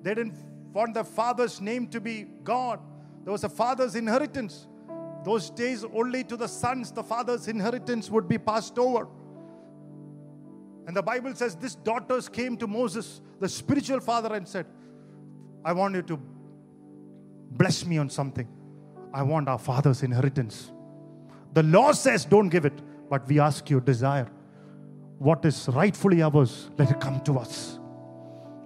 They 0.01 0.13
didn't 0.13 0.35
want 0.73 0.93
their 0.93 1.03
father's 1.03 1.61
name 1.61 1.87
to 1.87 2.01
be 2.01 2.27
God. 2.43 2.79
There 3.23 3.31
was 3.31 3.43
a 3.43 3.49
father's 3.49 3.95
inheritance. 3.95 4.67
Those 5.23 5.49
days, 5.49 5.85
only 5.93 6.23
to 6.23 6.35
the 6.35 6.47
sons, 6.47 6.91
the 6.91 7.03
father's 7.03 7.47
inheritance 7.47 8.09
would 8.09 8.27
be 8.27 8.37
passed 8.37 8.79
over. 8.79 9.07
And 10.87 10.95
the 10.95 11.03
Bible 11.03 11.35
says 11.35 11.55
this 11.55 11.75
daughters 11.75 12.27
came 12.27 12.57
to 12.57 12.67
Moses, 12.67 13.21
the 13.39 13.47
spiritual 13.47 13.99
father, 13.99 14.33
and 14.33 14.47
said, 14.47 14.65
I 15.63 15.73
want 15.73 15.95
you 15.95 16.01
to 16.03 16.19
bless 17.51 17.85
me 17.85 17.99
on 17.99 18.09
something. 18.09 18.47
I 19.13 19.21
want 19.23 19.47
our 19.47 19.59
father's 19.59 20.01
inheritance. 20.03 20.71
The 21.53 21.63
law 21.63 21.91
says 21.91 22.25
don't 22.25 22.49
give 22.49 22.65
it, 22.65 22.81
but 23.09 23.27
we 23.27 23.39
ask 23.39 23.69
you 23.69 23.79
desire. 23.79 24.29
What 25.19 25.45
is 25.45 25.67
rightfully 25.69 26.23
ours, 26.23 26.71
let 26.77 26.89
it 26.89 26.99
come 26.99 27.21
to 27.21 27.37
us. 27.37 27.80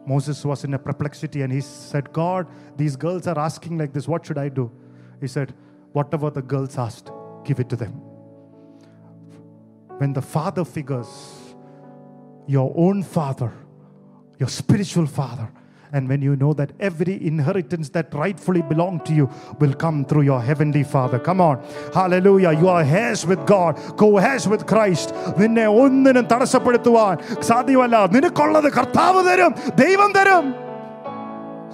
Moses 0.08 0.44
was 0.46 0.64
in 0.64 0.74
a 0.74 0.80
perplexity 0.80 1.42
and 1.42 1.52
he 1.52 1.62
said, 1.62 2.12
God, 2.14 2.48
these 2.78 2.96
girls 2.96 3.28
are 3.28 3.38
asking 3.38 3.78
like 3.78 3.94
this. 3.94 4.08
What 4.08 4.26
should 4.26 4.38
I 4.38 4.50
do? 4.50 4.72
He 5.20 5.28
said, 5.28 5.54
Whatever 5.94 6.30
the 6.30 6.42
girls 6.42 6.78
asked, 6.78 7.10
give 7.46 7.60
it 7.62 7.70
to 7.70 7.76
them. 7.78 7.92
When 9.98 10.12
the 10.12 10.22
father 10.22 10.66
figures, 10.66 11.08
your 12.48 12.74
own 12.76 13.02
father, 13.02 13.54
your 14.38 14.50
spiritual 14.50 15.06
father, 15.06 15.50
and 15.96 16.10
when 16.10 16.22
you 16.22 16.36
know 16.36 16.54
that 16.60 16.72
every 16.88 17.16
inheritance 17.26 17.88
that 17.98 18.14
rightfully 18.14 18.62
belongs 18.72 19.04
to 19.08 19.14
you 19.20 19.30
will 19.60 19.74
come 19.84 20.04
through 20.04 20.24
your 20.30 20.42
heavenly 20.42 20.84
Father. 20.84 21.18
Come 21.28 21.40
on. 21.40 21.64
Hallelujah. 21.94 22.52
You 22.52 22.68
are 22.68 22.84
heirs 22.84 23.26
with 23.26 23.46
God, 23.46 23.78
co 24.02 24.10
heirs 24.18 24.46
with 24.54 24.64
Christ. 24.72 25.14
നിന്നെ 25.42 25.66
ഒന്നിനും 25.84 26.26
തടസ്സപ്പെടുത്തുവാൻ 26.34 27.16
സാധ്യമല്ല 27.50 27.96
നിനക്കുള്ളത് 28.16 28.70
കർത്താവ് 28.78 29.24
തരും 29.30 29.54
ദൈവം 29.84 30.12
തരും 30.20 30.46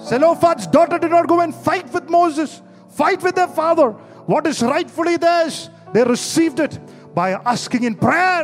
Zelophehad's 0.09 0.67
daughter 0.75 0.97
did 1.01 1.11
not 1.15 1.25
go 1.31 1.35
and 1.43 1.53
fight 1.65 1.87
with 1.95 2.05
Moses, 2.15 2.51
fight 2.99 3.19
with 3.25 3.35
their 3.39 3.51
father. 3.59 3.89
What 4.31 4.43
is 4.51 4.59
rightfully 4.75 5.17
theirs, 5.25 5.55
they 5.93 6.03
received 6.15 6.59
it 6.65 6.73
by 7.19 7.27
asking 7.53 7.83
in 7.89 7.95
prayer. 8.05 8.43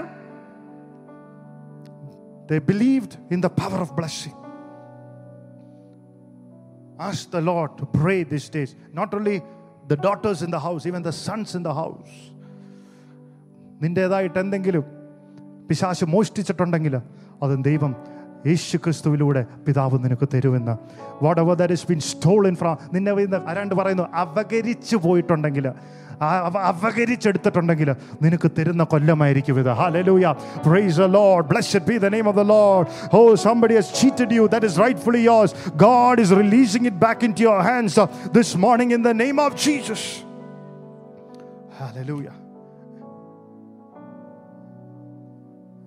They 2.49 2.59
believed 2.73 3.13
in 3.36 3.41
the 3.45 3.53
power 3.61 3.80
of 3.86 3.89
blessing. 4.01 4.36
Ask 7.00 7.30
the 7.30 7.41
Lord 7.41 7.78
to 7.78 7.86
pray 7.86 8.24
these 8.24 8.50
days. 8.50 8.76
Not 8.93 9.14
only 9.14 9.41
the 9.88 9.95
daughters 9.98 10.41
in 10.41 10.50
the 10.50 10.60
house, 10.60 10.86
even 10.86 11.04
the 11.04 11.12
sons 11.12 11.56
in 11.56 11.64
the 11.64 11.74
house. 11.74 12.14
നിന്റേതായിട്ട് 13.82 14.38
എന്തെങ്കിലും 14.39 14.86
പിശാശ് 15.70 16.06
മോഷ്ടിച്ചിട്ടുണ്ടെങ്കിൽ 16.06 16.95
അത് 17.43 17.54
ദൈവം 17.68 17.91
യേശു 18.48 18.78
ക്രിസ്തുവിലൂടെ 18.78 19.41
പിതാവ് 19.66 19.98
നിനക്ക് 20.04 20.28
തരുമെന്ന് 20.34 20.76
whatever 21.41 21.56
that 21.56 21.76
is 21.78 21.88
been 21.89 22.02
in 22.50 22.56
from 22.62 22.74
നിന്നെ 22.93 23.12
around 23.52 23.76
പറയുന്നു 23.76 24.06
അപകരിച്ചു 24.24 24.98
പോയിട്ടുണ്ടെങ്കിൽ 25.06 25.68
അവകരിച്ചെടുത്തിട്ടുണ്ടെങ്കിൽ 26.22 27.88
നിനക്ക് 28.24 28.49
തരുന്ന 28.59 28.82
കൊല്ലമായിരിക്കും 28.93 29.57
ഇത് 29.62 29.70
hallelujah 29.80 30.26
praise 30.66 30.97
the 31.03 31.09
lord 31.18 31.43
blessed 31.53 31.82
be 31.90 31.97
the 32.05 32.12
name 32.16 32.26
of 32.32 32.36
the 32.40 32.47
lord 32.57 32.84
oh 33.20 33.28
somebody 33.47 33.74
has 33.80 33.88
cheated 33.99 34.30
you 34.38 34.45
that 34.55 34.64
is 34.68 34.74
rightfully 34.84 35.22
yours 35.30 35.51
god 35.86 36.16
is 36.24 36.30
releasing 36.43 36.84
it 36.90 36.97
back 37.07 37.18
into 37.28 37.43
your 37.49 37.61
hands 37.70 37.95
uh, 37.99 38.07
this 38.38 38.51
morning 38.66 38.90
in 38.97 39.03
the 39.09 39.14
name 39.24 39.40
of 39.47 39.51
jesus 39.66 40.03
hallelujah 41.80 42.36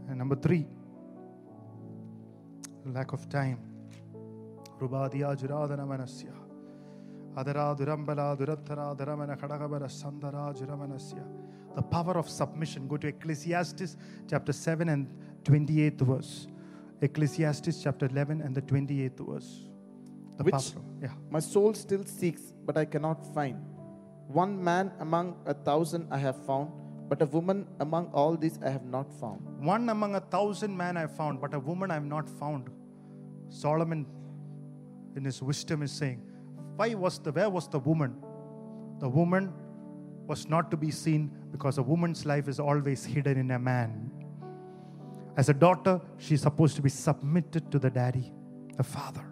and 0.10 0.18
number 0.24 0.39
3 0.47 0.60
lack 2.97 3.12
of 3.18 3.24
time 3.39 3.62
റുബാദിയ 4.84 5.26
ജുരാധന 5.41 5.82
മനസ്യ 5.91 6.26
The 11.76 11.83
power 11.83 12.18
of 12.18 12.28
submission. 12.28 12.89
Go 12.89 12.97
to 12.97 13.07
Ecclesiastes 13.09 13.97
chapter 14.28 14.53
7 14.53 14.89
and 14.89 15.07
28th 15.45 16.01
verse. 16.01 16.47
Ecclesiastes 17.01 17.83
chapter 17.83 18.07
11 18.07 18.41
and 18.43 18.55
the 18.55 18.62
28th 18.62 19.20
verse. 19.26 19.68
The 20.37 20.45
Which- 20.45 20.53
power. 20.53 20.83
Yeah. 21.01 21.12
My 21.31 21.39
soul 21.41 21.74
still 21.74 22.05
seeks, 22.05 22.53
but 22.66 22.76
I 22.76 22.85
cannot 22.85 23.24
find. 23.35 23.57
One 24.26 24.62
man 24.62 24.93
among 25.01 25.37
a 25.47 25.55
thousand 25.55 26.09
I 26.11 26.18
have 26.18 26.37
found, 26.45 26.70
but 27.09 27.22
a 27.22 27.26
woman 27.26 27.66
among 27.81 28.07
all 28.12 28.37
these 28.37 28.59
I 28.62 28.70
have 28.70 28.85
not 28.85 29.12
found. 29.12 29.41
One 29.61 29.89
among 29.89 30.14
a 30.14 30.20
thousand 30.20 30.76
man 30.76 30.97
I 30.97 31.01
have 31.03 31.16
found, 31.16 31.41
but 31.41 31.55
a 31.55 31.59
woman 31.59 31.91
I 31.91 31.95
have 31.95 32.05
not 32.05 32.28
found. 32.28 32.70
Solomon, 33.49 34.07
in 35.16 35.24
his 35.24 35.43
wisdom, 35.43 35.83
is 35.83 35.91
saying, 35.91 36.22
Why 36.81 36.95
was 36.95 37.18
the 37.18 37.31
where 37.31 37.51
was 37.51 37.68
the 37.68 37.78
woman? 37.78 38.16
The 39.01 39.09
woman 39.09 39.53
was 40.26 40.49
not 40.49 40.70
to 40.70 40.78
be 40.78 40.91
seen 40.91 41.31
because 41.53 41.76
a 41.76 41.83
woman's 41.83 42.24
life 42.24 42.49
is 42.49 42.59
always 42.59 43.05
hidden 43.05 43.37
in 43.37 43.51
a 43.51 43.59
man. 43.59 44.11
As 45.37 45.51
a 45.51 45.53
daughter, 45.53 46.01
she's 46.16 46.41
supposed 46.41 46.76
to 46.76 46.83
be 46.83 46.89
submitted 46.89 47.70
to 47.70 47.78
the 47.78 47.91
daddy, 47.91 48.33
the 48.78 48.83
father. 48.83 49.26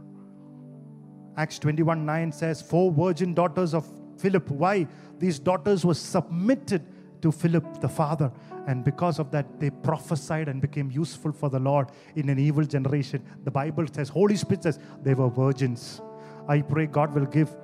Acts 1.38 1.58
21 1.58 2.04
9 2.04 2.32
says, 2.32 2.60
Four 2.60 2.92
virgin 2.92 3.32
daughters 3.32 3.72
of 3.72 3.86
Philip. 4.18 4.50
Why? 4.50 4.86
These 5.18 5.38
daughters 5.38 5.86
were 5.86 5.94
submitted 5.94 6.84
to 7.22 7.32
Philip, 7.32 7.80
the 7.80 7.88
father. 7.88 8.30
And 8.66 8.84
because 8.84 9.18
of 9.18 9.30
that, 9.30 9.58
they 9.58 9.70
prophesied 9.70 10.48
and 10.48 10.60
became 10.60 10.90
useful 10.90 11.32
for 11.32 11.48
the 11.48 11.58
Lord 11.58 11.92
in 12.14 12.28
an 12.28 12.38
evil 12.38 12.64
generation. 12.64 13.24
The 13.44 13.50
Bible 13.50 13.86
says, 13.90 14.10
Holy 14.10 14.36
Spirit 14.36 14.64
says, 14.64 14.78
they 15.02 15.14
were 15.14 15.30
virgins. 15.30 16.02
I 16.48 16.62
pray 16.62 16.86
God 16.86 17.14
will 17.14 17.26
give 17.26 17.54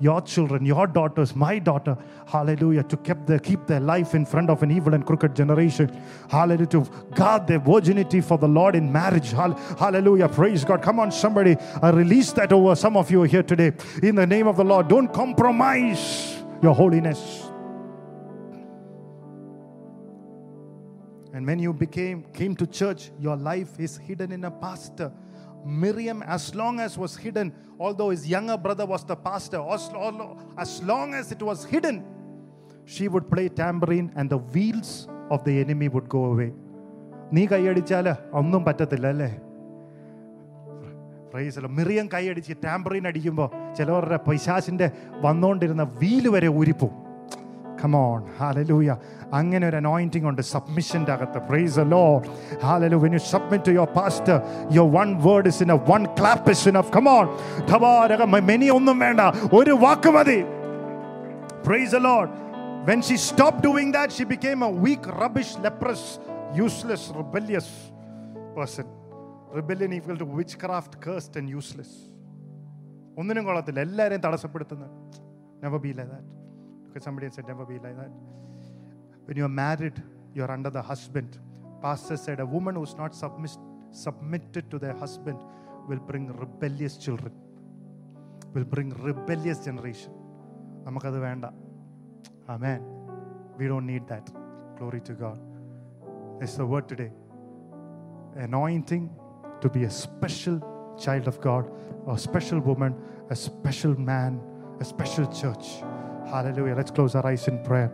your 0.00 0.20
children, 0.20 0.66
your 0.66 0.88
daughters, 0.88 1.36
my 1.36 1.60
daughter, 1.60 1.96
hallelujah, 2.26 2.82
to 2.82 2.96
keep 2.96 3.24
their, 3.26 3.38
keep 3.38 3.64
their 3.66 3.78
life 3.78 4.14
in 4.14 4.26
front 4.26 4.50
of 4.50 4.62
an 4.64 4.72
evil 4.72 4.92
and 4.92 5.06
crooked 5.06 5.36
generation. 5.36 5.88
Hallelujah, 6.28 6.66
to 6.66 6.80
guard 7.14 7.46
their 7.46 7.60
virginity 7.60 8.20
for 8.20 8.36
the 8.36 8.48
Lord 8.48 8.74
in 8.74 8.92
marriage. 8.92 9.30
Hallelujah, 9.30 10.28
praise 10.28 10.64
God. 10.64 10.82
Come 10.82 10.98
on, 10.98 11.12
somebody, 11.12 11.56
I 11.80 11.90
release 11.90 12.32
that 12.32 12.52
over 12.52 12.74
some 12.74 12.96
of 12.96 13.08
you 13.08 13.22
here 13.22 13.44
today. 13.44 13.72
In 14.02 14.16
the 14.16 14.26
name 14.26 14.48
of 14.48 14.56
the 14.56 14.64
Lord, 14.64 14.88
don't 14.88 15.12
compromise 15.12 16.42
your 16.60 16.74
holiness. 16.74 17.42
And 21.32 21.46
when 21.46 21.58
you 21.58 21.72
became 21.72 22.24
came 22.32 22.56
to 22.56 22.66
church, 22.66 23.10
your 23.20 23.36
life 23.36 23.78
is 23.78 23.96
hidden 23.96 24.32
in 24.32 24.44
a 24.44 24.50
pastor. 24.50 25.12
Miriam, 25.65 26.23
as 26.23 26.55
long 26.55 26.79
as 26.79 26.97
was 26.97 27.17
hidden, 27.17 27.53
although 27.79 28.09
his 28.09 28.29
younger 28.29 28.57
brother 28.57 28.85
was 28.85 29.03
the 29.03 29.15
pastor, 29.15 29.61
as 29.69 29.91
lo- 29.93 30.37
as 30.57 30.83
long 30.83 31.13
as 31.13 31.31
it 31.31 31.41
was 31.41 31.65
hidden, 31.65 32.03
she 32.85 33.07
would 33.07 33.29
play 33.29 33.49
tambourine 33.49 34.11
and 34.15 34.29
the 34.29 34.37
wheels 34.37 35.07
of 35.29 35.43
the 35.43 35.59
enemy 35.59 35.87
would 35.87 36.09
go 36.09 36.25
away. 36.25 36.51
നീ 37.33 37.45
കൈയടിച്ചാല് 37.45 38.13
ഒന്നും 38.33 38.65
പറ്റത്തില്ല 38.65 39.07
അല്ലേ 39.07 39.29
price 41.33 41.59
Miriam 41.59 42.07
കൈയടിച്ച് 42.07 42.53
Tamborine 42.65 43.07
അടിക്കുമ്പോൾ 43.07 43.73
ചിലവരുടെ 43.73 44.15
പൈശാസിന്റെ 44.15 44.91
വന്നുകൊണ്ടിരുന്ന 45.21 45.83
wheel 45.83 46.27
വരെ 46.27 46.47
ഊരിപ്പോവും 46.47 47.02
come on 47.83 48.19
hallelujah 48.39 48.95
അങ്ങനെ 49.39 49.65
ഒരു 49.69 49.77
അനോയിന്റിംഗ് 49.81 50.27
ഉണ്ട് 50.31 50.41
സബ്മിഷൻ്റെ 50.53 51.11
അകത്ത് 51.15 51.39
price 51.49 51.85
law 51.93 52.03
ഹാലലു 52.67 52.99
when 53.05 53.13
you 53.17 53.21
submit 53.33 53.65
to 53.67 53.73
your 53.77 53.91
pastor 53.99 54.37
your 54.77 54.89
one 54.99 55.09
word 55.27 55.49
is 55.53 55.61
in 55.63 55.71
A 55.71 55.79
one 55.91 56.03
clap 56.19 56.51
is 56.51 56.65
in 56.71 56.77
come on 56.97 57.27
ധവാരക 57.73 58.25
many 58.51 58.69
ഒന്നും 58.77 58.97
വേണ്ട 58.99 59.21
ഒരു 59.59 59.75
വാക്ക് 59.85 60.11
മതി 60.17 60.39
Praise 61.63 61.91
the 61.91 61.99
Lord. 62.01 62.29
When 62.85 63.01
she 63.01 63.17
stopped 63.19 63.61
doing 63.61 63.91
that, 63.91 64.11
she 64.11 64.23
became 64.25 64.63
a 64.63 64.69
weak, 64.69 65.05
rubbish, 65.15 65.57
leprous, 65.57 66.03
useless, 66.55 67.11
rebellious 67.13 67.67
person. 68.55 68.85
Rebellion 69.51 69.93
equal 69.93 70.17
to 70.17 70.25
witchcraft, 70.37 70.99
cursed, 70.99 71.35
and 71.35 71.49
useless. 71.51 71.91
ഒന്നിനും 73.19 73.45
കൊള്ളത്തില്ല 73.45 73.79
എല്ലാവരെയും 73.81 74.21
തടസ്സപ്പെടുത്തുന്നത് 74.25 74.91
never 75.63 75.79
be 75.79 75.91
like 75.97 76.11
that 76.11 76.29
because 76.93 77.03
somebody 77.07 77.29
said 77.35 77.47
never 77.47 77.65
be 77.65 77.79
like 77.85 77.97
that 78.01 78.11
when 79.25 79.37
you're 79.37 79.55
married 79.65 79.97
you're 80.35 80.51
under 80.57 80.71
the 80.77 80.81
husband 80.91 81.39
pastor 81.85 82.17
said 82.25 82.39
a 82.39 82.49
woman 82.55 82.75
who's 82.79 82.95
not 83.01 83.13
submiss- 83.23 83.59
submitted 84.05 84.65
to 84.71 84.79
their 84.85 84.95
husband 85.03 85.39
will 85.89 86.03
bring 86.09 86.25
rebellious 86.43 86.97
children 87.05 87.33
will 88.55 88.69
bring 88.75 88.89
rebellious 89.09 89.61
generation 89.69 90.13
നമുക്കത് 90.85 91.19
വേണ്ട 91.25 91.45
Amen. 92.49 92.81
We 93.59 93.67
don't 93.67 93.85
need 93.85 94.07
that. 94.07 94.25
Glory 94.77 95.01
to 95.01 95.13
God. 95.13 95.39
It's 96.41 96.55
the 96.55 96.65
word 96.65 96.87
today. 96.87 97.11
Anointing 98.35 99.09
to 99.61 99.69
be 99.69 99.83
a 99.83 99.89
special 99.89 100.57
child 100.99 101.27
of 101.27 101.39
God, 101.41 101.69
a 102.07 102.17
special 102.17 102.59
woman, 102.59 102.95
a 103.29 103.35
special 103.35 103.93
man, 103.99 104.41
a 104.79 104.85
special 104.85 105.27
church. 105.41 105.67
Hallelujah. 106.30 106.74
Let's 106.74 106.90
close 106.90 107.14
our 107.14 107.26
eyes 107.26 107.48
in 107.48 107.58
prayer. 107.62 107.92